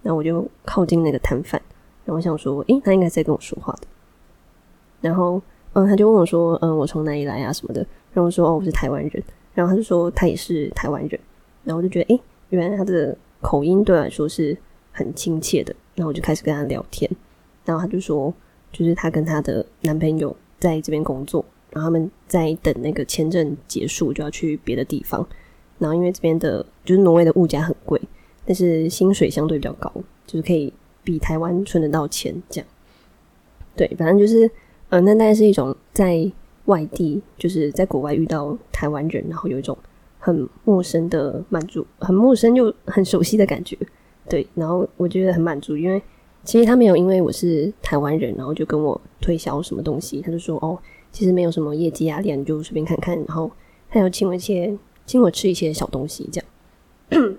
[0.04, 1.60] 然后我就靠近那个摊贩，
[2.06, 3.88] 然后我想说，诶，她应该在跟我说话的。
[5.02, 5.42] 然后，
[5.74, 7.82] 嗯，他就问我说，嗯，我从哪里来啊什么的。
[8.14, 9.24] 然后我说，哦，我是台湾人。
[9.58, 11.20] 然后他就说，他也是台湾人。
[11.64, 14.56] 然后我就觉得，诶，原来他的口音对我来说是
[14.92, 15.76] 很亲切的。
[15.96, 17.10] 然后我就开始跟他聊天。
[17.66, 18.32] 然后他就说，
[18.72, 25.28] 就是他跟他的男朋友在这边工作，然后他们在等那个签证结束，就要去别的地方。
[25.80, 28.00] 然后因为这边的，就是挪威的物价很贵，
[28.46, 29.92] 但是薪水相对比较高，
[30.28, 30.72] 就是可以
[31.04, 32.70] 比台湾存得到钱这样。
[33.76, 34.50] 对，反正就是，
[34.90, 36.32] 嗯，那大概是一种在
[36.68, 39.78] 外地，就是在国外遇到台湾人，然后有一种
[40.18, 43.78] 很陌生的满足，很陌生又很熟悉的感觉。
[44.30, 46.02] 对，然后我觉得很满足，因为
[46.44, 50.78] 其实他没有因为我是台湾人，然后就跟我推销什么东西，他就说哦，
[51.12, 53.52] 其实没有什么业绩压力，你就随便看看，然后
[53.90, 54.78] 他有请我一些。
[55.08, 57.34] 请我吃一些小东西，这样。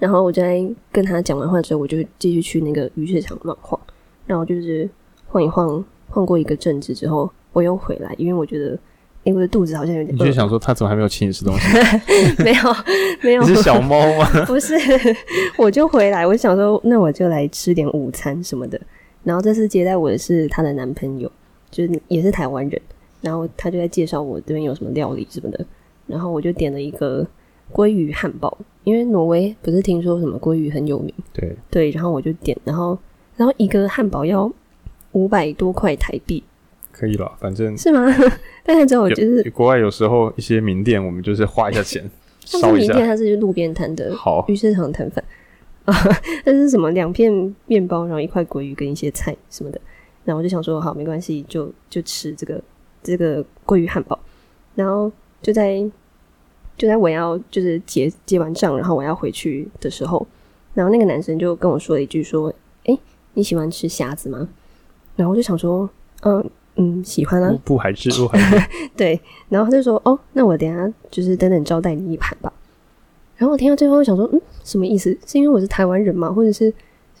[0.00, 3.80] 然后我在跟他讲完话之后，我就继续去那个鱼市场乱晃。
[4.26, 4.90] 然后就是
[5.28, 8.78] 晃一晃，晃过一个阵子之后，我又回来，因为我觉得，
[9.24, 10.24] 哎，我的肚子好像有点饿。
[10.24, 11.66] 你就想说， 他怎么还没有请你吃东西？
[12.44, 12.76] 没有，
[13.22, 13.42] 没有。
[13.42, 14.28] 你是小猫吗？
[14.44, 14.74] 不是，
[15.56, 18.78] 我就回来，我想说，那我就来吃点午餐什么的。
[19.22, 21.32] 然后这次接待我的是她的男朋友，
[21.70, 22.78] 就是也是台湾人。
[23.22, 25.64] 然后他就在介绍我这边有什么料理什么的。
[26.06, 27.26] 然后我就点了一个
[27.72, 31.10] 鲑鱼汉堡，因为挪威不是听说什么鲑鱼很有名？
[31.32, 32.98] 对对，然后我就点，然后
[33.36, 34.52] 然后一个汉堡要
[35.12, 36.44] 五百多块台币，
[36.96, 38.06] 可以了，反正是吗？
[38.64, 42.08] 但是之后就是国外有时候一些名店，我们就是花一下钱，
[42.40, 42.92] 烧一下。
[42.92, 45.24] 名店它是路边摊的，好鱼市场摊贩
[45.84, 45.94] 啊，
[46.46, 46.90] 那是什么？
[46.92, 49.80] 两片面包，然后一块鲑鱼跟一些菜什么的。
[50.24, 52.62] 然后我就想说，好，没关系，就就吃这个
[53.02, 54.18] 这个鲑鱼汉堡，
[54.74, 55.10] 然后。
[55.44, 55.78] 就在
[56.78, 60.26] 就在我要就是结结完账，然后我要回去的时候，
[60.72, 62.50] 然后那个男生就跟我说了一句说
[62.86, 62.98] ：“哎，
[63.34, 64.48] 你喜欢吃虾子吗？”
[65.16, 65.86] 然后我就想说
[66.24, 72.52] ：“嗯嗯，喜欢啊，不，还是不还是 对。”然后他就说：“哦，那我等下就是等等招待你一盘吧。”
[73.36, 75.10] 然后我听到最后，我想说：“嗯，什么意思？
[75.26, 76.32] 是因为我是台湾人吗？
[76.32, 76.72] 或者是因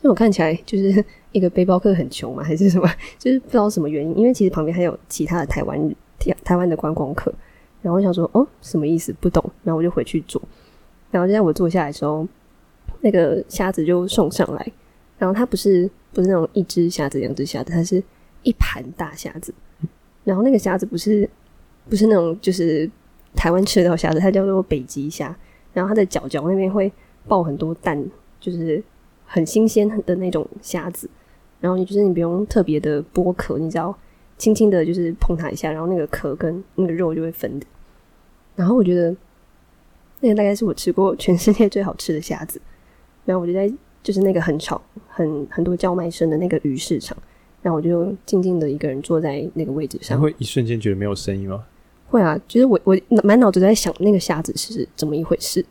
[0.02, 2.42] 为我看起来就是一个背包客很穷吗？
[2.42, 2.88] 还是什么？
[3.18, 4.18] 就是不知道什么原因？
[4.18, 5.94] 因为其实旁边还有其他的台湾人，
[6.42, 7.32] 台湾的观光客。”
[7.82, 9.14] 然后我想说，哦，什么意思？
[9.20, 9.44] 不懂。
[9.62, 10.40] 然后我就回去坐。
[11.10, 12.26] 然后就在我坐下来的时候，
[13.02, 14.72] 那个虾子就送上来。
[15.18, 18.02] 然后它不是不是那种一只虾子、两只虾子，它是
[18.44, 19.52] 一盘大虾子。
[20.22, 21.28] 然后那个虾子不是
[21.90, 22.88] 不是那种就是
[23.34, 25.36] 台湾吃的到虾子，它叫做北极虾，
[25.72, 26.90] 然后它的脚脚那边会
[27.26, 28.02] 爆很多蛋，
[28.40, 28.82] 就是
[29.26, 31.10] 很新鲜的那种虾子。
[31.60, 33.94] 然后你就是你不用特别的剥壳，你只要
[34.38, 37.66] 轻轻的，就是碰它一下，然后那个壳跟那个肉就会分的。
[38.54, 39.14] 然后我觉得
[40.20, 42.60] 那个大概是我吃过全世界最好吃的虾子。
[43.24, 43.72] 然后我就在
[44.02, 47.16] 就是那个很吵、很很多叫卖声的那个鱼市场，
[47.64, 50.20] 然后我就静静的一个人坐在那个位置上。
[50.20, 51.64] 会一瞬间觉得没有声音吗？
[52.06, 55.64] 会啊，就是我我满脑子在想那个虾子是怎么一回事，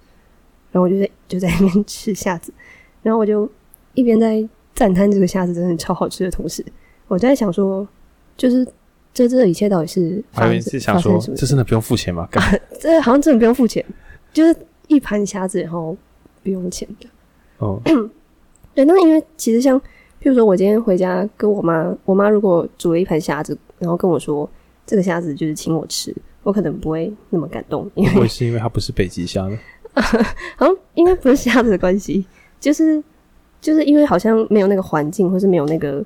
[0.74, 2.54] 然后我就在就在那边吃虾子，
[3.02, 3.50] 然后我就
[3.94, 4.46] 一边在。
[4.76, 6.66] 赞叹这个虾子真的超好吃的同时，
[7.08, 7.88] 我在想说，
[8.36, 8.68] 就是
[9.14, 12.28] 这这一切到底是发生是想说，这真的不用付钱吗？
[12.32, 12.42] 啊，
[12.80, 13.86] 这好像真的不用付钱，
[14.34, 14.56] 就是
[14.88, 15.96] 一盘虾子然后
[16.42, 17.08] 不用钱的。
[17.60, 17.80] 哦，
[18.74, 19.80] 对，那因为其实像，
[20.24, 24.50] 譬如说我今天回家跟我妈，我妈如果煮了一盘虾子，然后跟我说
[24.86, 29.60] 这个虾子就是请我吃，我可能不会那么感动，因为是因为它不是北极虾呢？
[30.56, 32.26] 好像应该不是虾子的关系，
[32.60, 33.04] 就是。
[33.62, 36.04] 就是因为好像没有那个环境，或是没有那个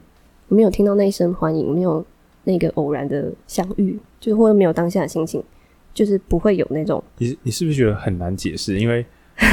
[0.47, 2.05] 没有听到那一声欢迎，没有
[2.43, 5.43] 那个偶然的相遇，就是或者没有当下的心情，
[5.91, 7.03] 就是不会有那种。
[7.17, 8.77] 你你是不是觉得很难解释？
[8.77, 9.03] 因为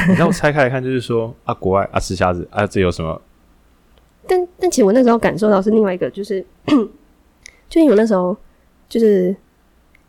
[0.06, 3.18] 你让我拆开来看，就是说啊，国外啊吃虾子啊，这有什么？
[4.26, 6.44] 但但其实我那时候感受到是另外一个，就是
[7.68, 8.36] 就因为我那时候
[8.88, 9.34] 就是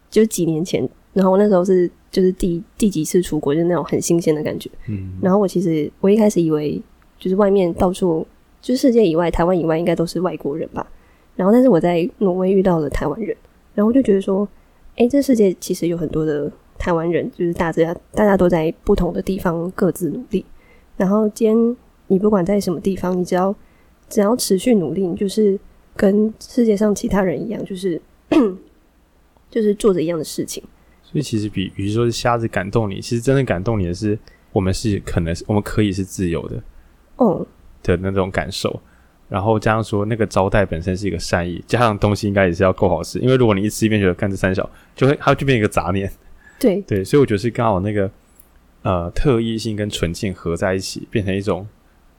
[0.10, 4.70] 就是几年前，然后我那时候是就是第第几次出国，就是那种很新鲜的感觉。
[4.88, 6.82] 嗯，然后我其实我一开始以为。
[7.18, 8.28] 就是外面到处，
[8.62, 10.86] 就是世界以外、台湾以外，应该都是外国人吧。
[11.38, 13.36] 然后，但是我在挪威遇到了台湾人，
[13.74, 14.46] 然后就觉得说，
[14.98, 20.46] 哎，这世界其实有很多的台湾人，就是大家大家都在不同的地方各自努力。
[20.98, 21.78] 然后，今天
[22.08, 23.56] 你不管在什么地方，你只要
[24.16, 25.60] 只要持续努力，你就是
[25.94, 28.02] 跟世界上其他人一样，就是
[29.52, 30.64] 就是做着一样的事情。
[31.04, 34.18] 所以，其实比比如说是虾子感动你，其实真正感动你的是，
[34.54, 36.64] 我们是可能是我们可以是自由的。
[37.18, 37.46] 哦，
[37.84, 38.82] 的那种感受，
[39.28, 46.10] 然后加上说那个招待本身是一个善意，加上东西应该也是要够好吃，因为如果你一吃一边觉得干这三小，就会它就变一个杂念。
[46.58, 48.10] 对对，所以我觉得是刚好那个
[48.84, 51.68] 呃特异性跟纯净合在一起，变成一种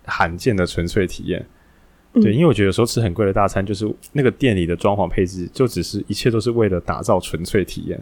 [0.05, 1.47] 罕见的纯粹体验。
[2.23, 8.01] 对，因为我觉得有时候吃很贵的大餐，就是那个店里的装潢配置，就只是一切都是为了打造纯粹体验，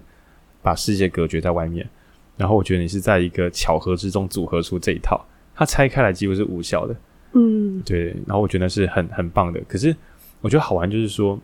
[0.63, 1.89] 把世界隔绝在外面。
[2.37, 5.25] 然后我觉得你是在一个巧合之中组合出这一套。
[5.55, 6.97] 它拆开来几乎是无效的，
[7.35, 8.07] 嗯，对。
[8.27, 9.61] 然后我觉得是很很棒的。
[9.69, 9.95] 可是
[10.41, 11.39] 我觉得好玩就是说，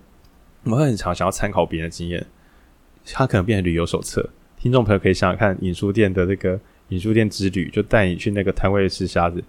[0.65, 2.27] 我们会很常想要参考别人的经验，
[3.13, 4.29] 它可能变成旅游手册。
[4.59, 9.41] 听众朋友可以想想看，影书店的那个影书店之旅，就带你去那个摊位吃虾子，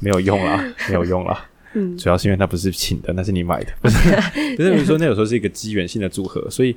[0.00, 1.46] 没有用啦，没有用啦。
[1.74, 3.98] 嗯，主要是因为它不是请的，那是你买的， 不是。
[4.56, 6.76] 不是比如说，那有时候是一个机缘性的组合，所以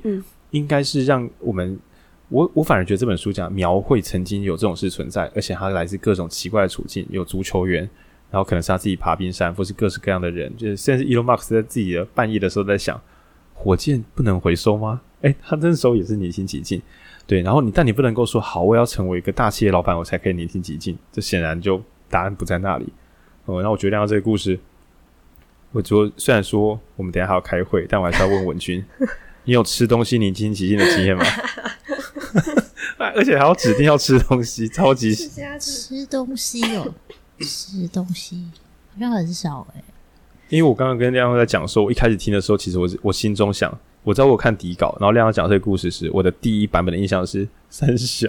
[0.50, 1.78] 应该是让我们。
[2.28, 7.82] 我我反而觉得这本书讲描绘曾经有这种事存在，而且它来自各种奇怪的处境，有足球员，
[8.30, 12.98] 然后可能是他自己爬冰山，或是各式各样的人，就是甚至 Elon Musk 在自己的半夜的时候在想，
[13.52, 15.02] 火箭不能回收吗？
[15.20, 16.80] 诶，他那时候也是年心起敬，
[17.26, 22.86] 对，然后你但你不能够说好，我要成为一个大企业老板，我才可以年轻起敬，这显然就答案不在那里。
[23.44, 24.58] 哦、嗯，那我觉得这个故事，
[25.72, 28.84] 我说虽然说我们等下还要开会，但我还是要问文君，
[29.44, 31.24] 你有吃东西宁心起敬的经验吗？
[33.14, 35.28] 而且还要指定要吃东西，超级吃
[36.06, 36.94] 东西哦，
[37.40, 38.46] 吃东西
[38.94, 39.82] 好像很少哎。
[40.48, 48.28] 因为我刚刚跟亮亮在讲说，我一开始听的时候，其实我我心中想，我知道我看底稿，然后亮亮讲这个故事时，我的第一版本的印象是三小，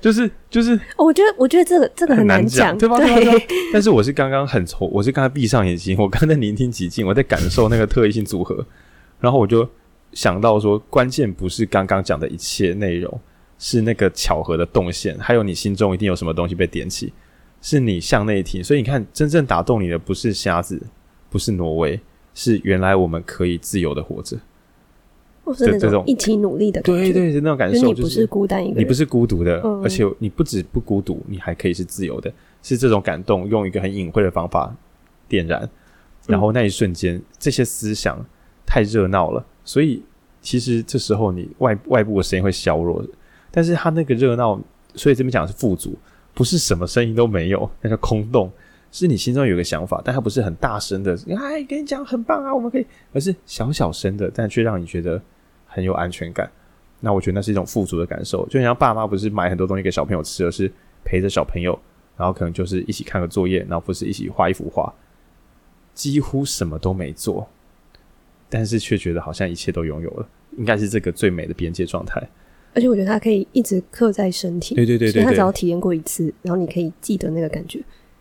[0.00, 2.96] 就是就是，我觉得我觉得这个这个很难讲，对吧？
[2.98, 3.46] 对。
[3.72, 8.66] 但是我是刚刚很愁，我是刚才闭上眼睛，我刚才聆听几静，我在感受那个特异性组合，
[9.20, 9.68] 然后我就。
[10.14, 13.18] 想到说，关键不是刚刚讲的一切内容，
[13.58, 17.10] 是那个巧合的动线，还有你心中一定有什么东西被点起，
[17.62, 18.62] 是你向内听。
[18.62, 20.78] 所以你看，真正打动你的不是瞎子，
[21.30, 21.98] 不是挪威，
[22.34, 24.36] 是原来我们可以自由的活着，
[25.44, 32.32] 或是那种一起努力的感觉，对对，是那种感受，你不是孤单一个人，你不是孤独的，而且你不止不孤独，你还可以是自由的，
[32.62, 34.74] 是这种感动，用一个很隐晦的方法
[35.28, 35.68] 点燃，
[36.26, 38.24] 然后那一瞬间，这些思想
[38.64, 39.44] 太热闹了。
[39.64, 40.02] 所以，
[40.40, 43.04] 其实这时候你外外部的声音会削弱，
[43.50, 44.60] 但是他那个热闹，
[44.94, 45.96] 所以这边讲的是富足，
[46.34, 48.50] 不是什么声音都没有，那叫空洞，
[48.90, 55.20] 是你心中有个想法，但它不是很大声的，哎，跟你讲很棒啊，我们可以，而是小小声的，但却让你觉得
[55.72, 56.50] 很有安全感。
[57.00, 60.70] 那我觉得那是一种富足的感受，就像爸妈不是买很多东西给小朋友吃，而是
[61.04, 61.76] 陪着小朋友，
[62.16, 64.92] 然后可能就是一起看个作业，然后不是一起画一幅画，
[65.94, 67.48] 几乎什么都没做。
[68.48, 70.28] 但是却觉得好像一切都拥有了，
[70.58, 72.22] 应该是这个最美的边界状态。
[72.74, 74.74] 而且我觉得它可以一直刻在身体。
[74.74, 77.80] 对对对它只要体验过一次，然后你可以记得那个感觉，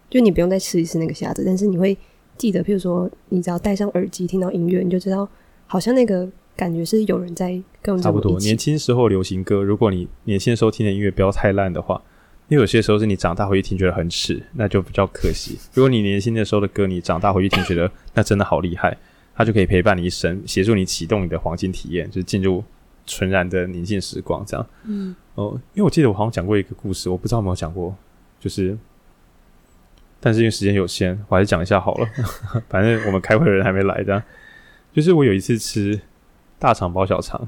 [0.09, 1.97] 就你不用再吃一次那个虾子，但是你会
[2.37, 5.27] 记得，譬如说你只要戴上耳机听到音乐，你就知道
[5.67, 6.27] 好像那个
[6.61, 8.03] 感觉是有人在跟我们。
[8.03, 11.99] 差不多，年轻时候流行歌，如果你年轻的时候听的音乐不要太烂的话，
[12.49, 15.57] 因为有些时候是你长大回去听觉得很耻，那就比较可惜。
[15.73, 18.95] 如果你年轻的时候的歌，你长大回去听觉得那真的好厉害。
[19.33, 22.63] 它就可以陪伴你一生，协助你启动你的黄金体验，就是进入
[23.07, 24.67] 纯然的宁静时光，这样。
[24.83, 27.95] 嗯，哦，因为我记得我好像讲过一个故事，我不知道有没有讲过，
[28.39, 28.77] 就是，
[30.19, 32.07] 但是因为时间有限，我还是讲一下好了。
[32.69, 34.21] 反正我们开会的人还没来，这样。
[34.93, 35.99] 就是我有一次吃
[36.61, 37.41] 大肠包小肠，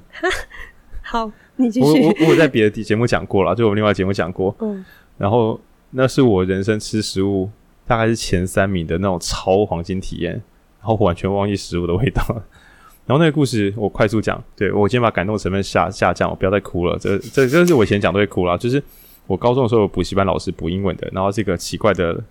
[1.04, 2.02] 好，你继续。
[2.02, 4.56] 我我我在别的节目讲过了，就我们另外节目讲过。
[4.60, 4.84] 嗯。
[5.20, 5.62] 然后
[5.92, 7.48] 那是我人生吃食物
[7.86, 10.32] 大概是前三名的那种超黄金体验。
[10.80, 12.22] 然后我完全忘记食物的味道，
[13.06, 16.98] 然后那个故事我快速讲，对，我先把感动成分下下降，我不要再哭了。
[16.98, 18.84] 这这这是我以前讲都会哭了，就是
[19.28, 22.22] 我高中的时候有补习班老师补英文的，然后这个奇怪的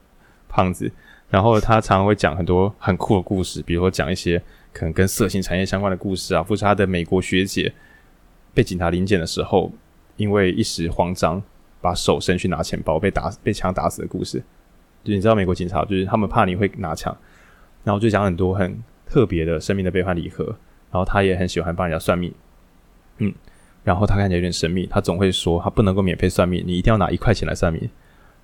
[0.48, 0.90] 胖子，
[1.30, 4.42] 然后他常常会讲很多很酷的故事，比如说讲一些
[4.72, 7.72] 可能跟色情产业相关的故事啊，或是他的美国学姐
[8.54, 9.72] 被警察临检的时候，
[10.16, 11.42] 因为一时慌张
[11.80, 14.42] 把手伸去拿钱包被打被枪打死的故事。
[15.04, 17.16] 就你知道美国警察就是他们怕你会拿枪。
[17.84, 22.32] 然后就讲很多很特别的生命的悲欢离合，然后他也很喜欢帮人家算命，
[23.18, 23.34] 嗯，
[23.82, 27.90] 然后他看起来有点神秘，他总会说他不能够免费算命，你一定要拿一块钱来算命。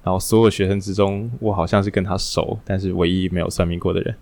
[0.03, 4.17] 然后所有学生之中，我好像是跟他熟，但是唯一没有算命过的人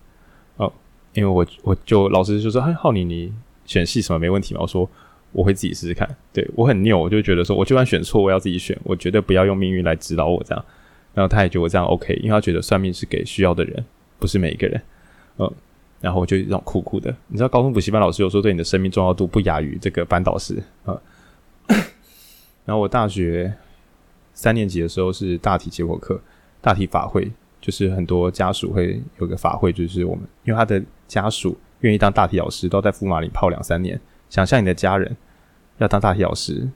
[0.57, 0.71] 哦，
[1.17, 3.33] 因为我我就老师就说，哎，浩宁你
[3.65, 4.61] 选系什么没问题吗？
[4.61, 4.87] 我说
[5.31, 10.63] 我会自己试试看，对我很拗，我就觉得说我就算选错，我要自己选，我绝对不要用命运来指导我这样。
[11.15, 13.83] 然后他也觉得我这样 OK，因为他觉得算命是给需要的人，
[14.19, 14.79] 不是每一个人。
[15.39, 15.51] 嗯，
[15.99, 20.95] 然后我就这种酷酷的，你知道，高中补习班老师有时候对你的生命重要度不亚于这个班导师啊。
[22.63, 23.51] 然后我大学
[24.35, 26.21] 三年级的时候是大体结果课，
[26.61, 33.99] 大体法会，就是很多家属会有个法会，就是我们因为他的家属愿意当大体老师，都在福马里泡两三年。
[34.29, 35.15] 想象你的家人
[35.77, 36.69] 要当大体老师，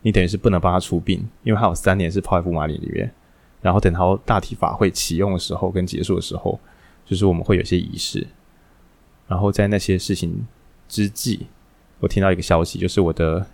[0.00, 3.12] 你等于是不能帮他出殡，因为他有三年是泡在福马里里面。
[3.60, 6.58] 然后等到大体法会启用的时候跟结束的时候。
[7.04, 8.24] 就是我们会有些仪式，
[9.26, 10.46] 然后在那些事情
[10.88, 11.48] 之际，
[11.98, 13.44] 我听到一个消息，就是我的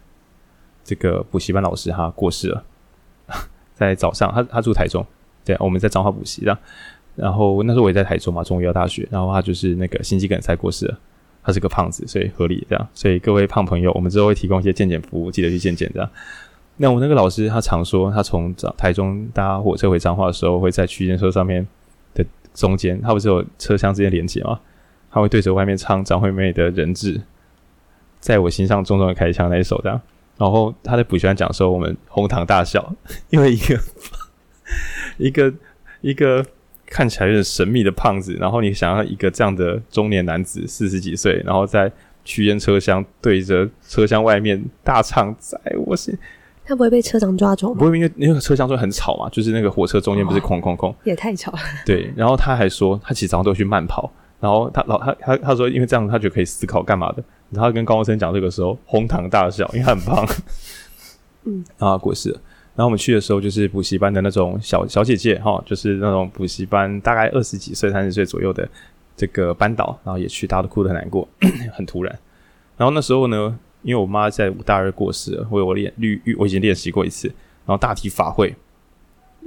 [0.85, 2.65] 这个补习班老师他过世了，
[3.75, 5.05] 在早上，他他住台中，
[5.47, 6.59] 对，我们在彰化补习，这样，
[7.19, 10.99] 然后那时候我也在台中嘛，中医药大学，然后他就是那个心肌梗塞过世了，
[11.43, 16.11] 他是个胖子，所以合理这样，所以各位胖朋友，我们之后会提供一些健检服务，记得去健检这样。
[16.77, 21.67] 那我那个老师他常说，他从台中搭火车回彰化的时候，会在区间车上面
[22.15, 22.25] 的。
[22.55, 24.59] 中间，他不是有车厢之间连接吗？
[25.13, 27.21] 他会对着外面唱张惠妹的人质，
[28.19, 30.01] 在我心上重重的开枪那一首这样。
[30.37, 32.93] 然后他在补习班讲的时候，我们哄堂大笑，
[33.31, 33.81] 因为一个
[35.19, 35.55] 一个
[36.01, 36.45] 一个
[36.91, 41.91] 看起来有点神秘的胖子，然后你想要一个这样的中年男子四十几岁，然后在
[42.25, 46.19] 区间车厢对着车厢外面大唱，在我是。
[46.65, 47.79] 他不会被车长抓走吗？
[47.79, 51.59] 不会，因为那个车厢就很吵嘛，就是那个火车中间不是空空空，也太吵了。
[51.87, 57.25] 对，然后他还说，他其实早上都会去慢跑，然后他老他他他说，因为这样他就可以思考干嘛的。
[57.51, 60.27] 然后他跟高中生讲这个时候，哄堂大笑，因为他很胖。
[61.45, 62.41] 嗯， 然后他过世了。
[62.79, 68.69] 然后我们去的时候，就是补习班的那种小小姐姐哈，就是那种补习班大概二十几岁、三十岁左右的
[69.17, 71.27] 这个班导，然后也去，大家都哭得很难过，
[71.75, 72.19] 很突然。
[72.77, 73.59] 然后那时候呢？
[73.83, 77.27] 因为我妈在武大二过世了，我有练律，我已经练习过一次。
[77.67, 78.55] 然后大体法会，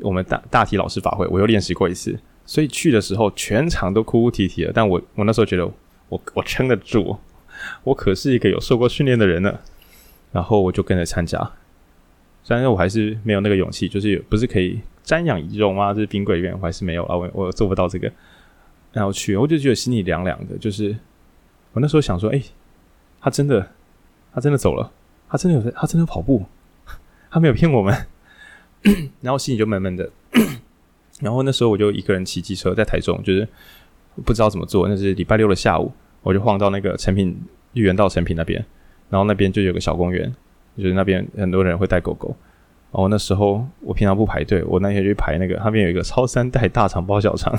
[0.02, 2.20] 我们大大体老师法会，我又练习过一次。
[2.45, 4.72] 所以去的时候，全场都哭哭啼啼的。
[4.74, 5.70] 但我我那时候觉得，
[6.10, 7.18] 我我撑得住，
[7.84, 9.60] 我可是一个有受过训练的人呢。
[10.32, 11.52] 然后我就跟着参加，
[12.44, 15.94] 虽然我还是没有那个勇气，就是不是可以瞻仰遗容吗？
[15.94, 18.12] 就是冰柜里面，我还是没有啊，我我做不到这个。
[18.92, 20.58] 然后去，我就觉得心里凉凉的。
[20.58, 20.96] 就是
[21.74, 22.42] 我那时候想说，哎、
[23.20, 23.68] 他真的。
[24.34, 24.90] 他真的走了，
[25.28, 26.46] 他真的有，他真的有跑步，
[27.30, 27.94] 他没有骗我们。
[29.20, 30.10] 然后心里就闷闷的。
[31.20, 33.46] 然后那时候我就一个人骑机车在台中，就是
[34.24, 34.88] 不知道怎么做。
[34.88, 35.92] 那是礼拜六的下午，
[36.22, 37.38] 我就晃到那个成品
[37.74, 38.66] 绿园道成品那边，
[39.10, 40.34] 然后那边就有个小公园，
[40.77, 42.35] 就是那边很多人会带狗狗。
[42.91, 47.57] 然后那时候我平常不排队，我那天去排那个，那边有一个超三代大肠包小肠，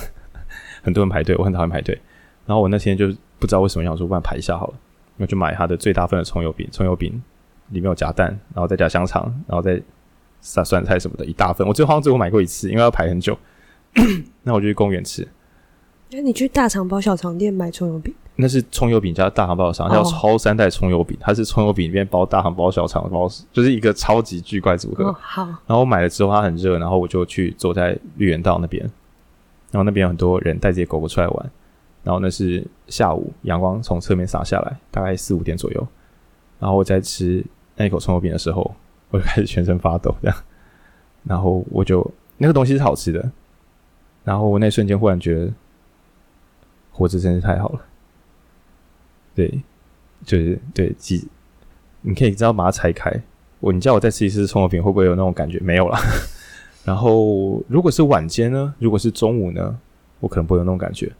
[0.82, 1.98] 很多人排队，我很讨厌排队。
[2.44, 3.06] 然后我那天就
[3.38, 4.74] 不知道为什么想说，不然排一下好了。
[5.18, 7.12] 我就买它的最大份的葱油饼，葱油饼
[7.68, 9.80] 里面有夹蛋，然后再加香肠，然后再
[10.40, 11.66] 撒酸菜什么的，一大份。
[11.66, 13.38] 我最后好像只有买过一次，因为要排很久。
[14.42, 15.26] 那我就去公园吃。
[16.10, 18.12] 那你去大肠包小肠店买葱油饼？
[18.42, 25.04] 那是葱油饼加大肠包小肠，叫超三代葱油饼，它是葱油饼里面包大肠包小肠包，就是一个超级巨怪组合。
[25.04, 25.44] 哦，好。
[25.44, 28.82] 然后我买了之后，它很热，然后我就去坐在绿园道那边，
[29.70, 31.50] 然后那边有很多人带自己狗狗出来玩。
[32.04, 35.86] 然后那是下午，阳光从侧面洒下来，大概四五点左右。
[36.58, 37.44] 然后我在吃
[37.76, 38.74] 那一口葱油饼的时候，
[39.10, 40.36] 我就开始全身发抖，这样。
[41.22, 42.04] 然后我就
[42.38, 43.30] 那个东西是好吃的，
[44.24, 45.52] 然后我那瞬间忽然觉得，
[46.90, 47.80] 活着真是太好了。
[49.34, 49.62] 对，
[50.24, 51.26] 就是对，几，
[52.02, 53.10] 你可以知道把它拆开。
[53.60, 55.58] 我，你叫我再吃一次葱油饼，会不会有那种感觉？
[55.60, 55.98] 没有啦。
[56.84, 58.74] 然后如果是晚间呢？
[58.78, 59.78] 如果是中午呢？
[60.18, 61.10] 我可能不会有那种感觉。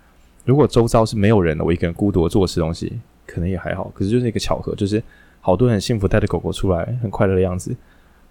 [0.45, 3.91] 如果周遭是没有人的，我一个人孤独的坐吃东西，可能也还好。
[3.95, 5.03] 可是就是一个巧合，就是
[5.41, 7.75] 好多人很幸福带着狗狗出来，很快乐的样子。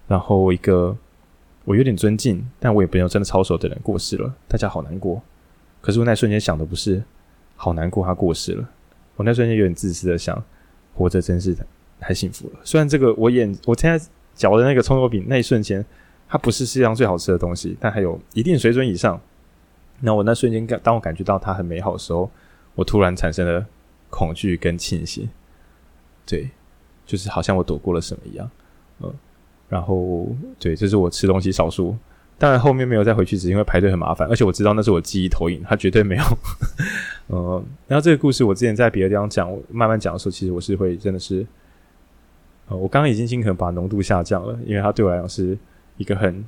[0.06, 0.94] 然后一个
[1.64, 5.22] 我有点尊敬，但我也没有真的超熟的人过世了，大家好难过。
[5.80, 7.02] 可是我那瞬间想的不是
[7.56, 8.68] 好难过他过世了，
[9.16, 10.42] 我那瞬间有点自私的想，
[10.94, 11.56] 活着真是
[12.00, 12.60] 太幸福了。
[12.64, 15.84] 虽然这个我眼我现在嚼的那个葱油饼那一瞬间，
[16.28, 19.20] 它不是世界上最好吃的东西，但还有一定水准以上。
[20.00, 22.28] 那我那瞬间感，当我感觉到它很美好的时候，
[22.74, 23.64] 我突然产生了
[24.10, 25.28] 恐惧跟庆幸，
[26.26, 26.50] 对，
[27.06, 28.50] 就是好像我躲过了什么一样，
[29.00, 29.14] 嗯，
[29.68, 30.26] 然后
[30.58, 31.96] 对，这是我吃东西少数，
[32.42, 36.24] 当然后面没有再回去，只是因为排队很麻烦，而且我知道那是我记忆投影，它绝对没有，
[37.28, 41.46] 嗯， 然后这个故事我之前在别的地方讲，我慢慢讲的时候，其实我是会真的是，
[42.66, 45.56] 呃，我刚刚已经尽可能把浓度下降了，因为它对我来讲是
[45.98, 46.44] 一个很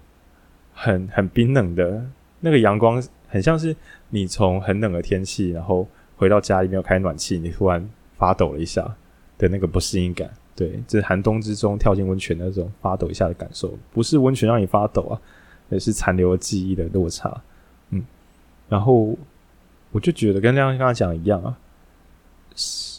[0.72, 2.04] 很很冰冷的
[2.40, 3.00] 那个阳光。
[3.28, 3.74] 很像是
[4.10, 7.84] 你从很冷的天气，然后回到家里没有开暖气，你突然
[8.16, 8.94] 发抖了一下
[9.38, 10.30] 的那个不适应感。
[10.54, 15.20] 对，这是寒冬之中跳进温泉的那种发抖一下的感受，不是温泉让你发抖啊，
[15.70, 17.42] 也是残留记忆的落差。
[17.90, 18.02] 嗯，
[18.68, 19.16] 然后
[19.92, 21.58] 我就觉得跟刚刚讲一样啊，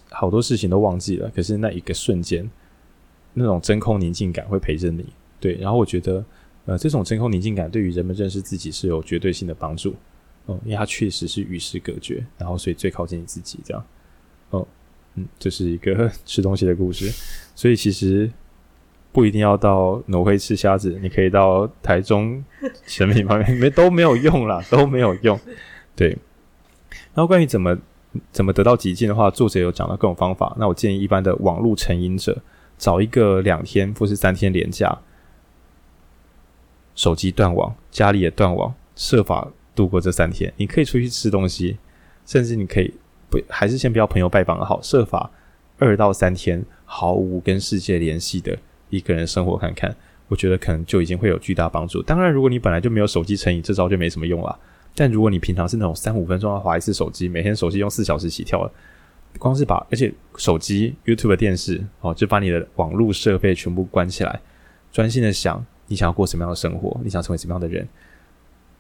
[0.10, 2.50] 好多事情都忘记了，可是那一个瞬间，
[3.34, 5.06] 那种真空宁静感会陪着你。
[5.40, 6.24] 对，然后我觉得，
[6.66, 9.94] 呃，这种真空宁静感对于人们认识自己是有绝对性的帮助。
[10.46, 13.84] 哦，因为它确实是与世隔绝，然后所以最靠近你自己这样。
[14.52, 14.68] 哦，
[15.16, 17.12] 嗯，这是一个 吃东西的故事，
[17.56, 18.32] 所以其实
[19.16, 22.44] 不一定要到挪威吃虾子，你可以到台中
[22.86, 25.40] 神明旁边，没都没有用啦， 都没有用。
[25.96, 26.10] 对。
[27.14, 27.78] 然后关于怎么
[28.34, 30.54] 怎么得到极静的话，作者有讲到各种方法。
[30.60, 32.42] 那我建议一般的网络成瘾者，
[32.78, 35.00] 找一个两天或是三天连假，
[36.94, 39.48] 手机断网，家里也断网，设法。
[39.74, 41.78] 度过这三天，你可以出去吃东西，
[42.26, 42.94] 甚至你可以
[43.30, 45.30] 不还是先不要朋友拜访的好，设法
[45.78, 48.58] 二到三天毫无跟世界联系的
[48.96, 49.96] 一个人生活看看，
[50.28, 52.02] 我觉得可能就已经会有巨大帮助。
[52.02, 54.60] 当然，如果你本来就没有手机成瘾，这招就没什么用了。
[54.96, 58.72] 但如果你平常是那种三五分钟要划一次手机，每天手机用四小时起跳了，
[59.38, 64.40] 光是把而且手机、YouTube 电视哦，就把你的网络设备全部关起来，
[64.92, 67.88] 专心的想你想要过什么样的生活，你想成为什么样的人。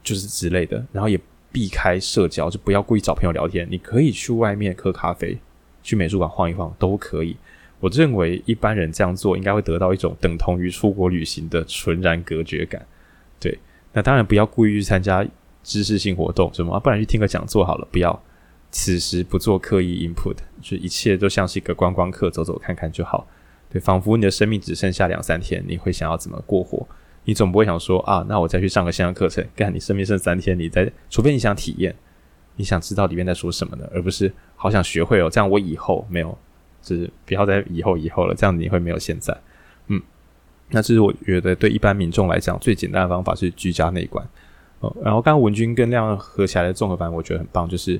[0.03, 1.19] 就是之类的，然后也
[1.51, 3.67] 避开社交，就不要故意找朋友聊天。
[3.71, 5.35] 你可以去外面喝咖啡，
[5.81, 7.35] 去美术馆晃一晃都可以。
[7.79, 12.85] 我认为一般人这样做应该会得到一种等同于出国旅行的纯然隔绝感。
[13.39, 13.57] 对，
[13.93, 15.25] 那当然不要故意去参加
[15.63, 17.87] 知识性活动，什么，啊不然去听个讲座好了。
[17.91, 18.23] 不要，
[18.71, 23.27] 此时不做刻意 input，就一切都像是一个观光客，走走看看就好。
[23.69, 26.87] 对，仿佛你的生命只剩下两三天，你会想要怎么过活？
[27.25, 29.43] 你总不会想说啊，那我再去上个线上课程。
[29.55, 31.93] 干，你生命剩三天，你再除非你想体验，
[32.55, 33.89] 你想知道里面在说什么呢？
[33.93, 36.37] 而不是好想学会哦，这样我以后没有，
[36.85, 39.35] 就是不要再以后以后了，这样你会没有现在。
[39.87, 39.99] 嗯，
[40.69, 44.23] 那这是我觉得对一般民众来讲最简单的方法是居家内观
[44.81, 44.95] 哦。
[45.03, 47.99] 然后刚刚文君跟亮合起来的综合版，我觉得很棒，就是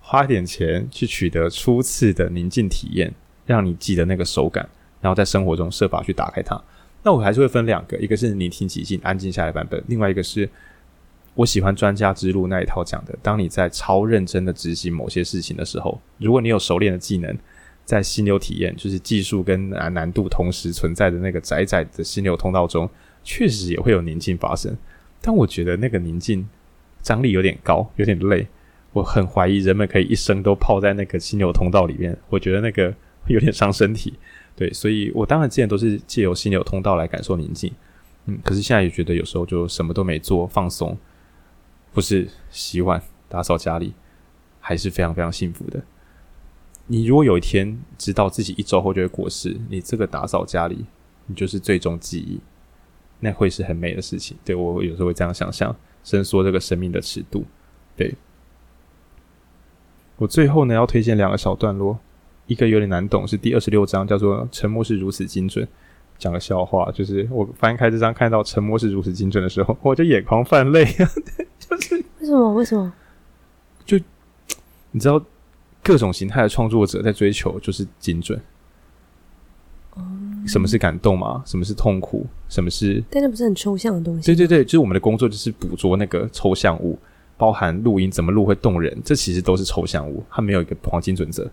[0.00, 3.12] 花点钱去取得初次的宁静体验，
[3.46, 4.68] 让你记得那个手感，
[5.00, 6.62] 然后在生活中设法去打开它。
[7.02, 10.48] 那我还是会分两个，一个是你听极静安静下来版本，另外一个是
[11.34, 13.18] 我喜欢专家之路那一套讲的。
[13.20, 17.36] 当你在超认真的执行某些事情的时候，如果你有熟练的技能，
[17.84, 22.88] 在心流体验，就是技术跟难难度同时存在的那个窄窄的心流通道中，
[23.22, 24.76] 确实也会有宁静发生。
[25.20, 26.48] 但我觉得那个宁静
[27.00, 28.46] 张力有点高，有点累。
[28.92, 32.94] 我很怀疑人们可以一生都泡在那个心流通道里面，我觉得那个
[33.26, 34.12] 有点伤身体。
[34.54, 37.72] 对，所以我当然之前都是借由心流通道来感受宁静，
[38.26, 40.94] 嗯，可是现在也觉得有时候就什么都没做，放松，
[41.94, 43.94] 不是洗碗、打扫家里，
[44.60, 45.82] 还是非常非常幸福的。
[46.92, 50.84] 你如果有一天知道自己一周后就会过世，你这个打扫家里，
[51.24, 52.38] 你就是最终记忆，
[53.18, 54.36] 那会是很美的事情。
[54.44, 55.74] 对，我有时候会这样想象，
[56.04, 57.46] 伸缩这个生命的尺度。
[57.96, 58.14] 对，
[60.18, 61.98] 我最后呢要推荐两个小段落，
[62.46, 65.66] 一个有点难懂，是第二十六章，叫做“沉默是如此精准”。
[66.18, 70.84] 讲个笑话，就是我翻开这张看到“沉默是如此精准”的时候，我就眼眶泛泪。
[71.58, 72.52] 就是为什么？
[72.52, 72.92] 为什么？
[73.86, 73.98] 就
[74.90, 75.24] 你知道，
[75.82, 78.40] 各种形态的创作者在追求就是精准。
[80.46, 81.42] 什么是感动吗？
[81.46, 82.26] 什么是痛苦？
[82.48, 83.02] 什么是？
[83.10, 84.26] 但那不是很抽象的东西。
[84.26, 86.98] 对对对，就是我们的工作就是捕捉那个抽象物，
[87.36, 91.48] 包含录音怎么录会动人，这其实都是抽象物，它没有一个黄金准则。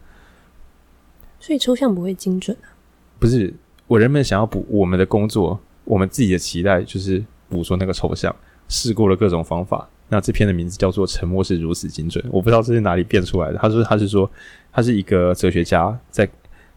[1.40, 2.74] 所以抽象不会精准啊？
[3.20, 3.54] 不是，
[3.88, 8.36] 我人们想要捕我们的工作，我们自己的期待就是捕捉那个抽象，
[8.68, 9.88] 试过了各种方法。
[10.10, 13.58] 那这篇的名字叫做《沉默是如此精准》，我不知道这是哪里变出来的。
[13.58, 14.30] 他说他是说
[14.72, 16.30] 他是一个哲学家在。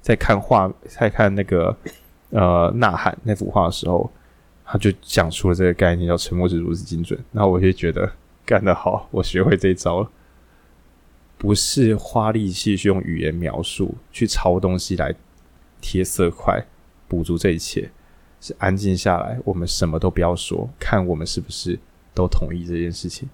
[0.03, 1.67] 在看画，在看那个
[2.31, 4.11] 呃《呐喊》那幅画的时候，
[4.65, 7.17] 他就讲出了这个概念，叫“沉默是如此精准”。
[7.31, 8.11] 然后我就觉得
[8.45, 10.11] 干得好，我学会这一招了。
[11.39, 15.15] 不是花力气去用语言描述，去抄东西来
[15.81, 16.61] 贴色块，
[17.07, 17.89] 补足这一切，
[18.41, 21.79] 是安静下来，我们什么都不要说，看我们是不是
[22.15, 23.29] 都同意这件事情。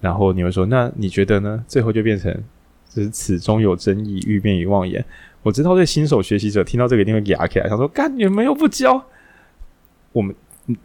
[0.00, 2.34] 然后你会说：“那你觉得呢？”最后就变成，
[2.88, 5.04] 就是此中有争议，欲辩于妄言。
[5.42, 9.02] 我知道，对新手学习者听到这个一定会牙起来，想说：“干，你们又不教，
[10.12, 10.34] 我们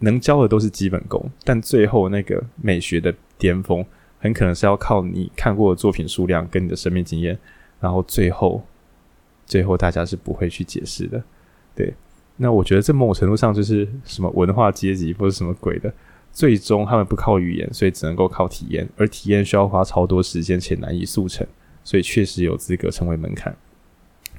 [0.00, 3.84] 能教的都是基本功，但最后那个美学的巅峰，
[4.18, 7.38] 很可能是要靠你看过的作品数量跟你的生命经验，
[7.80, 8.62] 然后最后，
[9.46, 11.22] 最后大家是不会去解释的。
[11.74, 11.94] 对，
[12.36, 15.92] 那我觉得这某种程度上就是什么文化阶级，不是什么鬼的，
[16.36, 21.46] 最终他们不靠语言，所以只能够靠体验，而体验需要花超多时间且难以速成，
[21.82, 23.56] 所以确实有资格成为门槛。”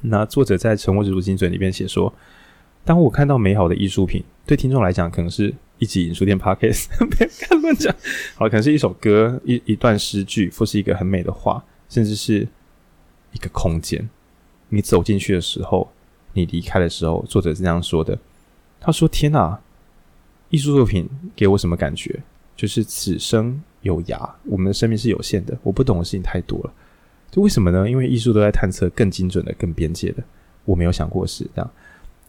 [0.04, 2.14] 那作者在《沉默是如此精准》里边写说
[2.86, 6.86] ：“当我看到美好的艺术品，对听众来讲可能是一集影书店 podcast，
[7.18, 7.92] 别看乱讲。
[8.36, 12.48] 好，可能是一首歌、一一段诗句，或是一个很美的画，甚至是
[13.32, 14.08] 一个空间。
[14.70, 15.92] 你走进去的时候，
[16.34, 18.20] 你离开的时候，作者是这样说的：
[18.80, 19.60] 他说：‘天哪，
[20.50, 22.22] 艺术作品给我什么感觉？
[22.56, 26.74] 就是此生有涯，我们的生命是有限的，我不懂的事情太多了。’”
[27.30, 27.90] 就为什么呢？
[27.90, 30.24] 因为艺术都在探测更精准的、更边界的。
[30.64, 31.72] 我没有想过是这样。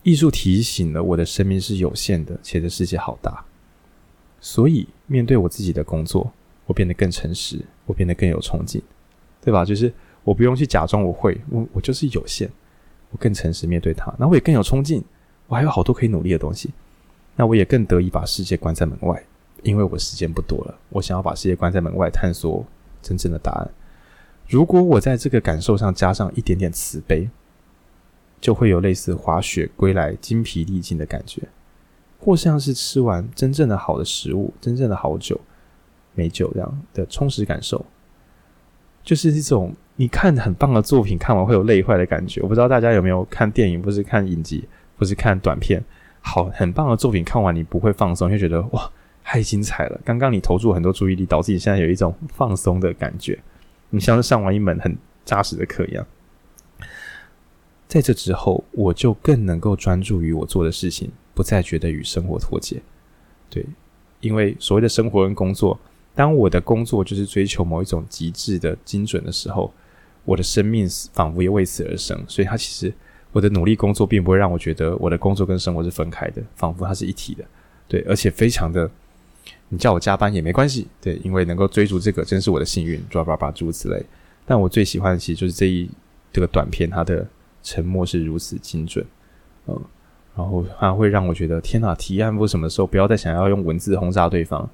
[0.03, 3.45] 艺术提醒了我的生命是有限的，且这世界好大。
[4.41, 6.31] 所以面对我自己的工作，
[6.67, 8.83] 我变得更诚实，我变得更有冲劲，
[9.41, 9.65] 对吧？
[9.65, 9.93] 就是
[10.25, 12.51] 我不用去假装我会，我我就是有限，
[13.11, 14.13] 我更诚实面对它。
[14.19, 15.03] 那我也更有冲劲，
[15.47, 16.71] 我还有好多可以努力的东西。
[17.39, 19.23] 那我也更得以把世界关在门外，
[19.63, 20.77] 因为我时间不多了。
[20.89, 22.67] 我想要把世界关在门外，探索
[23.01, 23.71] 真正的答案。
[24.49, 27.31] 如果我在这个感受上加上一点点慈悲，
[28.41, 31.43] 就会有类似滑雪归来精疲力尽的感觉，
[32.19, 35.41] 或像是吃完真正的好的食物、真正的好酒、
[36.15, 37.87] 美酒这样的充实感受，
[39.05, 42.41] 就是一种你看很棒的作品，看完会有累坏的感觉。
[42.41, 45.81] 我不知道大家有没有看电影，不是看影集，不是看短片，
[46.29, 48.93] 好很棒的作品看完你不会放松，就觉得哇
[49.25, 49.99] 太精彩了。
[50.05, 53.39] 刚刚你投注很多注意力，导致你现在有一种放松的感觉。
[53.89, 54.95] 你像是上完一门很
[55.25, 56.07] 扎实的课一样，
[57.87, 62.83] 在这之后，我就更能够专注于我做的事情，不再觉得与生活脱节。
[63.49, 63.65] 对，
[64.21, 65.81] 因为所谓的生活跟工作，
[66.15, 69.73] 当我的工作就是追求某一种极致的精准的时候，
[70.27, 72.23] 我的生命仿佛也为此而生。
[72.29, 72.93] 所以，它其实
[73.33, 77.45] 我的努力工作，并不会让我觉得我的工作跟生活是分开的，仿佛它是一体的。
[77.87, 78.91] 对，而且非常的。
[79.71, 84.03] 你叫我加班也没关系，对，因为能够追逐这个真是我的幸运，抓吧吧诸如此类。
[84.47, 85.91] 但我最喜欢的其实就是这一
[86.33, 87.27] 这个短片，它的
[87.63, 89.05] 沉默是如此精准，
[89.67, 89.79] 嗯，
[90.35, 94.69] 然后它会让我觉得天哪，提案或什么时候不要再想要用文字轰炸对方，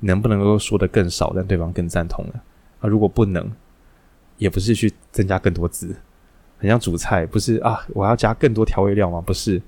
[0.00, 2.40] 能不能够说得更少，让对方更赞同呢？
[2.80, 3.48] 啊，如果不能，
[4.38, 5.94] 也不是去增加更多字，
[6.62, 9.20] 很像煮菜，不是啊，我要加更多调味料吗？
[9.20, 9.60] 不是，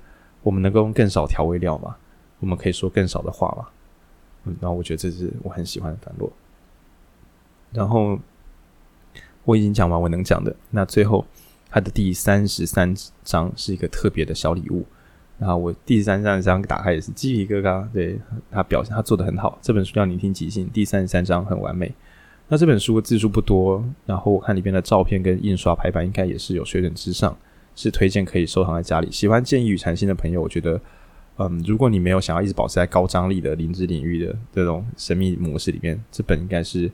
[0.43, 1.93] 我们能够用更少调味料吗？
[2.39, 3.67] 我们可以说更少的话吗？
[4.45, 6.31] 嗯，然后我觉得这是我很喜欢的段落。
[7.73, 8.17] 然后
[9.43, 11.25] 我已经讲完我能讲的，那最后
[11.69, 12.95] 它的第三十三
[13.25, 14.85] 章是一个特别的小礼物。
[15.37, 18.17] 然后我第三十三章打开也是鸡皮疙瘩，对，
[18.49, 19.59] 他表现他做的很好。
[19.61, 21.93] 这本书叫《你听即兴》，第三十三章很完美。
[22.47, 27.37] 那这本书的字数不多，然后我看里边的照片跟印刷排版应该也是有水准之上，
[27.75, 29.11] 是推荐可以收藏在家里。
[29.11, 30.79] 喜欢建议与禅心的朋友，我觉得。
[31.37, 36.89] 嗯，如果你没有想要一直保持在高张力的灵芝领域的这种神秘模式里面，这本应该是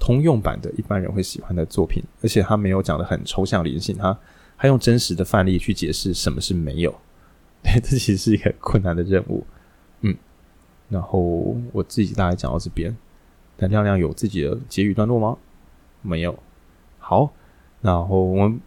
[0.00, 4.18] 通用版的一般人会喜欢的作品，而且它没有讲的很抽象灵性，它
[4.58, 6.92] 它用真实的范例去解释什么是没有，
[7.62, 9.46] 对，这其实是一个困难的任务。
[10.00, 10.12] 嗯，
[10.88, 12.92] 然后我自己大概讲到这边，
[13.56, 15.36] 但亮亮有自己的结语段落吗？
[16.02, 16.38] 没有。
[16.98, 17.32] 好，
[17.80, 18.60] 然后我们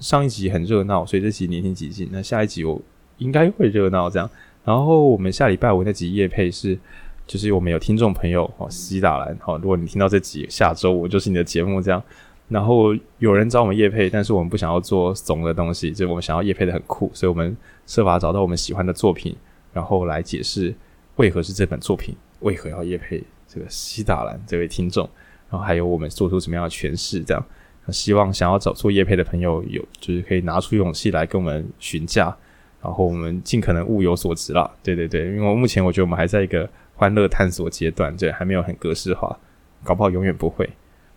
[0.00, 2.08] 上一集很热闹，所以这集年轻即兴。
[2.10, 2.80] 那下一集我
[3.18, 4.28] 应该会热闹这样。
[4.64, 6.78] 然后我们下礼拜五那集夜配是，
[7.26, 12.02] 就是我们有听众朋友哦，西打兰哦，如果你听到这集，下周五就是你的节目这样。
[12.48, 17.56] 然后有人找我们夜配，但是我们不想要做怂的东西，就我们想要夜配的很酷，所以我们
[17.86, 19.34] 设法找到我们喜欢的作品，
[19.72, 20.74] 然后来解释
[21.16, 25.08] 为何是这本作品，为何要夜配这个西打兰这位听众。
[25.50, 27.46] 然后还有我们做出什么样的诠释，这样，
[27.90, 32.34] 希望想要找做叶配的朋友有，就是可以拿出勇气来跟我们询价，
[32.82, 34.70] 然后我们尽可能物有所值啦。
[34.82, 39.38] 对对对，因为目前我觉得我们还在一个欢乐探索阶段，对，还没有很格式化，
[39.84, 40.66] 搞不好永远不会。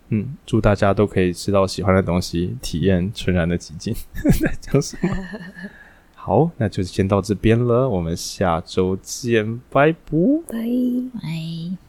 [0.10, 3.95] 嗯，祝大家都可以吃到喜欢的东西，体验纯然的寂静。
[4.41, 5.10] 在讲什么？
[6.14, 9.98] 好，那就先到这边了，我们下周见，拜拜
[10.49, 11.85] 拜。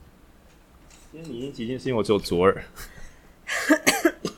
[1.16, 2.62] 今天你已经极限是因为我只有左耳。